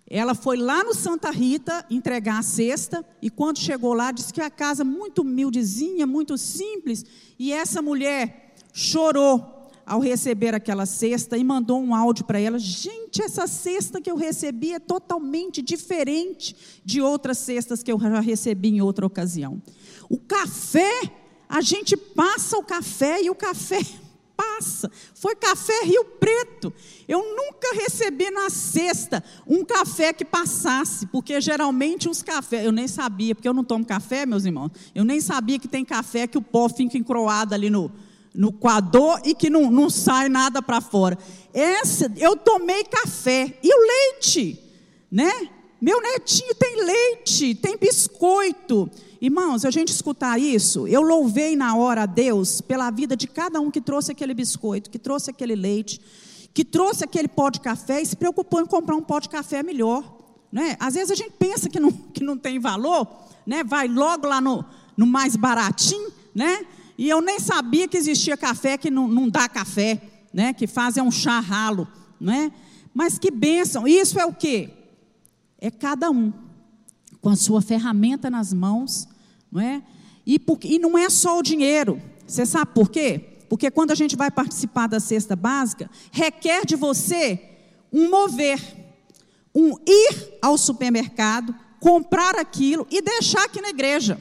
Ela 0.06 0.34
foi 0.34 0.58
lá 0.58 0.84
no 0.84 0.94
Santa 0.94 1.30
Rita 1.30 1.86
entregar 1.88 2.40
a 2.40 2.42
cesta 2.42 3.02
e 3.22 3.30
quando 3.30 3.58
chegou 3.58 3.94
lá 3.94 4.12
disse 4.12 4.34
que 4.34 4.40
a 4.42 4.50
casa 4.50 4.84
muito 4.84 5.22
humildezinha, 5.22 6.06
muito 6.06 6.36
simples, 6.36 7.06
e 7.38 7.54
essa 7.54 7.80
mulher 7.80 8.45
chorou 8.76 9.70
ao 9.86 10.00
receber 10.00 10.54
aquela 10.54 10.84
cesta 10.84 11.38
e 11.38 11.42
mandou 11.42 11.80
um 11.80 11.94
áudio 11.94 12.26
para 12.26 12.38
ela: 12.38 12.58
"Gente, 12.58 13.22
essa 13.22 13.46
cesta 13.46 14.02
que 14.02 14.10
eu 14.10 14.16
recebi 14.16 14.72
é 14.74 14.78
totalmente 14.78 15.62
diferente 15.62 16.54
de 16.84 17.00
outras 17.00 17.38
cestas 17.38 17.82
que 17.82 17.90
eu 17.90 17.98
já 17.98 18.20
recebi 18.20 18.68
em 18.68 18.82
outra 18.82 19.06
ocasião. 19.06 19.62
O 20.10 20.18
café, 20.18 21.10
a 21.48 21.62
gente 21.62 21.96
passa 21.96 22.58
o 22.58 22.62
café 22.62 23.22
e 23.22 23.30
o 23.30 23.34
café 23.34 23.80
passa. 24.36 24.90
Foi 25.14 25.34
café 25.34 25.84
Rio 25.84 26.04
Preto. 26.04 26.70
Eu 27.08 27.20
nunca 27.34 27.74
recebi 27.76 28.30
na 28.30 28.50
cesta 28.50 29.24
um 29.46 29.64
café 29.64 30.12
que 30.12 30.24
passasse, 30.24 31.06
porque 31.06 31.40
geralmente 31.40 32.10
os 32.10 32.22
cafés, 32.22 32.62
eu 32.62 32.72
nem 32.72 32.86
sabia, 32.86 33.34
porque 33.34 33.48
eu 33.48 33.54
não 33.54 33.64
tomo 33.64 33.86
café, 33.86 34.26
meus 34.26 34.44
irmãos, 34.44 34.70
eu 34.94 35.04
nem 35.04 35.18
sabia 35.18 35.58
que 35.58 35.66
tem 35.66 35.82
café 35.82 36.26
que 36.26 36.36
o 36.36 36.42
pó 36.42 36.68
fica 36.68 36.98
encroado 36.98 37.54
ali 37.54 37.70
no, 37.70 37.90
no 38.36 38.52
coador 38.52 39.20
e 39.24 39.34
que 39.34 39.48
não, 39.48 39.70
não 39.70 39.88
sai 39.88 40.28
nada 40.28 40.60
para 40.60 40.80
fora. 40.80 41.18
Essa, 41.52 42.12
eu 42.16 42.36
tomei 42.36 42.84
café. 42.84 43.58
E 43.62 43.74
o 43.74 43.86
leite, 43.86 44.62
né? 45.10 45.48
Meu 45.80 46.00
netinho 46.00 46.54
tem 46.54 46.84
leite, 46.84 47.54
tem 47.54 47.76
biscoito. 47.76 48.90
Irmãos, 49.20 49.64
a 49.64 49.70
gente 49.70 49.88
escutar 49.88 50.38
isso, 50.38 50.86
eu 50.86 51.00
louvei 51.00 51.56
na 51.56 51.74
hora 51.74 52.02
a 52.02 52.06
Deus 52.06 52.60
pela 52.60 52.90
vida 52.90 53.16
de 53.16 53.26
cada 53.26 53.60
um 53.60 53.70
que 53.70 53.80
trouxe 53.80 54.12
aquele 54.12 54.34
biscoito, 54.34 54.90
que 54.90 54.98
trouxe 54.98 55.30
aquele 55.30 55.54
leite, 55.54 56.00
que 56.52 56.64
trouxe 56.64 57.04
aquele 57.04 57.28
pó 57.28 57.48
de 57.48 57.60
café 57.60 58.00
e 58.00 58.06
se 58.06 58.16
preocupou 58.16 58.60
em 58.60 58.66
comprar 58.66 58.94
um 58.94 59.02
pó 59.02 59.18
de 59.18 59.28
café 59.28 59.62
melhor. 59.62 60.16
Né? 60.52 60.76
Às 60.78 60.94
vezes 60.94 61.10
a 61.10 61.14
gente 61.14 61.32
pensa 61.38 61.68
que 61.68 61.80
não, 61.80 61.90
que 61.90 62.22
não 62.22 62.36
tem 62.36 62.58
valor, 62.58 63.06
né? 63.46 63.64
vai 63.64 63.88
logo 63.88 64.26
lá 64.26 64.40
no, 64.40 64.64
no 64.96 65.06
mais 65.06 65.36
baratinho, 65.36 66.10
né? 66.34 66.66
E 66.98 67.08
eu 67.08 67.20
nem 67.20 67.38
sabia 67.38 67.86
que 67.86 67.96
existia 67.96 68.36
café 68.36 68.78
que 68.78 68.90
não, 68.90 69.06
não 69.06 69.28
dá 69.28 69.48
café, 69.48 70.00
né? 70.32 70.52
que 70.52 70.66
faz 70.66 70.96
é 70.96 71.02
um 71.02 71.10
chá 71.10 71.40
ralo. 71.40 71.86
Né? 72.20 72.50
Mas 72.94 73.18
que 73.18 73.30
bênção, 73.30 73.86
isso 73.86 74.18
é 74.18 74.24
o 74.24 74.32
quê? 74.32 74.70
É 75.58 75.70
cada 75.70 76.10
um 76.10 76.32
com 77.20 77.28
a 77.28 77.36
sua 77.36 77.60
ferramenta 77.60 78.30
nas 78.30 78.52
mãos, 78.52 79.08
não 79.50 79.60
é? 79.60 79.82
E, 80.24 80.38
por, 80.38 80.58
e 80.62 80.78
não 80.78 80.96
é 80.96 81.10
só 81.10 81.38
o 81.38 81.42
dinheiro. 81.42 82.00
Você 82.26 82.46
sabe 82.46 82.72
por 82.74 82.90
quê? 82.90 83.36
Porque 83.48 83.70
quando 83.70 83.90
a 83.90 83.94
gente 83.94 84.16
vai 84.16 84.30
participar 84.30 84.86
da 84.86 84.98
cesta 84.98 85.36
básica, 85.36 85.90
requer 86.10 86.64
de 86.64 86.74
você 86.74 87.40
um 87.92 88.10
mover, 88.10 88.60
um 89.54 89.76
ir 89.86 90.38
ao 90.42 90.58
supermercado, 90.58 91.54
comprar 91.80 92.34
aquilo 92.36 92.86
e 92.90 93.00
deixar 93.00 93.44
aqui 93.44 93.60
na 93.60 93.68
igreja. 93.68 94.20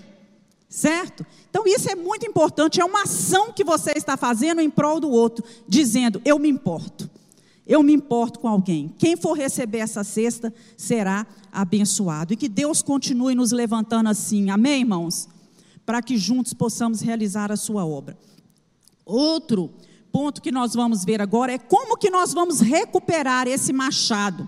Certo? 0.70 1.26
Então 1.56 1.66
isso 1.66 1.90
é 1.90 1.96
muito 1.96 2.28
importante, 2.28 2.82
é 2.82 2.84
uma 2.84 3.04
ação 3.04 3.54
que 3.54 3.64
você 3.64 3.94
está 3.96 4.18
fazendo 4.18 4.60
em 4.60 4.70
prol 4.70 5.00
do 5.00 5.10
outro, 5.10 5.42
dizendo: 5.66 6.22
eu 6.26 6.38
me 6.38 6.50
importo. 6.50 7.10
Eu 7.66 7.82
me 7.82 7.94
importo 7.94 8.40
com 8.42 8.50
alguém. 8.50 8.94
Quem 8.98 9.16
for 9.16 9.38
receber 9.38 9.78
essa 9.78 10.04
cesta 10.04 10.54
será 10.76 11.26
abençoado. 11.50 12.34
E 12.34 12.36
que 12.36 12.50
Deus 12.50 12.82
continue 12.82 13.34
nos 13.36 13.54
levantando 13.54 14.10
assim. 14.10 14.50
Amém, 14.50 14.82
irmãos? 14.82 15.30
Para 15.86 16.02
que 16.02 16.18
juntos 16.18 16.54
possamos 16.54 17.00
realizar 17.00 17.54
a 17.54 17.56
sua 17.56 17.86
obra. 17.86 18.18
Outro 19.06 19.72
ponto 20.12 20.42
que 20.42 20.52
nós 20.52 20.74
vamos 20.74 21.06
ver 21.06 21.22
agora 21.22 21.54
é 21.54 21.58
como 21.58 21.98
que 21.98 22.10
nós 22.10 22.34
vamos 22.34 22.60
recuperar 22.60 23.48
esse 23.48 23.72
machado. 23.72 24.48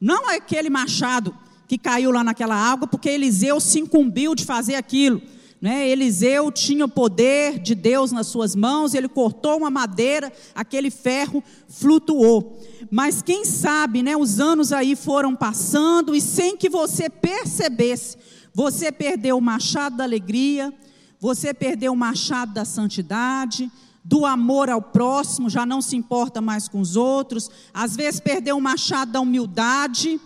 Não 0.00 0.30
é 0.30 0.36
aquele 0.36 0.70
machado 0.70 1.36
que 1.68 1.76
caiu 1.76 2.10
lá 2.10 2.24
naquela 2.24 2.56
água, 2.56 2.88
porque 2.88 3.10
Eliseu 3.10 3.60
se 3.60 3.78
incumbiu 3.78 4.34
de 4.34 4.44
fazer 4.46 4.74
aquilo. 4.74 5.20
Né? 5.60 5.88
Eliseu 5.88 6.52
tinha 6.52 6.84
o 6.84 6.88
poder 6.88 7.58
de 7.58 7.74
Deus 7.74 8.12
nas 8.12 8.26
suas 8.26 8.54
mãos, 8.54 8.94
ele 8.94 9.08
cortou 9.08 9.56
uma 9.56 9.70
madeira, 9.70 10.32
aquele 10.54 10.90
ferro 10.90 11.42
flutuou. 11.68 12.60
Mas 12.90 13.22
quem 13.22 13.44
sabe, 13.44 14.02
né, 14.02 14.16
os 14.16 14.38
anos 14.38 14.70
aí 14.72 14.94
foram 14.94 15.34
passando 15.34 16.14
e 16.14 16.20
sem 16.20 16.56
que 16.56 16.68
você 16.68 17.08
percebesse, 17.08 18.18
você 18.52 18.92
perdeu 18.92 19.38
o 19.38 19.40
machado 19.40 19.96
da 19.96 20.04
alegria, 20.04 20.72
você 21.18 21.54
perdeu 21.54 21.92
o 21.92 21.96
machado 21.96 22.52
da 22.52 22.64
santidade, 22.64 23.70
do 24.04 24.24
amor 24.24 24.70
ao 24.70 24.80
próximo, 24.80 25.50
já 25.50 25.66
não 25.66 25.82
se 25.82 25.96
importa 25.96 26.40
mais 26.40 26.68
com 26.68 26.80
os 26.80 26.96
outros, 26.96 27.50
às 27.74 27.96
vezes 27.96 28.20
perdeu 28.20 28.56
o 28.56 28.60
machado 28.60 29.10
da 29.10 29.20
humildade, 29.20 30.20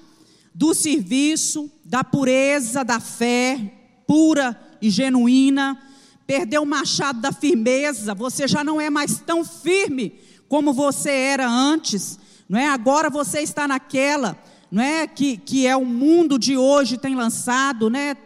do 0.52 0.74
serviço, 0.74 1.70
da 1.84 2.02
pureza, 2.02 2.84
da 2.84 3.00
fé 3.00 3.76
pura 4.06 4.69
e 4.80 4.90
genuína, 4.90 5.78
perdeu 6.26 6.62
o 6.62 6.66
machado 6.66 7.20
da 7.20 7.32
firmeza, 7.32 8.14
você 8.14 8.46
já 8.46 8.62
não 8.62 8.80
é 8.80 8.88
mais 8.88 9.18
tão 9.18 9.44
firme 9.44 10.14
como 10.48 10.72
você 10.72 11.10
era 11.10 11.48
antes, 11.48 12.18
não 12.48 12.58
é? 12.58 12.68
Agora 12.68 13.08
você 13.08 13.40
está 13.40 13.66
naquela, 13.68 14.36
não 14.70 14.82
é? 14.82 15.06
Que, 15.06 15.36
que 15.36 15.66
é 15.66 15.76
o 15.76 15.84
mundo 15.84 16.38
de 16.38 16.56
hoje 16.56 16.98
tem 16.98 17.14
lançado, 17.14 17.88
né? 17.90 18.16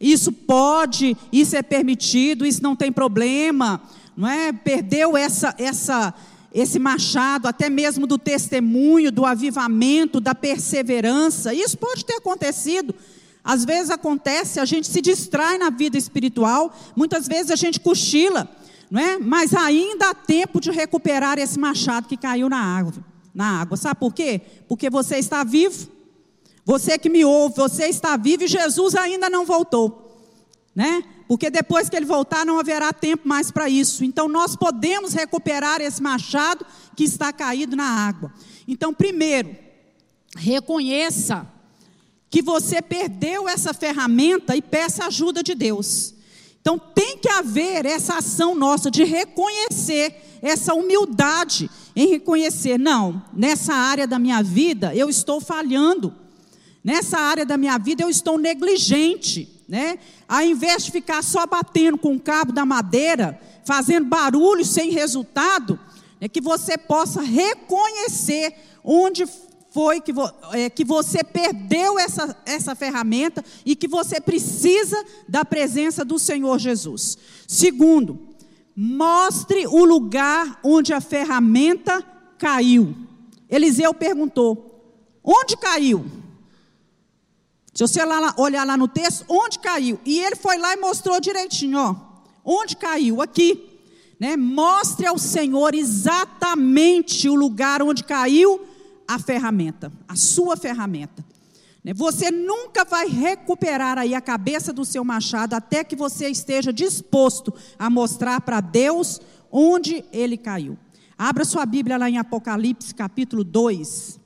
Isso 0.00 0.32
pode, 0.32 1.16
isso 1.32 1.54
é 1.56 1.62
permitido, 1.62 2.46
isso 2.46 2.62
não 2.62 2.74
tem 2.74 2.90
problema, 2.90 3.82
não 4.16 4.28
é? 4.28 4.52
Perdeu 4.52 5.16
essa 5.16 5.54
essa 5.58 6.14
esse 6.52 6.78
machado, 6.78 7.46
até 7.46 7.70
mesmo 7.70 8.06
do 8.06 8.18
testemunho, 8.18 9.12
do 9.12 9.24
avivamento, 9.24 10.20
da 10.20 10.34
perseverança. 10.34 11.54
Isso 11.54 11.78
pode 11.78 12.04
ter 12.04 12.14
acontecido. 12.14 12.94
Às 13.42 13.64
vezes 13.64 13.90
acontece, 13.90 14.60
a 14.60 14.64
gente 14.64 14.86
se 14.86 15.00
distrai 15.00 15.58
na 15.58 15.70
vida 15.70 15.96
espiritual, 15.96 16.74
muitas 16.94 17.26
vezes 17.26 17.50
a 17.50 17.56
gente 17.56 17.80
cochila, 17.80 18.48
não 18.90 19.00
é? 19.00 19.18
Mas 19.18 19.54
ainda 19.54 20.10
há 20.10 20.14
tempo 20.14 20.60
de 20.60 20.70
recuperar 20.70 21.38
esse 21.38 21.58
machado 21.58 22.08
que 22.08 22.16
caiu 22.16 22.48
na 22.48 22.60
água, 22.60 22.92
na 23.34 23.60
água. 23.60 23.76
Sabe 23.76 23.98
por 23.98 24.12
quê? 24.12 24.40
Porque 24.68 24.90
você 24.90 25.16
está 25.16 25.42
vivo. 25.44 25.88
Você 26.64 26.98
que 26.98 27.08
me 27.08 27.24
ouve, 27.24 27.56
você 27.56 27.86
está 27.86 28.16
vivo 28.16 28.44
e 28.44 28.48
Jesus 28.48 28.94
ainda 28.94 29.30
não 29.30 29.46
voltou, 29.46 30.20
né? 30.74 31.02
porque 31.30 31.48
depois 31.48 31.88
que 31.88 31.94
ele 31.94 32.06
voltar 32.06 32.44
não 32.44 32.58
haverá 32.58 32.92
tempo 32.92 33.28
mais 33.28 33.52
para 33.52 33.68
isso. 33.68 34.04
Então 34.04 34.26
nós 34.28 34.56
podemos 34.56 35.14
recuperar 35.14 35.80
esse 35.80 36.02
machado 36.02 36.66
que 36.96 37.04
está 37.04 37.32
caído 37.32 37.76
na 37.76 37.84
água. 37.84 38.34
Então, 38.66 38.92
primeiro, 38.92 39.56
reconheça 40.36 41.46
que 42.30 42.40
você 42.40 42.80
perdeu 42.80 43.48
essa 43.48 43.74
ferramenta 43.74 44.56
e 44.56 44.62
peça 44.62 45.06
ajuda 45.06 45.42
de 45.42 45.54
Deus. 45.54 46.14
Então 46.60 46.78
tem 46.78 47.18
que 47.18 47.28
haver 47.28 47.84
essa 47.84 48.18
ação 48.18 48.54
nossa 48.54 48.90
de 48.90 49.04
reconhecer 49.04 50.38
essa 50.40 50.72
humildade 50.72 51.68
em 51.94 52.08
reconhecer, 52.08 52.78
não, 52.78 53.22
nessa 53.32 53.74
área 53.74 54.06
da 54.06 54.18
minha 54.18 54.42
vida 54.42 54.94
eu 54.94 55.10
estou 55.10 55.40
falhando. 55.40 56.14
Nessa 56.82 57.18
área 57.18 57.44
da 57.44 57.58
minha 57.58 57.76
vida 57.76 58.02
eu 58.02 58.08
estou 58.08 58.38
negligente 58.38 59.60
né? 59.70 60.00
Ao 60.28 60.42
invés 60.42 60.84
de 60.84 60.90
ficar 60.90 61.22
só 61.22 61.46
batendo 61.46 61.96
com 61.96 62.16
o 62.16 62.20
cabo 62.20 62.50
da 62.50 62.66
madeira, 62.66 63.40
fazendo 63.64 64.08
barulho 64.08 64.64
sem 64.64 64.90
resultado, 64.90 65.78
é 66.20 66.28
que 66.28 66.40
você 66.40 66.76
possa 66.76 67.22
reconhecer 67.22 68.52
onde 68.82 69.24
foi 69.70 70.00
que, 70.00 70.12
vo, 70.12 70.28
é, 70.52 70.68
que 70.68 70.84
você 70.84 71.22
perdeu 71.22 71.98
essa, 71.98 72.36
essa 72.44 72.74
ferramenta 72.74 73.44
e 73.64 73.76
que 73.76 73.86
você 73.86 74.20
precisa 74.20 75.04
da 75.28 75.44
presença 75.44 76.04
do 76.04 76.18
Senhor 76.18 76.58
Jesus. 76.58 77.16
Segundo, 77.46 78.18
mostre 78.74 79.66
o 79.66 79.84
lugar 79.84 80.58
onde 80.64 80.92
a 80.92 81.00
ferramenta 81.00 82.04
caiu. 82.36 82.96
Eliseu 83.48 83.94
perguntou: 83.94 84.84
onde 85.22 85.56
caiu? 85.56 86.04
Se 87.72 87.86
você 87.86 88.00
olhar 88.36 88.66
lá 88.66 88.76
no 88.76 88.88
texto, 88.88 89.24
onde 89.28 89.60
caiu? 89.60 90.00
E 90.04 90.18
ele 90.18 90.34
foi 90.34 90.58
lá 90.58 90.74
e 90.74 90.80
mostrou 90.80 91.20
direitinho, 91.20 91.78
ó. 91.78 91.96
Onde 92.44 92.76
caiu? 92.76 93.22
Aqui. 93.22 93.68
Né? 94.18 94.36
Mostre 94.36 95.06
ao 95.06 95.16
Senhor 95.16 95.74
exatamente 95.74 97.28
o 97.28 97.34
lugar 97.34 97.80
onde 97.80 98.02
caiu 98.02 98.66
a 99.10 99.18
ferramenta, 99.18 99.92
a 100.06 100.14
sua 100.14 100.56
ferramenta. 100.56 101.24
Né? 101.82 101.92
Você 101.92 102.30
nunca 102.30 102.84
vai 102.84 103.08
recuperar 103.08 103.98
aí 103.98 104.14
a 104.14 104.20
cabeça 104.20 104.72
do 104.72 104.84
seu 104.84 105.02
machado 105.02 105.54
até 105.54 105.82
que 105.82 105.96
você 105.96 106.28
esteja 106.28 106.72
disposto 106.72 107.52
a 107.76 107.90
mostrar 107.90 108.40
para 108.40 108.60
Deus 108.60 109.20
onde 109.50 110.04
ele 110.12 110.36
caiu. 110.36 110.78
Abra 111.18 111.44
sua 111.44 111.66
Bíblia 111.66 111.96
lá 111.96 112.08
em 112.08 112.18
Apocalipse, 112.18 112.94
capítulo 112.94 113.42
2. 113.42 114.20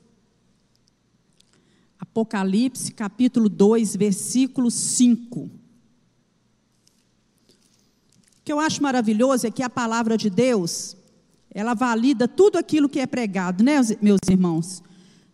Apocalipse, 1.99 2.91
capítulo 2.91 3.49
2, 3.49 3.95
versículo 3.95 4.69
5. 4.69 5.39
O 5.39 5.51
que 8.43 8.53
eu 8.53 8.59
acho 8.59 8.83
maravilhoso 8.83 9.47
é 9.47 9.51
que 9.51 9.63
a 9.63 9.69
palavra 9.69 10.15
de 10.15 10.29
Deus, 10.29 10.95
ela 11.55 11.73
valida 11.73 12.27
tudo 12.27 12.57
aquilo 12.57 12.89
que 12.89 12.99
é 12.99 13.05
pregado, 13.05 13.63
né, 13.63 13.75
meus 14.01 14.19
irmãos? 14.29 14.83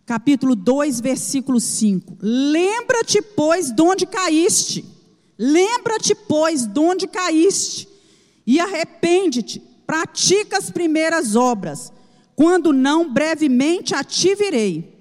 Capítulo 0.06 0.56
2, 0.56 1.02
versículo 1.02 1.60
5. 1.60 2.18
Lembra-te, 2.22 3.24
pois, 3.24 3.72
de 3.72 3.82
onde 3.82 4.06
caíste. 4.06 4.86
Lembra-te, 5.36 6.14
pois, 6.14 6.68
de 6.68 6.80
onde 6.80 7.08
caíste. 7.08 7.90
E 8.46 8.60
arrepende-te. 8.60 9.60
Pratica 9.88 10.60
as 10.60 10.70
primeiras 10.70 11.36
obras. 11.36 11.92
Quando 12.36 12.72
não, 12.72 13.12
brevemente 13.12 13.96
a 13.96 14.04
ti 14.04 14.36
virei 14.36 14.92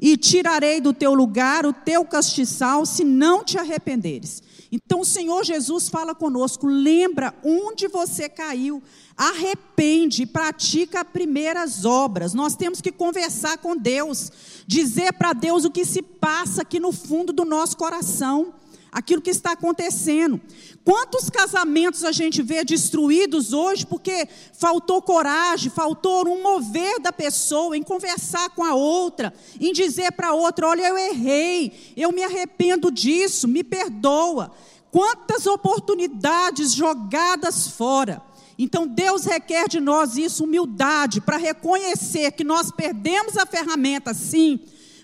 e 0.00 0.16
tirarei 0.16 0.80
do 0.80 0.94
teu 0.94 1.12
lugar 1.12 1.66
o 1.66 1.72
teu 1.72 2.02
castiçal, 2.04 2.86
se 2.86 3.04
não 3.04 3.44
te 3.44 3.58
arrependeres. 3.58 4.42
Então 4.72 5.00
o 5.00 5.04
Senhor 5.04 5.44
Jesus 5.44 5.90
fala 5.90 6.14
conosco, 6.14 6.66
lembra 6.66 7.34
onde 7.44 7.86
você 7.88 8.26
caiu, 8.26 8.82
arrepende, 9.14 10.24
pratica 10.24 11.04
primeiras 11.04 11.84
obras. 11.84 12.32
Nós 12.32 12.56
temos 12.56 12.80
que 12.80 12.90
conversar 12.90 13.58
com 13.58 13.76
Deus, 13.76 14.32
dizer 14.66 15.12
para 15.12 15.34
Deus 15.34 15.66
o 15.66 15.70
que 15.70 15.84
se 15.84 16.00
passa 16.00 16.62
aqui 16.62 16.80
no 16.80 16.90
fundo 16.90 17.34
do 17.34 17.44
nosso 17.44 17.76
coração 17.76 18.54
aquilo 18.92 19.22
que 19.22 19.30
está 19.30 19.52
acontecendo. 19.52 20.38
Quantos 20.84 21.30
casamentos 21.30 22.04
a 22.04 22.12
gente 22.12 22.42
vê 22.42 22.62
destruídos 22.62 23.54
hoje 23.54 23.86
porque 23.86 24.28
faltou 24.52 25.00
coragem, 25.00 25.70
faltou 25.70 26.28
um 26.28 26.42
mover 26.42 27.00
da 27.00 27.10
pessoa 27.10 27.76
em 27.76 27.82
conversar 27.82 28.50
com 28.50 28.62
a 28.62 28.74
outra, 28.74 29.32
em 29.58 29.72
dizer 29.72 30.12
para 30.12 30.28
a 30.28 30.34
outra: 30.34 30.68
olha, 30.68 30.86
eu 30.86 30.98
errei, 30.98 31.94
eu 31.96 32.12
me 32.12 32.22
arrependo 32.22 32.90
disso, 32.90 33.48
me 33.48 33.64
perdoa. 33.64 34.52
Quantas 34.90 35.46
oportunidades 35.46 36.74
jogadas 36.74 37.68
fora. 37.68 38.20
Então 38.58 38.86
Deus 38.86 39.24
requer 39.24 39.66
de 39.66 39.80
nós 39.80 40.18
isso, 40.18 40.44
humildade, 40.44 41.22
para 41.22 41.38
reconhecer 41.38 42.32
que 42.32 42.44
nós 42.44 42.70
perdemos 42.70 43.38
a 43.38 43.46
ferramenta, 43.46 44.12
sim, 44.12 44.60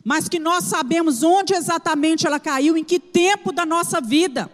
mas 0.08 0.26
que 0.26 0.38
nós 0.38 0.64
sabemos 0.64 1.22
onde 1.22 1.52
exatamente 1.52 2.26
ela 2.26 2.40
caiu, 2.40 2.78
em 2.78 2.82
que 2.82 2.98
tempo 2.98 3.52
da 3.52 3.66
nossa 3.66 4.00
vida. 4.00 4.50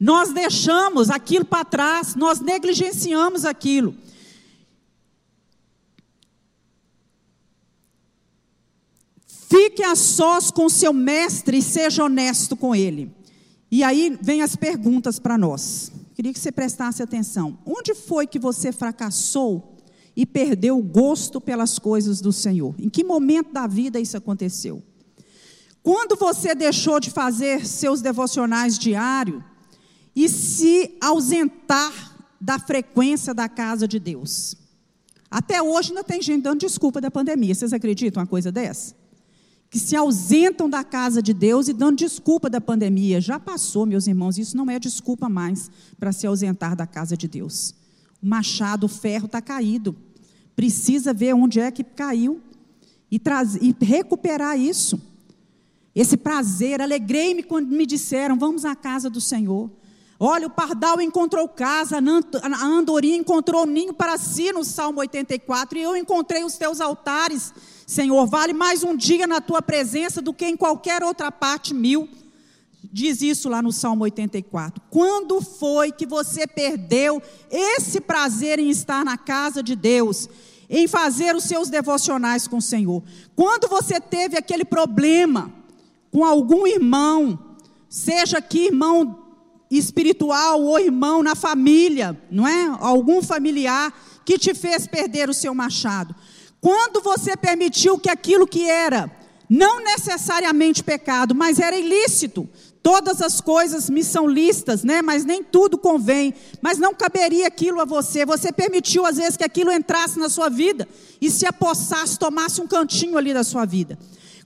Nós 0.00 0.32
deixamos 0.32 1.08
aquilo 1.08 1.44
para 1.44 1.64
trás, 1.64 2.16
nós 2.16 2.40
negligenciamos 2.40 3.44
aquilo. 3.44 3.94
Fique 9.24 9.84
a 9.84 9.94
sós 9.94 10.50
com 10.50 10.68
seu 10.68 10.92
mestre 10.92 11.58
e 11.58 11.62
seja 11.62 12.02
honesto 12.02 12.56
com 12.56 12.74
ele. 12.74 13.14
E 13.70 13.84
aí 13.84 14.18
vem 14.20 14.42
as 14.42 14.56
perguntas 14.56 15.20
para 15.20 15.38
nós. 15.38 15.92
Queria 16.16 16.32
que 16.32 16.40
você 16.40 16.50
prestasse 16.50 17.04
atenção. 17.04 17.56
Onde 17.64 17.94
foi 17.94 18.26
que 18.26 18.40
você 18.40 18.72
fracassou 18.72 19.77
e 20.18 20.26
perdeu 20.26 20.76
o 20.76 20.82
gosto 20.82 21.40
pelas 21.40 21.78
coisas 21.78 22.20
do 22.20 22.32
Senhor? 22.32 22.74
Em 22.76 22.90
que 22.90 23.04
momento 23.04 23.52
da 23.52 23.68
vida 23.68 24.00
isso 24.00 24.16
aconteceu? 24.16 24.82
Quando 25.80 26.16
você 26.16 26.56
deixou 26.56 26.98
de 26.98 27.08
fazer 27.08 27.64
seus 27.64 28.02
devocionais 28.02 28.76
diários 28.76 29.40
e 30.16 30.28
se 30.28 30.98
ausentar 31.00 32.16
da 32.40 32.58
frequência 32.58 33.32
da 33.32 33.48
casa 33.48 33.86
de 33.86 34.00
Deus? 34.00 34.56
Até 35.30 35.62
hoje 35.62 35.90
ainda 35.90 36.02
tem 36.02 36.20
gente 36.20 36.42
dando 36.42 36.58
desculpa 36.58 37.00
da 37.00 37.12
pandemia. 37.12 37.54
Vocês 37.54 37.72
acreditam 37.72 38.20
uma 38.20 38.26
coisa 38.26 38.50
dessa? 38.50 38.96
Que 39.70 39.78
se 39.78 39.94
ausentam 39.94 40.68
da 40.68 40.82
casa 40.82 41.22
de 41.22 41.32
Deus 41.32 41.68
e 41.68 41.72
dando 41.72 41.98
desculpa 41.98 42.50
da 42.50 42.60
pandemia. 42.60 43.20
Já 43.20 43.38
passou, 43.38 43.86
meus 43.86 44.08
irmãos, 44.08 44.36
isso 44.36 44.56
não 44.56 44.68
é 44.68 44.80
desculpa 44.80 45.28
mais 45.28 45.70
para 45.96 46.10
se 46.10 46.26
ausentar 46.26 46.74
da 46.74 46.88
casa 46.88 47.16
de 47.16 47.28
Deus. 47.28 47.72
O 48.20 48.26
machado, 48.26 48.86
o 48.86 48.88
ferro 48.88 49.26
está 49.26 49.40
caído. 49.40 49.94
Precisa 50.58 51.14
ver 51.14 51.36
onde 51.36 51.60
é 51.60 51.70
que 51.70 51.84
caiu 51.84 52.40
e, 53.08 53.20
e 53.62 53.84
recuperar 53.84 54.58
isso. 54.58 55.00
Esse 55.94 56.16
prazer, 56.16 56.82
alegrei-me 56.82 57.44
quando 57.44 57.68
me 57.68 57.86
disseram: 57.86 58.36
vamos 58.36 58.64
à 58.64 58.74
casa 58.74 59.08
do 59.08 59.20
Senhor. 59.20 59.70
Olha, 60.18 60.48
o 60.48 60.50
pardal 60.50 61.00
encontrou 61.00 61.46
casa, 61.48 62.00
a 62.42 62.66
andorinha 62.66 63.16
encontrou 63.16 63.64
ninho 63.64 63.94
para 63.94 64.18
si 64.18 64.50
no 64.50 64.64
Salmo 64.64 64.98
84, 64.98 65.78
e 65.78 65.82
eu 65.82 65.96
encontrei 65.96 66.42
os 66.42 66.56
teus 66.56 66.80
altares, 66.80 67.54
Senhor. 67.86 68.26
Vale 68.26 68.52
mais 68.52 68.82
um 68.82 68.96
dia 68.96 69.28
na 69.28 69.40
tua 69.40 69.62
presença 69.62 70.20
do 70.20 70.34
que 70.34 70.44
em 70.44 70.56
qualquer 70.56 71.04
outra 71.04 71.30
parte 71.30 71.72
mil. 71.72 72.08
Diz 72.90 73.20
isso 73.20 73.48
lá 73.48 73.60
no 73.60 73.72
Salmo 73.72 74.04
84. 74.04 74.82
Quando 74.90 75.40
foi 75.42 75.92
que 75.92 76.06
você 76.06 76.46
perdeu 76.46 77.22
esse 77.50 78.00
prazer 78.00 78.58
em 78.58 78.70
estar 78.70 79.04
na 79.04 79.18
casa 79.18 79.62
de 79.62 79.76
Deus, 79.76 80.28
em 80.70 80.88
fazer 80.88 81.36
os 81.36 81.44
seus 81.44 81.68
devocionais 81.68 82.48
com 82.48 82.56
o 82.56 82.62
Senhor? 82.62 83.02
Quando 83.36 83.68
você 83.68 84.00
teve 84.00 84.36
aquele 84.36 84.64
problema 84.64 85.52
com 86.10 86.24
algum 86.24 86.66
irmão, 86.66 87.38
seja 87.88 88.40
que 88.40 88.66
irmão 88.66 89.24
espiritual 89.70 90.62
ou 90.62 90.80
irmão 90.80 91.22
na 91.22 91.34
família, 91.34 92.18
não 92.30 92.48
é? 92.48 92.76
Algum 92.80 93.22
familiar 93.22 93.92
que 94.24 94.38
te 94.38 94.54
fez 94.54 94.86
perder 94.86 95.28
o 95.28 95.34
seu 95.34 95.54
machado. 95.54 96.14
Quando 96.60 97.02
você 97.02 97.36
permitiu 97.36 97.98
que 97.98 98.08
aquilo 98.08 98.46
que 98.46 98.68
era 98.68 99.10
não 99.48 99.82
necessariamente 99.82 100.84
pecado, 100.84 101.34
mas 101.34 101.58
era 101.58 101.76
ilícito, 101.76 102.48
todas 102.82 103.20
as 103.20 103.40
coisas 103.40 103.90
me 103.90 104.02
são 104.02 104.26
listas, 104.26 104.82
né? 104.82 105.02
Mas 105.02 105.24
nem 105.24 105.42
tudo 105.42 105.76
convém, 105.78 106.34
mas 106.60 106.78
não 106.78 106.94
caberia 106.94 107.46
aquilo 107.46 107.80
a 107.80 107.84
você. 107.84 108.24
Você 108.24 108.52
permitiu 108.52 109.04
às 109.04 109.16
vezes 109.16 109.36
que 109.36 109.44
aquilo 109.44 109.70
entrasse 109.70 110.18
na 110.18 110.28
sua 110.28 110.48
vida 110.48 110.88
e 111.20 111.30
se 111.30 111.46
apossasse, 111.46 112.18
tomasse 112.18 112.60
um 112.60 112.66
cantinho 112.66 113.18
ali 113.18 113.34
da 113.34 113.44
sua 113.44 113.64
vida. 113.64 113.98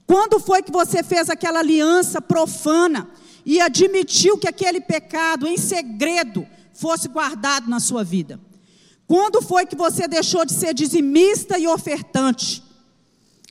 Quando 0.05 0.39
foi 0.39 0.61
que 0.61 0.71
você 0.71 1.01
fez 1.03 1.29
aquela 1.29 1.59
aliança 1.59 2.21
profana 2.21 3.09
e 3.45 3.59
admitiu 3.61 4.37
que 4.37 4.47
aquele 4.47 4.81
pecado 4.81 5.47
em 5.47 5.57
segredo 5.57 6.45
fosse 6.73 7.07
guardado 7.07 7.69
na 7.69 7.79
sua 7.79 8.03
vida? 8.03 8.39
Quando 9.07 9.41
foi 9.41 9.65
que 9.65 9.75
você 9.75 10.07
deixou 10.07 10.45
de 10.45 10.53
ser 10.53 10.73
dizimista 10.73 11.57
e 11.57 11.67
ofertante? 11.67 12.63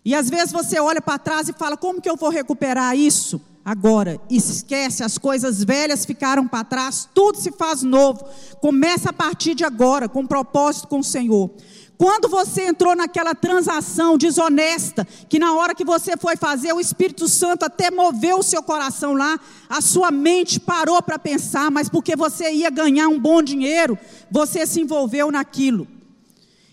E 0.05 0.15
às 0.15 0.29
vezes 0.29 0.53
você 0.53 0.81
olha 0.81 1.01
para 1.01 1.19
trás 1.19 1.49
e 1.49 1.53
fala: 1.53 1.77
como 1.77 2.01
que 2.01 2.11
eu 2.11 2.17
vou 2.17 2.31
recuperar 2.31 2.97
isso? 2.97 3.41
Agora, 3.65 4.21
esquece, 4.29 5.05
as 5.05 5.17
coisas 5.17 5.63
velhas 5.63 6.05
ficaram 6.05 6.49
para 6.49 6.65
trás, 6.65 7.09
tudo 7.15 7.39
se 7.39 7.53
faz 7.53 7.83
novo. 7.83 8.25
Começa 8.61 9.11
a 9.11 9.13
partir 9.13 9.55
de 9.55 9.65
agora, 9.65 10.09
com 10.09 10.27
propósito 10.27 10.89
com 10.89 10.99
o 10.99 11.05
Senhor. 11.05 11.49
Quando 11.97 12.29
você 12.29 12.63
entrou 12.67 12.97
naquela 12.97 13.33
transação 13.33 14.19
desonesta, 14.19 15.07
que 15.29 15.39
na 15.39 15.55
hora 15.55 15.73
que 15.77 15.85
você 15.85 16.17
foi 16.17 16.37
fazer, 16.37 16.73
o 16.73 16.81
Espírito 16.81 17.29
Santo 17.29 17.65
até 17.65 17.93
moveu 17.93 18.41
o 18.41 18.43
seu 18.43 18.61
coração 18.61 19.15
lá, 19.15 19.39
a 19.69 19.81
sua 19.81 20.11
mente 20.11 20.59
parou 20.59 21.01
para 21.01 21.17
pensar, 21.17 21.71
mas 21.71 21.89
porque 21.89 22.17
você 22.17 22.51
ia 22.51 22.71
ganhar 22.71 23.07
um 23.07 23.21
bom 23.21 23.41
dinheiro, 23.41 23.97
você 24.29 24.67
se 24.67 24.81
envolveu 24.81 25.31
naquilo. 25.31 25.87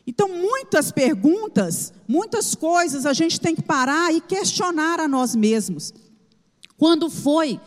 Então, 0.08 0.28
muitas 0.28 0.92
perguntas, 0.92 1.94
muitas 2.08 2.56
coisas 2.56 3.06
a 3.06 3.14
gente 3.14 3.40
tem 3.40 3.54
que 3.54 3.62
parar 3.62 4.12
e 4.12 4.20
questionar 4.20 5.00
a 5.00 5.08
nós 5.08 5.36
mesmos. 5.36 5.94
Quando 6.80 7.10
foi 7.10 7.60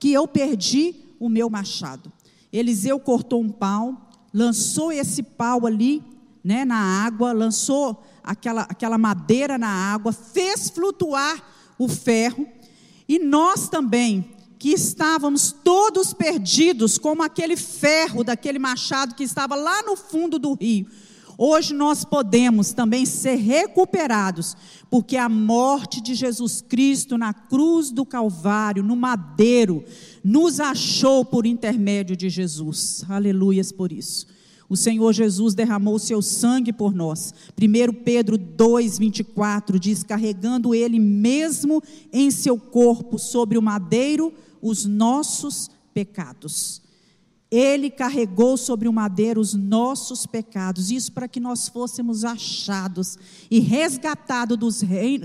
que 0.00 0.12
eu 0.12 0.26
perdi 0.26 0.96
o 1.20 1.28
meu 1.28 1.48
machado? 1.48 2.12
Eliseu 2.52 2.98
cortou 2.98 3.40
um 3.40 3.48
pau, 3.48 4.10
lançou 4.34 4.90
esse 4.90 5.22
pau 5.22 5.64
ali 5.64 6.02
né, 6.42 6.64
na 6.64 6.76
água, 6.76 7.30
lançou 7.32 8.02
aquela, 8.20 8.62
aquela 8.62 8.98
madeira 8.98 9.56
na 9.56 9.68
água, 9.68 10.12
fez 10.12 10.68
flutuar 10.68 11.40
o 11.78 11.88
ferro, 11.88 12.48
e 13.08 13.20
nós 13.20 13.68
também, 13.68 14.34
que 14.58 14.70
estávamos 14.70 15.52
todos 15.52 16.12
perdidos, 16.12 16.98
como 16.98 17.22
aquele 17.22 17.56
ferro 17.56 18.24
daquele 18.24 18.58
machado 18.58 19.14
que 19.14 19.22
estava 19.22 19.54
lá 19.54 19.84
no 19.84 19.94
fundo 19.94 20.36
do 20.36 20.54
rio, 20.54 20.84
Hoje 21.40 21.72
nós 21.72 22.04
podemos 22.04 22.72
também 22.72 23.06
ser 23.06 23.36
recuperados, 23.36 24.56
porque 24.90 25.16
a 25.16 25.28
morte 25.28 26.00
de 26.00 26.12
Jesus 26.12 26.60
Cristo 26.60 27.16
na 27.16 27.32
cruz 27.32 27.92
do 27.92 28.04
Calvário, 28.04 28.82
no 28.82 28.96
madeiro, 28.96 29.84
nos 30.24 30.58
achou 30.58 31.24
por 31.24 31.46
intermédio 31.46 32.16
de 32.16 32.28
Jesus. 32.28 33.04
Aleluias 33.08 33.70
por 33.70 33.92
isso. 33.92 34.26
O 34.68 34.76
Senhor 34.76 35.12
Jesus 35.12 35.54
derramou 35.54 35.94
o 35.94 36.00
seu 36.00 36.20
sangue 36.20 36.72
por 36.72 36.92
nós. 36.92 37.32
1 37.56 38.02
Pedro 38.02 38.36
2,24 38.36 39.78
diz: 39.78 40.02
carregando 40.02 40.74
ele 40.74 40.98
mesmo 40.98 41.80
em 42.12 42.32
seu 42.32 42.58
corpo 42.58 43.16
sobre 43.16 43.56
o 43.56 43.62
madeiro 43.62 44.34
os 44.60 44.84
nossos 44.84 45.70
pecados. 45.94 46.82
Ele 47.50 47.88
carregou 47.88 48.58
sobre 48.58 48.88
o 48.88 48.92
madeiro 48.92 49.40
os 49.40 49.54
nossos 49.54 50.26
pecados, 50.26 50.90
isso 50.90 51.10
para 51.12 51.26
que 51.26 51.40
nós 51.40 51.66
fôssemos 51.66 52.22
achados 52.22 53.16
e 53.50 53.58
resgatados 53.58 54.58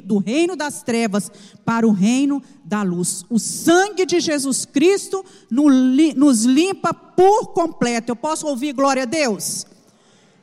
do 0.05 0.17
reino 0.19 0.55
das 0.55 0.83
trevas 0.83 1.29
para 1.65 1.85
o 1.85 1.91
reino 1.91 2.41
da 2.63 2.81
luz. 2.81 3.25
O 3.29 3.37
sangue 3.37 4.05
de 4.05 4.21
Jesus 4.21 4.63
Cristo 4.63 5.25
nos 5.51 6.45
limpa 6.45 6.93
por 6.93 7.47
completo. 7.47 8.13
Eu 8.13 8.15
posso 8.15 8.47
ouvir 8.47 8.71
glória 8.71 9.03
a 9.03 9.05
Deus? 9.05 9.65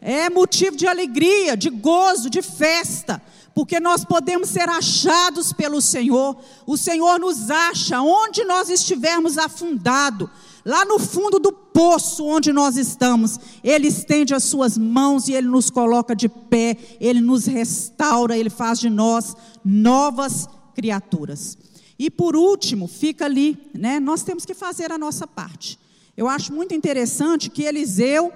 É 0.03 0.29
motivo 0.29 0.77
de 0.77 0.87
alegria, 0.87 1.57
de 1.57 1.71
gozo, 1.71 2.29
de 2.29 2.43
festa, 2.43 3.23
porque 3.55 3.81
nós 3.81 4.05
podemos 4.05 4.51
ser 4.51 4.69
achados 4.69 5.51
pelo 5.55 5.81
Senhor. 5.81 6.37
O 6.67 6.77
Senhor 6.77 7.19
nos 7.19 7.51
acha 7.51 8.03
onde 8.03 8.45
nós 8.45 8.69
estivermos 8.69 9.39
afundados 9.39 10.29
lá 10.65 10.85
no 10.85 10.99
fundo 10.99 11.39
do 11.39 11.53
poço 11.53 12.25
onde 12.25 12.53
nós 12.53 12.77
estamos, 12.77 13.39
Ele 13.63 13.89
estende 13.89 14.35
as 14.35 14.45
suas 14.45 14.77
mãos 14.77 15.29
e 15.29 15.33
Ele 15.33 15.49
nos 15.49 15.71
coloca 15.71 16.15
de 16.15 16.29
pé, 16.29 16.77
Ele 17.01 17.21
nos 17.21 17.47
restaura, 17.47 18.37
Ele 18.37 18.51
faz 18.51 18.79
de 18.79 18.91
nós 18.91 19.35
novas 19.65 20.49
criaturas. 20.75 21.57
E 21.99 22.11
por 22.11 22.35
último, 22.35 22.87
fica 22.89 23.27
ali, 23.27 23.59
né? 23.75 24.01
Nós 24.01 24.23
temos 24.23 24.47
que 24.47 24.55
fazer 24.55 24.91
a 24.91 24.97
nossa 24.97 25.27
parte. 25.27 25.79
Eu 26.17 26.29
acho 26.29 26.53
muito 26.53 26.75
interessante 26.75 27.51
que 27.51 27.65
Eliseu 27.65 28.33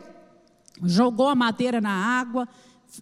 jogou 0.83 1.29
a 1.29 1.35
madeira 1.35 1.81
na 1.81 1.91
água, 1.91 2.49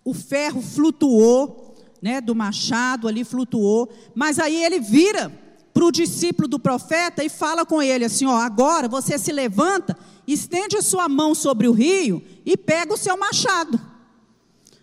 o 0.05 0.15
ferro 0.15 0.63
flutuou, 0.63 1.75
né, 2.01 2.21
do 2.21 2.35
machado 2.35 3.07
ali 3.07 3.23
flutuou, 3.23 3.89
mas 4.15 4.39
aí 4.39 4.63
ele 4.65 4.81
vira 4.81 5.33
para 5.73 5.85
o 5.85 5.93
discípulo 5.93 6.47
do 6.47 6.59
profeta 6.59 7.25
e 7.25 7.29
fala 7.29 7.65
com 7.65 7.83
ele 7.83 8.05
assim: 8.05 8.27
ó, 8.27 8.37
agora 8.37 8.89
você 8.89 9.19
se 9.19 9.33
levanta, 9.33 9.97
estende 10.27 10.77
a 10.77 10.83
sua 10.83 11.09
mão 11.09 11.35
sobre 11.35 11.69
o 11.69 11.73
rio 11.73 12.23
e 12.45 12.57
pega 12.57 12.95
o 12.95 12.99
seu 12.99 13.17
machado. 13.17 13.92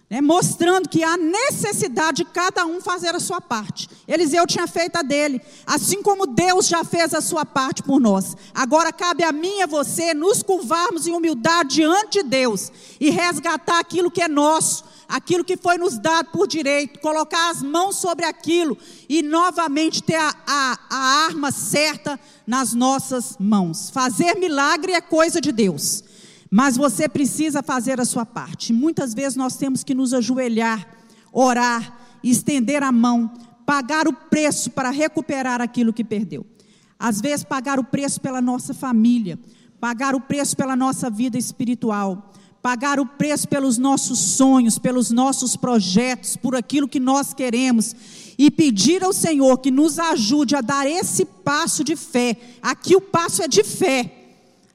Né, 0.10 0.22
mostrando 0.22 0.90
que 0.90 1.04
há 1.04 1.16
necessidade 1.16 2.24
de 2.24 2.26
cada 2.26 2.66
um 2.66 2.82
fazer 2.82 3.14
a 3.14 3.20
sua 3.20 3.40
parte. 3.40 3.88
Eliseu 4.08 4.48
tinha 4.48 4.66
feito 4.66 4.96
a 4.96 5.04
dele, 5.04 5.40
assim 5.68 6.02
como 6.02 6.26
Deus 6.26 6.68
já 6.68 6.84
fez 6.84 7.14
a 7.14 7.22
sua 7.22 7.46
parte 7.46 7.84
por 7.84 8.00
nós. 8.00 8.36
Agora 8.52 8.92
cabe 8.92 9.24
a 9.24 9.32
mim 9.32 9.60
e 9.60 9.62
a 9.62 9.68
você 9.68 10.16
nos 10.16 10.42
curvarmos 10.42 11.06
em 11.06 11.14
humildade 11.14 11.76
diante 11.76 12.24
de 12.24 12.30
Deus 12.30 12.72
e 13.00 13.12
resgatar 13.12 13.80
aquilo 13.80 14.10
que 14.10 14.24
é 14.24 14.28
nosso, 14.28 14.84
aquilo 15.08 15.44
que 15.44 15.56
foi 15.56 15.78
nos 15.78 16.00
dado 16.00 16.32
por 16.32 16.48
direito, 16.48 17.00
colocar 17.02 17.52
as 17.52 17.62
mãos 17.62 17.98
sobre 17.98 18.26
aquilo 18.26 18.76
e 19.08 19.22
novamente 19.22 20.02
ter 20.02 20.16
a, 20.16 20.36
a, 20.48 20.80
a 20.90 20.98
arma 21.26 21.52
certa 21.52 22.20
nas 22.48 22.74
nossas 22.74 23.38
mãos. 23.40 23.92
Fazer 23.92 24.36
milagre 24.40 24.94
é 24.94 25.02
coisa 25.02 25.40
de 25.40 25.52
Deus, 25.52 26.04
mas 26.50 26.78
você 26.78 27.08
precisa 27.08 27.62
fazer 27.62 28.00
a 28.00 28.06
sua 28.06 28.26
parte. 28.26 28.74
Muitas 28.74 29.14
vezes 29.14 29.36
nós 29.36 29.56
temos 29.56 29.84
que 29.84 29.94
nos 29.94 30.14
ajoelhar, 30.14 30.88
orar, 31.32 31.98
estender 32.24 32.84
a 32.84 32.92
mão, 32.92 33.32
pagar 33.66 34.08
o 34.08 34.14
preço 34.14 34.72
para 34.72 34.90
recuperar 34.90 35.62
aquilo 35.62 35.94
que 35.94 36.04
perdeu. 36.04 36.46
Às 36.98 37.22
vezes, 37.22 37.46
pagar 37.46 37.80
o 37.80 37.84
preço 37.84 38.20
pela 38.20 38.42
nossa 38.42 38.74
família, 38.74 39.40
pagar 39.80 40.16
o 40.16 40.20
preço 40.20 40.58
pela 40.58 40.76
nossa 40.76 41.10
vida 41.10 41.38
espiritual 41.38 42.30
pagar 42.62 43.00
o 43.00 43.06
preço 43.06 43.48
pelos 43.48 43.78
nossos 43.78 44.20
sonhos, 44.20 44.78
pelos 44.78 45.12
nossos 45.12 45.56
projetos, 45.56 46.36
por 46.36 46.56
aquilo 46.56 46.88
que 46.88 47.00
nós 47.00 47.34
queremos 47.34 47.96
e 48.38 48.52
pedir 48.52 49.04
ao 49.04 49.14
Senhor 49.14 49.58
que 49.60 49.72
nos 49.72 49.98
ajude 49.98 50.56
a 50.56 50.62
dar 50.62 50.86
esse 50.86 51.26
passo 51.26 51.84
de 51.84 51.96
fé. 51.96 52.38
Aqui 52.62 52.96
o 52.96 53.02
passo 53.02 53.42
é 53.42 53.48
de 53.48 53.64
fé. 53.64 54.19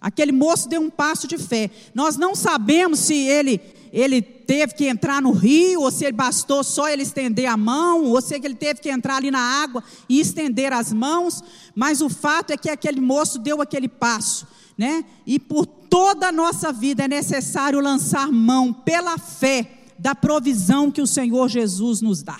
Aquele 0.04 0.30
moço 0.30 0.68
deu 0.68 0.80
um 0.80 0.90
passo 0.90 1.26
de 1.26 1.38
fé. 1.38 1.70
Nós 1.94 2.16
não 2.16 2.34
sabemos 2.34 2.98
se 3.00 3.14
ele 3.14 3.60
ele 3.96 4.20
teve 4.20 4.74
que 4.74 4.86
entrar 4.86 5.22
no 5.22 5.30
rio, 5.30 5.82
ou 5.82 5.90
se 5.90 6.04
ele 6.04 6.16
bastou 6.16 6.64
só 6.64 6.88
ele 6.88 7.04
estender 7.04 7.46
a 7.46 7.56
mão, 7.56 8.06
ou 8.06 8.20
se 8.20 8.34
ele 8.34 8.56
teve 8.56 8.80
que 8.80 8.90
entrar 8.90 9.18
ali 9.18 9.30
na 9.30 9.38
água 9.38 9.84
e 10.08 10.18
estender 10.18 10.72
as 10.72 10.92
mãos, 10.92 11.44
mas 11.76 12.00
o 12.00 12.08
fato 12.08 12.50
é 12.50 12.56
que 12.56 12.68
aquele 12.68 13.00
moço 13.00 13.38
deu 13.38 13.62
aquele 13.62 13.86
passo 13.86 14.48
né? 14.76 15.04
E 15.26 15.38
por 15.38 15.66
toda 15.66 16.28
a 16.28 16.32
nossa 16.32 16.72
vida 16.72 17.04
é 17.04 17.08
necessário 17.08 17.80
lançar 17.80 18.30
mão 18.30 18.72
pela 18.72 19.16
fé 19.16 19.70
da 19.98 20.14
provisão 20.14 20.90
que 20.90 21.00
o 21.00 21.06
Senhor 21.06 21.48
Jesus 21.48 22.00
nos 22.00 22.22
dá. 22.22 22.36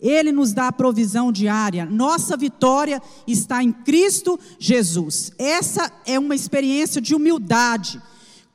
Ele 0.00 0.30
nos 0.30 0.52
dá 0.52 0.68
a 0.68 0.72
provisão 0.72 1.32
diária. 1.32 1.84
Nossa 1.84 2.36
vitória 2.36 3.02
está 3.26 3.62
em 3.62 3.72
Cristo 3.72 4.38
Jesus. 4.58 5.32
Essa 5.36 5.92
é 6.06 6.18
uma 6.18 6.36
experiência 6.36 7.00
de 7.00 7.14
humildade, 7.14 8.00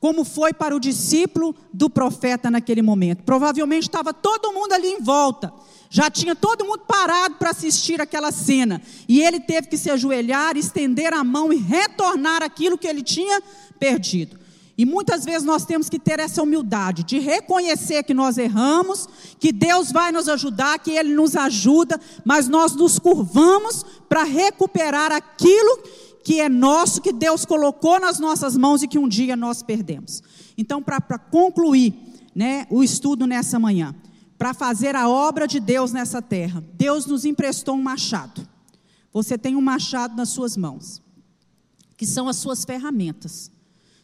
como 0.00 0.24
foi 0.24 0.54
para 0.54 0.74
o 0.74 0.80
discípulo 0.80 1.54
do 1.72 1.90
profeta 1.90 2.50
naquele 2.50 2.80
momento. 2.80 3.22
Provavelmente 3.24 3.84
estava 3.84 4.14
todo 4.14 4.52
mundo 4.52 4.72
ali 4.72 4.88
em 4.88 5.00
volta. 5.00 5.52
Já 5.90 6.10
tinha 6.10 6.34
todo 6.34 6.64
mundo 6.64 6.82
parado 6.88 7.36
para 7.36 7.50
assistir 7.50 8.00
aquela 8.00 8.32
cena. 8.32 8.82
E 9.08 9.20
ele 9.20 9.38
teve 9.38 9.68
que 9.68 9.78
se 9.78 9.90
ajoelhar, 9.90 10.56
estender 10.56 11.12
a 11.12 11.22
mão 11.22 11.52
e 11.52 11.56
retornar 11.56 12.42
aquilo 12.42 12.76
que 12.78 12.88
ele 12.88 13.02
tinha 13.02 13.40
perdido. 13.78 14.43
E 14.76 14.84
muitas 14.84 15.24
vezes 15.24 15.44
nós 15.44 15.64
temos 15.64 15.88
que 15.88 16.00
ter 16.00 16.18
essa 16.18 16.42
humildade 16.42 17.04
de 17.04 17.20
reconhecer 17.20 18.02
que 18.02 18.12
nós 18.12 18.36
erramos, 18.36 19.08
que 19.38 19.52
Deus 19.52 19.92
vai 19.92 20.10
nos 20.10 20.28
ajudar, 20.28 20.80
que 20.80 20.90
Ele 20.90 21.14
nos 21.14 21.36
ajuda, 21.36 22.00
mas 22.24 22.48
nós 22.48 22.74
nos 22.74 22.98
curvamos 22.98 23.84
para 24.08 24.24
recuperar 24.24 25.12
aquilo 25.12 25.78
que 26.24 26.40
é 26.40 26.48
nosso, 26.48 27.00
que 27.00 27.12
Deus 27.12 27.44
colocou 27.44 28.00
nas 28.00 28.18
nossas 28.18 28.56
mãos 28.56 28.82
e 28.82 28.88
que 28.88 28.98
um 28.98 29.06
dia 29.06 29.36
nós 29.36 29.62
perdemos. 29.62 30.22
Então, 30.58 30.82
para 30.82 31.18
concluir 31.18 31.94
né, 32.34 32.66
o 32.68 32.82
estudo 32.82 33.26
nessa 33.28 33.58
manhã, 33.60 33.94
para 34.36 34.52
fazer 34.52 34.96
a 34.96 35.08
obra 35.08 35.46
de 35.46 35.60
Deus 35.60 35.92
nessa 35.92 36.20
terra, 36.20 36.64
Deus 36.72 37.06
nos 37.06 37.24
emprestou 37.24 37.76
um 37.76 37.82
machado. 37.82 38.48
Você 39.12 39.38
tem 39.38 39.54
um 39.54 39.60
machado 39.60 40.16
nas 40.16 40.30
suas 40.30 40.56
mãos, 40.56 41.00
que 41.96 42.04
são 42.04 42.26
as 42.28 42.36
suas 42.36 42.64
ferramentas 42.64 43.53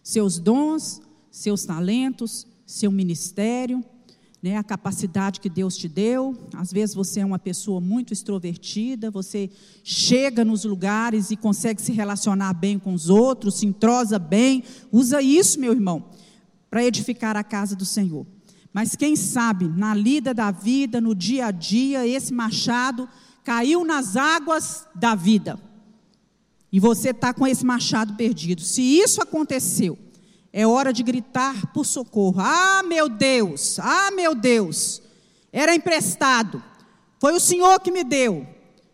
seus 0.02 0.38
dons, 0.38 1.00
seus 1.30 1.64
talentos, 1.64 2.46
seu 2.66 2.90
ministério, 2.90 3.84
né, 4.42 4.56
a 4.56 4.64
capacidade 4.64 5.40
que 5.40 5.48
Deus 5.48 5.76
te 5.76 5.88
deu. 5.88 6.36
Às 6.54 6.72
vezes 6.72 6.94
você 6.94 7.20
é 7.20 7.24
uma 7.24 7.38
pessoa 7.38 7.80
muito 7.80 8.12
extrovertida, 8.12 9.10
você 9.10 9.50
chega 9.84 10.44
nos 10.44 10.64
lugares 10.64 11.30
e 11.30 11.36
consegue 11.36 11.82
se 11.82 11.92
relacionar 11.92 12.54
bem 12.54 12.78
com 12.78 12.94
os 12.94 13.10
outros, 13.10 13.56
se 13.56 13.66
entrosa 13.66 14.18
bem. 14.18 14.64
Usa 14.90 15.20
isso, 15.20 15.60
meu 15.60 15.72
irmão, 15.72 16.06
para 16.70 16.84
edificar 16.84 17.36
a 17.36 17.44
casa 17.44 17.76
do 17.76 17.84
Senhor. 17.84 18.26
Mas 18.72 18.94
quem 18.94 19.16
sabe, 19.16 19.68
na 19.68 19.94
lida 19.94 20.32
da 20.32 20.50
vida, 20.50 21.00
no 21.00 21.14
dia 21.14 21.46
a 21.46 21.50
dia, 21.50 22.06
esse 22.06 22.32
machado 22.32 23.08
caiu 23.44 23.84
nas 23.84 24.16
águas 24.16 24.86
da 24.94 25.14
vida 25.14 25.58
e 26.72 26.78
você 26.78 27.10
está 27.10 27.32
com 27.34 27.46
esse 27.46 27.64
machado 27.64 28.14
perdido. 28.14 28.62
Se 28.62 28.82
isso 28.82 29.22
aconteceu, 29.22 29.98
é 30.52 30.66
hora 30.66 30.92
de 30.92 31.02
gritar 31.02 31.72
por 31.72 31.84
socorro. 31.84 32.40
Ah, 32.40 32.82
meu 32.84 33.08
Deus, 33.08 33.78
ah, 33.78 34.10
meu 34.10 34.34
Deus, 34.34 35.02
era 35.52 35.74
emprestado, 35.74 36.62
foi 37.18 37.32
o 37.32 37.40
Senhor 37.40 37.80
que 37.80 37.90
me 37.90 38.04
deu, 38.04 38.46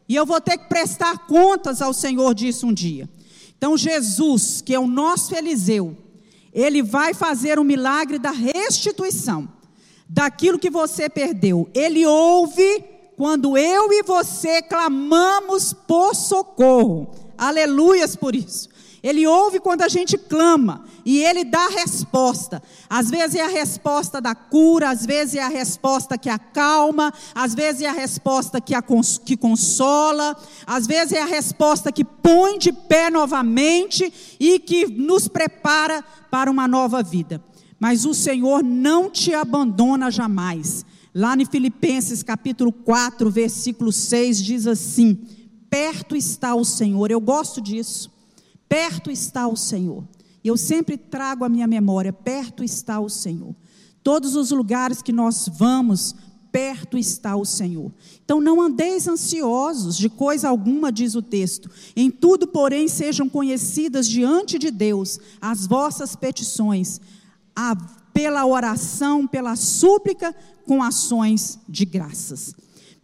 e 0.09 0.14
eu 0.14 0.24
vou 0.24 0.41
ter 0.41 0.59
que 0.59 0.68
prestar 0.68 1.27
contas 1.27 1.83
ao 1.83 1.93
Senhor 1.93 2.35
disso 2.35 2.66
um 2.66 2.72
dia. 2.72 3.09
Então, 3.57 3.77
Jesus, 3.77 4.61
que 4.61 4.74
é 4.74 4.79
o 4.79 4.87
nosso 4.87 5.35
Eliseu, 5.35 5.97
ele 6.53 6.83
vai 6.83 7.12
fazer 7.12 7.59
o 7.59 7.64
milagre 7.64 8.18
da 8.18 8.31
restituição 8.31 9.49
daquilo 10.09 10.59
que 10.59 10.70
você 10.70 11.09
perdeu. 11.09 11.68
Ele 11.74 12.07
ouve 12.07 12.85
quando 13.16 13.57
eu 13.57 13.93
e 13.93 14.03
você 14.03 14.62
clamamos 14.62 15.72
por 15.72 16.14
socorro. 16.14 17.26
Aleluias 17.39 18.16
por 18.16 18.34
isso. 18.34 18.68
Ele 19.03 19.24
ouve 19.24 19.61
quando 19.61 19.82
a 19.82 19.89
gente 19.89 20.18
clama 20.18 20.84
e 21.05 21.22
ele 21.22 21.45
dá 21.45 21.68
resposta. 21.68 22.61
Às 22.91 23.09
vezes 23.09 23.37
é 23.37 23.45
a 23.45 23.49
resposta 23.49 24.20
da 24.20 24.34
cura, 24.34 24.91
às 24.91 25.07
vezes 25.07 25.37
é 25.37 25.43
a 25.43 25.49
resposta 25.49 26.18
que 26.18 26.28
acalma, 26.28 27.12
às 27.32 27.55
vezes 27.55 27.82
é 27.82 27.89
a 27.89 27.93
resposta 27.93 28.61
que, 28.61 28.74
a 28.74 28.82
cons 28.82 29.16
que 29.24 29.37
consola, 29.37 30.37
às 30.66 30.89
vezes 30.89 31.12
é 31.12 31.22
a 31.22 31.26
resposta 31.26 31.93
que 31.93 32.05
põe 32.05 32.59
de 32.59 32.72
pé 32.72 33.09
novamente 33.09 34.12
e 34.41 34.59
que 34.59 34.87
nos 34.87 35.28
prepara 35.28 36.05
para 36.28 36.51
uma 36.51 36.66
nova 36.66 37.03
vida. 37.03 37.41
Mas 37.78 38.05
o 38.05 38.12
Senhor 38.12 38.64
não 38.64 39.09
te 39.09 39.32
abandona 39.34 40.11
jamais. 40.11 40.84
Lá 41.14 41.37
em 41.37 41.45
Filipenses 41.45 42.22
capítulo 42.22 42.72
4, 42.72 43.30
versículo 43.30 43.93
6 43.93 44.43
diz 44.43 44.66
assim: 44.66 45.18
perto 45.77 46.16
está 46.16 46.55
o 46.55 46.64
Senhor. 46.64 47.11
Eu 47.11 47.20
gosto 47.20 47.61
disso. 47.61 48.11
Perto 48.66 49.11
está 49.11 49.47
o 49.47 49.55
Senhor. 49.55 50.03
E 50.43 50.49
eu 50.49 50.57
sempre 50.57 50.97
trago 50.97 51.45
a 51.45 51.51
minha 51.51 51.66
memória: 51.66 52.14
perto 52.14 52.64
está 52.64 52.99
o 52.99 53.11
Senhor. 53.11 53.55
Todos 54.03 54.37
os 54.37 54.51
lugares 54.53 55.03
que 55.03 55.12
nós 55.12 55.51
vamos, 55.53 56.14
perto 56.51 56.97
está 56.97 57.37
o 57.37 57.45
Senhor. 57.45 57.93
Então 58.24 58.41
não 58.41 58.59
andeis 58.59 59.07
ansiosos 59.07 59.99
de 59.99 60.09
coisa 60.09 60.49
alguma, 60.49 60.91
diz 60.91 61.14
o 61.14 61.20
texto. 61.20 61.70
Em 61.95 62.11
tudo, 62.11 62.47
porém, 62.47 62.89
sejam 62.89 63.29
conhecidas 63.29 64.09
diante 64.09 64.59
de 64.59 64.70
Deus 64.70 65.20
as 65.43 65.66
vossas 65.66 66.16
petições, 66.16 67.03
a, 67.55 67.77
pela 68.14 68.47
oração, 68.47 69.27
pela 69.27 69.55
súplica, 69.57 70.35
com 70.64 70.83
ações 70.83 71.59
de 71.68 71.85
graças 71.85 72.55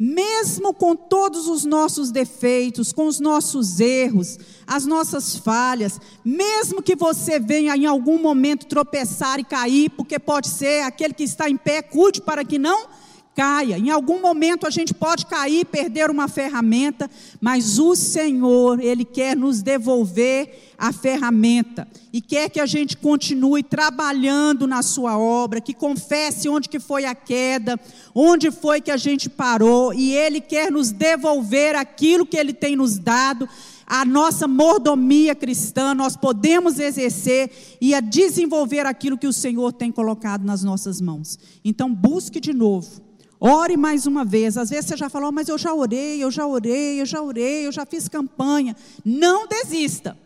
mesmo 0.04 0.74
com 0.74 0.96
todos 0.96 1.46
os 1.46 1.64
nossos 1.64 2.10
defeitos, 2.10 2.92
com 2.92 3.06
os 3.06 3.20
nossos 3.20 3.78
erros, 3.78 4.36
as 4.66 4.84
nossas 4.84 5.36
falhas, 5.36 6.00
mesmo 6.24 6.82
que 6.82 6.96
você 6.96 7.38
venha 7.38 7.76
em 7.76 7.86
algum 7.86 8.20
momento 8.20 8.66
tropeçar 8.66 9.38
e 9.38 9.44
cair, 9.44 9.90
porque 9.90 10.18
pode 10.18 10.48
ser 10.48 10.82
aquele 10.82 11.14
que 11.14 11.22
está 11.22 11.48
em 11.48 11.56
pé, 11.56 11.82
cuide 11.82 12.20
para 12.20 12.44
que 12.44 12.58
não 12.58 12.88
caia. 13.34 13.78
Em 13.78 13.90
algum 13.90 14.20
momento 14.20 14.66
a 14.66 14.70
gente 14.70 14.92
pode 14.92 15.26
cair, 15.26 15.64
perder 15.64 16.10
uma 16.10 16.28
ferramenta, 16.28 17.10
mas 17.40 17.78
o 17.78 17.94
Senhor, 17.94 18.80
Ele 18.80 19.04
quer 19.04 19.36
nos 19.36 19.62
devolver 19.62 20.72
a 20.78 20.92
ferramenta 20.92 21.86
e 22.12 22.20
quer 22.20 22.50
que 22.50 22.60
a 22.60 22.66
gente 22.66 22.96
continue 22.96 23.62
trabalhando 23.62 24.66
na 24.66 24.82
sua 24.82 25.16
obra, 25.16 25.60
que 25.60 25.72
confesse 25.72 26.48
onde 26.48 26.68
que 26.68 26.80
foi 26.80 27.04
a 27.04 27.14
queda, 27.14 27.78
onde 28.14 28.50
foi 28.50 28.80
que 28.80 28.90
a 28.90 28.96
gente 28.96 29.30
parou, 29.30 29.94
e 29.94 30.12
Ele 30.12 30.40
quer 30.40 30.70
nos 30.70 30.90
devolver 30.90 31.76
aquilo 31.76 32.26
que 32.26 32.36
Ele 32.36 32.52
tem 32.52 32.76
nos 32.76 32.98
dado, 32.98 33.48
a 33.86 34.04
nossa 34.04 34.48
mordomia 34.48 35.34
cristã, 35.34 35.94
nós 35.94 36.16
podemos 36.16 36.78
exercer 36.78 37.50
e 37.80 37.94
a 37.94 38.00
desenvolver 38.00 38.86
aquilo 38.86 39.18
que 39.18 39.26
o 39.26 39.32
Senhor 39.32 39.72
tem 39.72 39.92
colocado 39.92 40.44
nas 40.44 40.62
nossas 40.62 41.00
mãos. 41.00 41.38
Então 41.64 41.92
busque 41.94 42.40
de 42.40 42.54
novo 42.54 43.02
Ore 43.44 43.76
mais 43.76 44.06
uma 44.06 44.24
vez. 44.24 44.56
Às 44.56 44.70
vezes 44.70 44.86
você 44.86 44.96
já 44.96 45.10
falou, 45.10 45.32
mas 45.32 45.48
eu 45.48 45.58
já 45.58 45.74
orei, 45.74 46.22
eu 46.22 46.30
já 46.30 46.46
orei, 46.46 47.00
eu 47.00 47.04
já 47.04 47.20
orei, 47.20 47.66
eu 47.66 47.72
já 47.72 47.84
fiz 47.84 48.06
campanha. 48.06 48.76
Não 49.04 49.48
desista. 49.48 50.16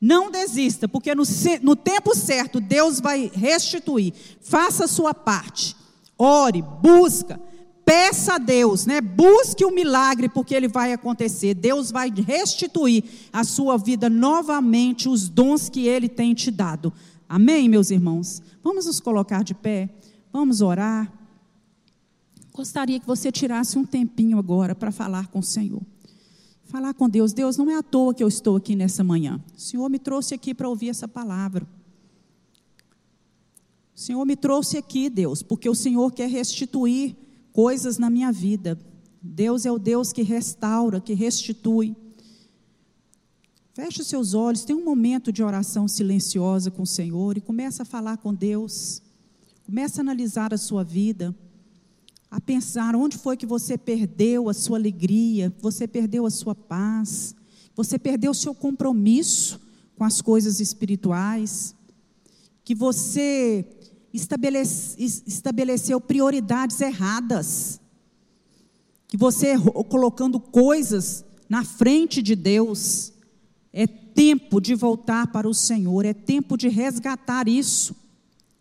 Não 0.00 0.30
desista, 0.30 0.86
porque 0.86 1.12
no, 1.12 1.24
no 1.60 1.74
tempo 1.74 2.14
certo 2.14 2.60
Deus 2.60 3.00
vai 3.00 3.28
restituir. 3.34 4.14
Faça 4.40 4.84
a 4.84 4.88
sua 4.88 5.12
parte. 5.12 5.74
Ore, 6.16 6.62
busca, 6.80 7.40
peça 7.84 8.34
a 8.34 8.38
Deus, 8.38 8.86
né? 8.86 9.00
Busque 9.00 9.64
o 9.64 9.72
milagre, 9.72 10.28
porque 10.28 10.54
ele 10.54 10.68
vai 10.68 10.92
acontecer. 10.92 11.54
Deus 11.54 11.90
vai 11.90 12.12
restituir 12.14 13.02
a 13.32 13.42
sua 13.42 13.76
vida 13.76 14.08
novamente, 14.08 15.08
os 15.08 15.28
dons 15.28 15.68
que 15.68 15.88
ele 15.88 16.08
tem 16.08 16.32
te 16.32 16.48
dado. 16.48 16.92
Amém, 17.28 17.68
meus 17.68 17.90
irmãos? 17.90 18.40
Vamos 18.62 18.86
nos 18.86 19.00
colocar 19.00 19.42
de 19.42 19.52
pé, 19.52 19.88
vamos 20.32 20.60
orar. 20.60 21.21
Gostaria 22.54 23.00
que 23.00 23.06
você 23.06 23.32
tirasse 23.32 23.78
um 23.78 23.84
tempinho 23.84 24.38
agora 24.38 24.74
para 24.74 24.92
falar 24.92 25.28
com 25.28 25.38
o 25.38 25.42
Senhor. 25.42 25.80
Falar 26.64 26.92
com 26.92 27.08
Deus. 27.08 27.32
Deus, 27.32 27.56
não 27.56 27.70
é 27.70 27.76
à 27.76 27.82
toa 27.82 28.12
que 28.12 28.22
eu 28.22 28.28
estou 28.28 28.56
aqui 28.56 28.76
nessa 28.76 29.02
manhã. 29.02 29.42
O 29.56 29.60
Senhor 29.60 29.88
me 29.88 29.98
trouxe 29.98 30.34
aqui 30.34 30.52
para 30.54 30.68
ouvir 30.68 30.90
essa 30.90 31.08
palavra. 31.08 31.66
O 33.94 34.00
Senhor 34.00 34.24
me 34.26 34.36
trouxe 34.36 34.76
aqui, 34.76 35.08
Deus, 35.08 35.42
porque 35.42 35.68
o 35.68 35.74
Senhor 35.74 36.12
quer 36.12 36.28
restituir 36.28 37.16
coisas 37.52 37.96
na 37.96 38.10
minha 38.10 38.30
vida. 38.30 38.78
Deus 39.22 39.64
é 39.64 39.72
o 39.72 39.78
Deus 39.78 40.12
que 40.12 40.22
restaura, 40.22 41.00
que 41.00 41.14
restitui. 41.14 41.96
Feche 43.72 44.02
os 44.02 44.08
seus 44.08 44.34
olhos, 44.34 44.64
tem 44.64 44.76
um 44.76 44.84
momento 44.84 45.32
de 45.32 45.42
oração 45.42 45.88
silenciosa 45.88 46.70
com 46.70 46.82
o 46.82 46.86
Senhor 46.86 47.38
e 47.38 47.40
começa 47.40 47.82
a 47.82 47.86
falar 47.86 48.18
com 48.18 48.34
Deus. 48.34 49.00
Começa 49.64 50.00
a 50.00 50.02
analisar 50.02 50.52
a 50.52 50.58
sua 50.58 50.84
vida 50.84 51.34
a 52.32 52.40
pensar 52.40 52.96
onde 52.96 53.18
foi 53.18 53.36
que 53.36 53.44
você 53.44 53.76
perdeu 53.76 54.48
a 54.48 54.54
sua 54.54 54.78
alegria, 54.78 55.54
você 55.60 55.86
perdeu 55.86 56.24
a 56.24 56.30
sua 56.30 56.54
paz, 56.54 57.34
você 57.76 57.98
perdeu 57.98 58.30
o 58.30 58.34
seu 58.34 58.54
compromisso 58.54 59.60
com 59.96 60.02
as 60.02 60.22
coisas 60.22 60.58
espirituais, 60.58 61.76
que 62.64 62.74
você 62.74 63.66
estabelece, 64.14 64.96
estabeleceu 65.26 66.00
prioridades 66.00 66.80
erradas, 66.80 67.78
que 69.06 69.18
você 69.18 69.58
colocando 69.90 70.40
coisas 70.40 71.26
na 71.50 71.62
frente 71.62 72.22
de 72.22 72.34
Deus. 72.34 73.12
É 73.74 73.86
tempo 73.86 74.58
de 74.58 74.74
voltar 74.74 75.26
para 75.26 75.46
o 75.46 75.52
Senhor, 75.52 76.06
é 76.06 76.14
tempo 76.14 76.56
de 76.56 76.68
resgatar 76.68 77.46
isso, 77.46 77.94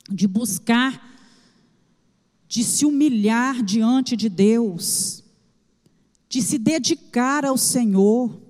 de 0.10 0.28
buscar 0.28 1.11
de 2.52 2.66
se 2.66 2.86
humilhar 2.86 3.64
diante 3.64 4.18
de 4.18 4.28
Deus, 4.28 5.24
de 6.28 6.42
se 6.42 6.58
dedicar 6.58 7.46
ao 7.46 7.56
Senhor. 7.56 8.42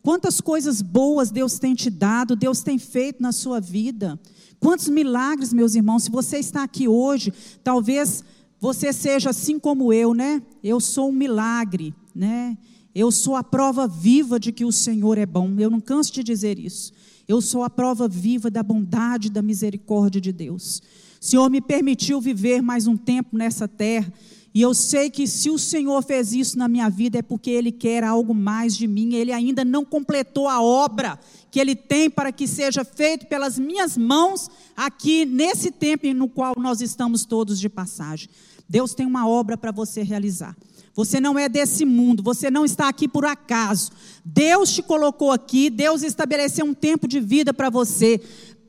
Quantas 0.00 0.40
coisas 0.40 0.80
boas 0.80 1.32
Deus 1.32 1.58
tem 1.58 1.74
te 1.74 1.90
dado, 1.90 2.36
Deus 2.36 2.60
tem 2.62 2.78
feito 2.78 3.20
na 3.20 3.32
sua 3.32 3.58
vida. 3.58 4.16
Quantos 4.60 4.88
milagres, 4.88 5.52
meus 5.52 5.74
irmãos. 5.74 6.04
Se 6.04 6.10
você 6.10 6.38
está 6.38 6.62
aqui 6.62 6.86
hoje, 6.86 7.32
talvez 7.64 8.22
você 8.60 8.92
seja 8.92 9.30
assim 9.30 9.58
como 9.58 9.92
eu, 9.92 10.14
né? 10.14 10.40
Eu 10.62 10.78
sou 10.78 11.08
um 11.08 11.12
milagre, 11.12 11.92
né? 12.14 12.56
Eu 12.94 13.10
sou 13.10 13.34
a 13.34 13.42
prova 13.42 13.88
viva 13.88 14.38
de 14.38 14.52
que 14.52 14.64
o 14.64 14.70
Senhor 14.70 15.18
é 15.18 15.26
bom. 15.26 15.52
Eu 15.58 15.68
não 15.68 15.80
canso 15.80 16.12
de 16.12 16.22
dizer 16.22 16.60
isso. 16.60 16.92
Eu 17.26 17.40
sou 17.40 17.64
a 17.64 17.68
prova 17.68 18.06
viva 18.06 18.52
da 18.52 18.62
bondade 18.62 19.26
e 19.26 19.32
da 19.32 19.42
misericórdia 19.42 20.20
de 20.20 20.30
Deus. 20.30 20.80
O 21.20 21.24
Senhor 21.24 21.50
me 21.50 21.60
permitiu 21.60 22.20
viver 22.20 22.62
mais 22.62 22.86
um 22.86 22.96
tempo 22.96 23.36
nessa 23.36 23.66
terra. 23.66 24.12
E 24.54 24.62
eu 24.62 24.72
sei 24.72 25.10
que 25.10 25.26
se 25.26 25.50
o 25.50 25.58
Senhor 25.58 26.02
fez 26.02 26.32
isso 26.32 26.56
na 26.56 26.68
minha 26.68 26.88
vida 26.88 27.18
é 27.18 27.22
porque 27.22 27.50
Ele 27.50 27.70
quer 27.70 28.02
algo 28.02 28.34
mais 28.34 28.76
de 28.76 28.86
mim. 28.86 29.14
Ele 29.14 29.32
ainda 29.32 29.64
não 29.64 29.84
completou 29.84 30.48
a 30.48 30.62
obra 30.62 31.18
que 31.50 31.60
Ele 31.60 31.76
tem 31.76 32.08
para 32.08 32.32
que 32.32 32.46
seja 32.46 32.84
feito 32.84 33.26
pelas 33.26 33.58
minhas 33.58 33.96
mãos 33.96 34.48
aqui 34.76 35.24
nesse 35.24 35.70
tempo 35.70 36.06
no 36.14 36.28
qual 36.28 36.54
nós 36.58 36.80
estamos 36.80 37.24
todos 37.24 37.58
de 37.60 37.68
passagem. 37.68 38.28
Deus 38.68 38.94
tem 38.94 39.06
uma 39.06 39.28
obra 39.28 39.56
para 39.56 39.72
você 39.72 40.02
realizar. 40.02 40.56
Você 40.94 41.20
não 41.20 41.38
é 41.38 41.48
desse 41.48 41.84
mundo, 41.84 42.24
você 42.24 42.50
não 42.50 42.64
está 42.64 42.88
aqui 42.88 43.06
por 43.06 43.24
acaso. 43.24 43.92
Deus 44.24 44.74
te 44.74 44.82
colocou 44.82 45.30
aqui, 45.30 45.70
Deus 45.70 46.02
estabeleceu 46.02 46.66
um 46.66 46.74
tempo 46.74 47.06
de 47.06 47.20
vida 47.20 47.54
para 47.54 47.70
você, 47.70 48.20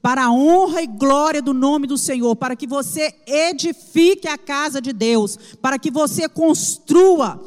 para 0.02 0.26
a 0.26 0.32
honra 0.32 0.82
e 0.82 0.88
glória 0.88 1.42
do 1.42 1.54
nome 1.54 1.88
do 1.88 1.98
Senhor, 1.98 2.36
para 2.36 2.56
que 2.56 2.68
você 2.68 3.14
edifique 3.26 4.28
a 4.28 4.38
casa 4.38 4.82
de 4.82 4.94
Deus, 4.94 5.38
para 5.62 5.78
que 5.78 5.92
você 5.92 6.30
construa 6.30 7.40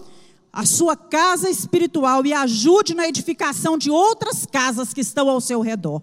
a 0.52 0.66
sua 0.66 0.94
casa 0.94 1.48
espiritual 1.48 2.26
e 2.26 2.32
ajude 2.32 2.94
na 2.94 3.08
edificação 3.08 3.78
de 3.78 3.90
outras 3.90 4.44
casas 4.44 4.92
que 4.92 5.00
estão 5.00 5.30
ao 5.30 5.40
seu 5.40 5.62
redor. 5.62 6.02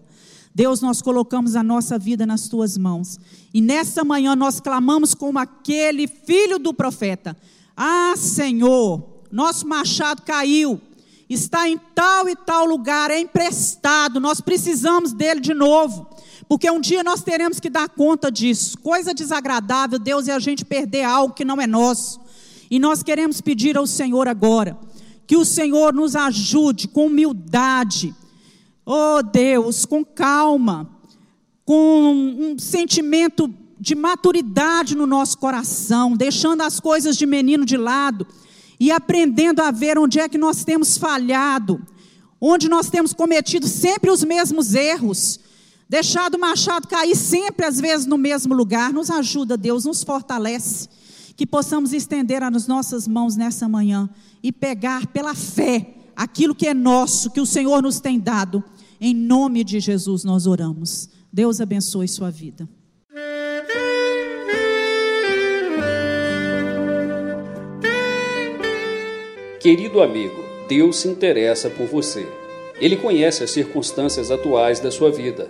Deus, 0.54 0.82
nós 0.82 1.02
colocamos 1.02 1.56
a 1.56 1.62
nossa 1.62 2.00
vida 2.00 2.26
nas 2.26 2.50
tuas 2.50 2.78
mãos. 2.78 3.20
E 3.54 3.62
nessa 3.62 4.04
manhã 4.04 4.36
nós 4.36 4.60
clamamos 4.60 5.14
como 5.14 5.38
aquele 5.38 6.08
filho 6.08 6.58
do 6.58 6.74
profeta: 6.74 7.38
ah, 7.78 8.16
Senhor, 8.18 9.22
nosso 9.32 9.68
machado 9.68 10.24
caiu, 10.24 10.82
está 11.30 11.70
em 11.70 11.78
tal 11.94 12.28
e 12.28 12.36
tal 12.36 12.66
lugar, 12.66 13.12
é 13.12 13.20
emprestado, 13.20 14.20
nós 14.20 14.42
precisamos 14.42 15.14
dele 15.14 15.40
de 15.40 15.54
novo, 15.54 16.08
porque 16.50 16.70
um 16.72 16.82
dia 16.82 17.04
nós 17.04 17.22
teremos 17.22 17.60
que 17.60 17.70
dar 17.70 17.88
conta 17.88 18.32
disso. 18.32 18.76
Coisa 18.80 19.14
desagradável, 19.14 20.00
Deus, 20.00 20.28
é 20.28 20.34
a 20.34 20.40
gente 20.40 20.66
perder 20.66 21.04
algo 21.04 21.36
que 21.36 21.46
não 21.46 21.62
é 21.62 21.68
nosso. 21.68 22.20
E 22.72 22.80
nós 22.80 23.04
queremos 23.04 23.40
pedir 23.40 23.78
ao 23.78 23.86
Senhor 23.86 24.28
agora 24.28 24.76
que 25.28 25.38
o 25.38 25.46
Senhor 25.46 25.94
nos 25.94 26.16
ajude 26.16 26.88
com 26.88 27.06
humildade, 27.06 28.16
oh 28.84 29.22
Deus, 29.22 29.86
com 29.86 30.04
calma, 30.04 30.90
com 31.64 32.14
um 32.40 32.58
sentimento 32.58 33.54
de 33.80 33.94
maturidade 33.94 34.96
no 34.96 35.06
nosso 35.06 35.38
coração, 35.38 36.18
deixando 36.18 36.62
as 36.62 36.80
coisas 36.80 37.16
de 37.16 37.28
menino 37.28 37.64
de 37.64 37.78
lado 37.78 38.26
e 38.80 38.90
aprendendo 38.90 39.62
a 39.62 39.70
ver 39.70 40.00
onde 40.00 40.20
é 40.20 40.28
que 40.28 40.38
nós 40.40 40.64
temos 40.64 40.98
falhado, 40.98 41.80
onde 42.42 42.68
nós 42.68 42.90
temos 42.90 43.14
cometido 43.14 43.68
sempre 43.68 44.10
os 44.10 44.24
mesmos 44.24 44.74
erros, 44.74 45.40
deixado 45.90 46.36
o 46.36 46.40
machado 46.40 46.88
cair 46.88 47.16
sempre, 47.16 47.66
às 47.66 47.82
vezes, 47.82 48.06
no 48.06 48.18
mesmo 48.18 48.54
lugar. 48.54 48.94
Nos 48.94 49.10
ajuda, 49.10 49.58
Deus, 49.58 49.86
nos 49.86 50.04
fortalece, 50.04 50.88
que 51.36 51.48
possamos 51.48 51.92
estender 51.92 52.44
as 52.44 52.68
nossas 52.68 53.08
mãos 53.08 53.36
nessa 53.36 53.68
manhã 53.68 54.08
e 54.44 54.52
pegar 54.52 55.08
pela 55.08 55.34
fé 55.34 55.96
aquilo 56.16 56.54
que 56.54 56.68
é 56.68 56.74
nosso, 56.74 57.32
que 57.32 57.42
o 57.42 57.46
Senhor 57.46 57.82
nos 57.82 58.00
tem 58.00 58.20
dado. 58.20 58.64
Em 59.02 59.14
nome 59.14 59.64
de 59.64 59.80
Jesus 59.80 60.24
nós 60.24 60.46
oramos. 60.46 61.10
Deus 61.32 61.62
abençoe 61.62 62.08
sua 62.08 62.30
vida. 62.30 62.68
Querido 69.62 70.02
amigo, 70.02 70.42
Deus 70.68 70.98
se 70.98 71.08
interessa 71.08 71.70
por 71.70 71.88
você. 71.88 72.28
Ele 72.80 72.96
conhece 72.96 73.44
as 73.44 73.52
circunstâncias 73.52 74.32
atuais 74.32 74.80
da 74.80 74.90
sua 74.90 75.12
vida. 75.12 75.50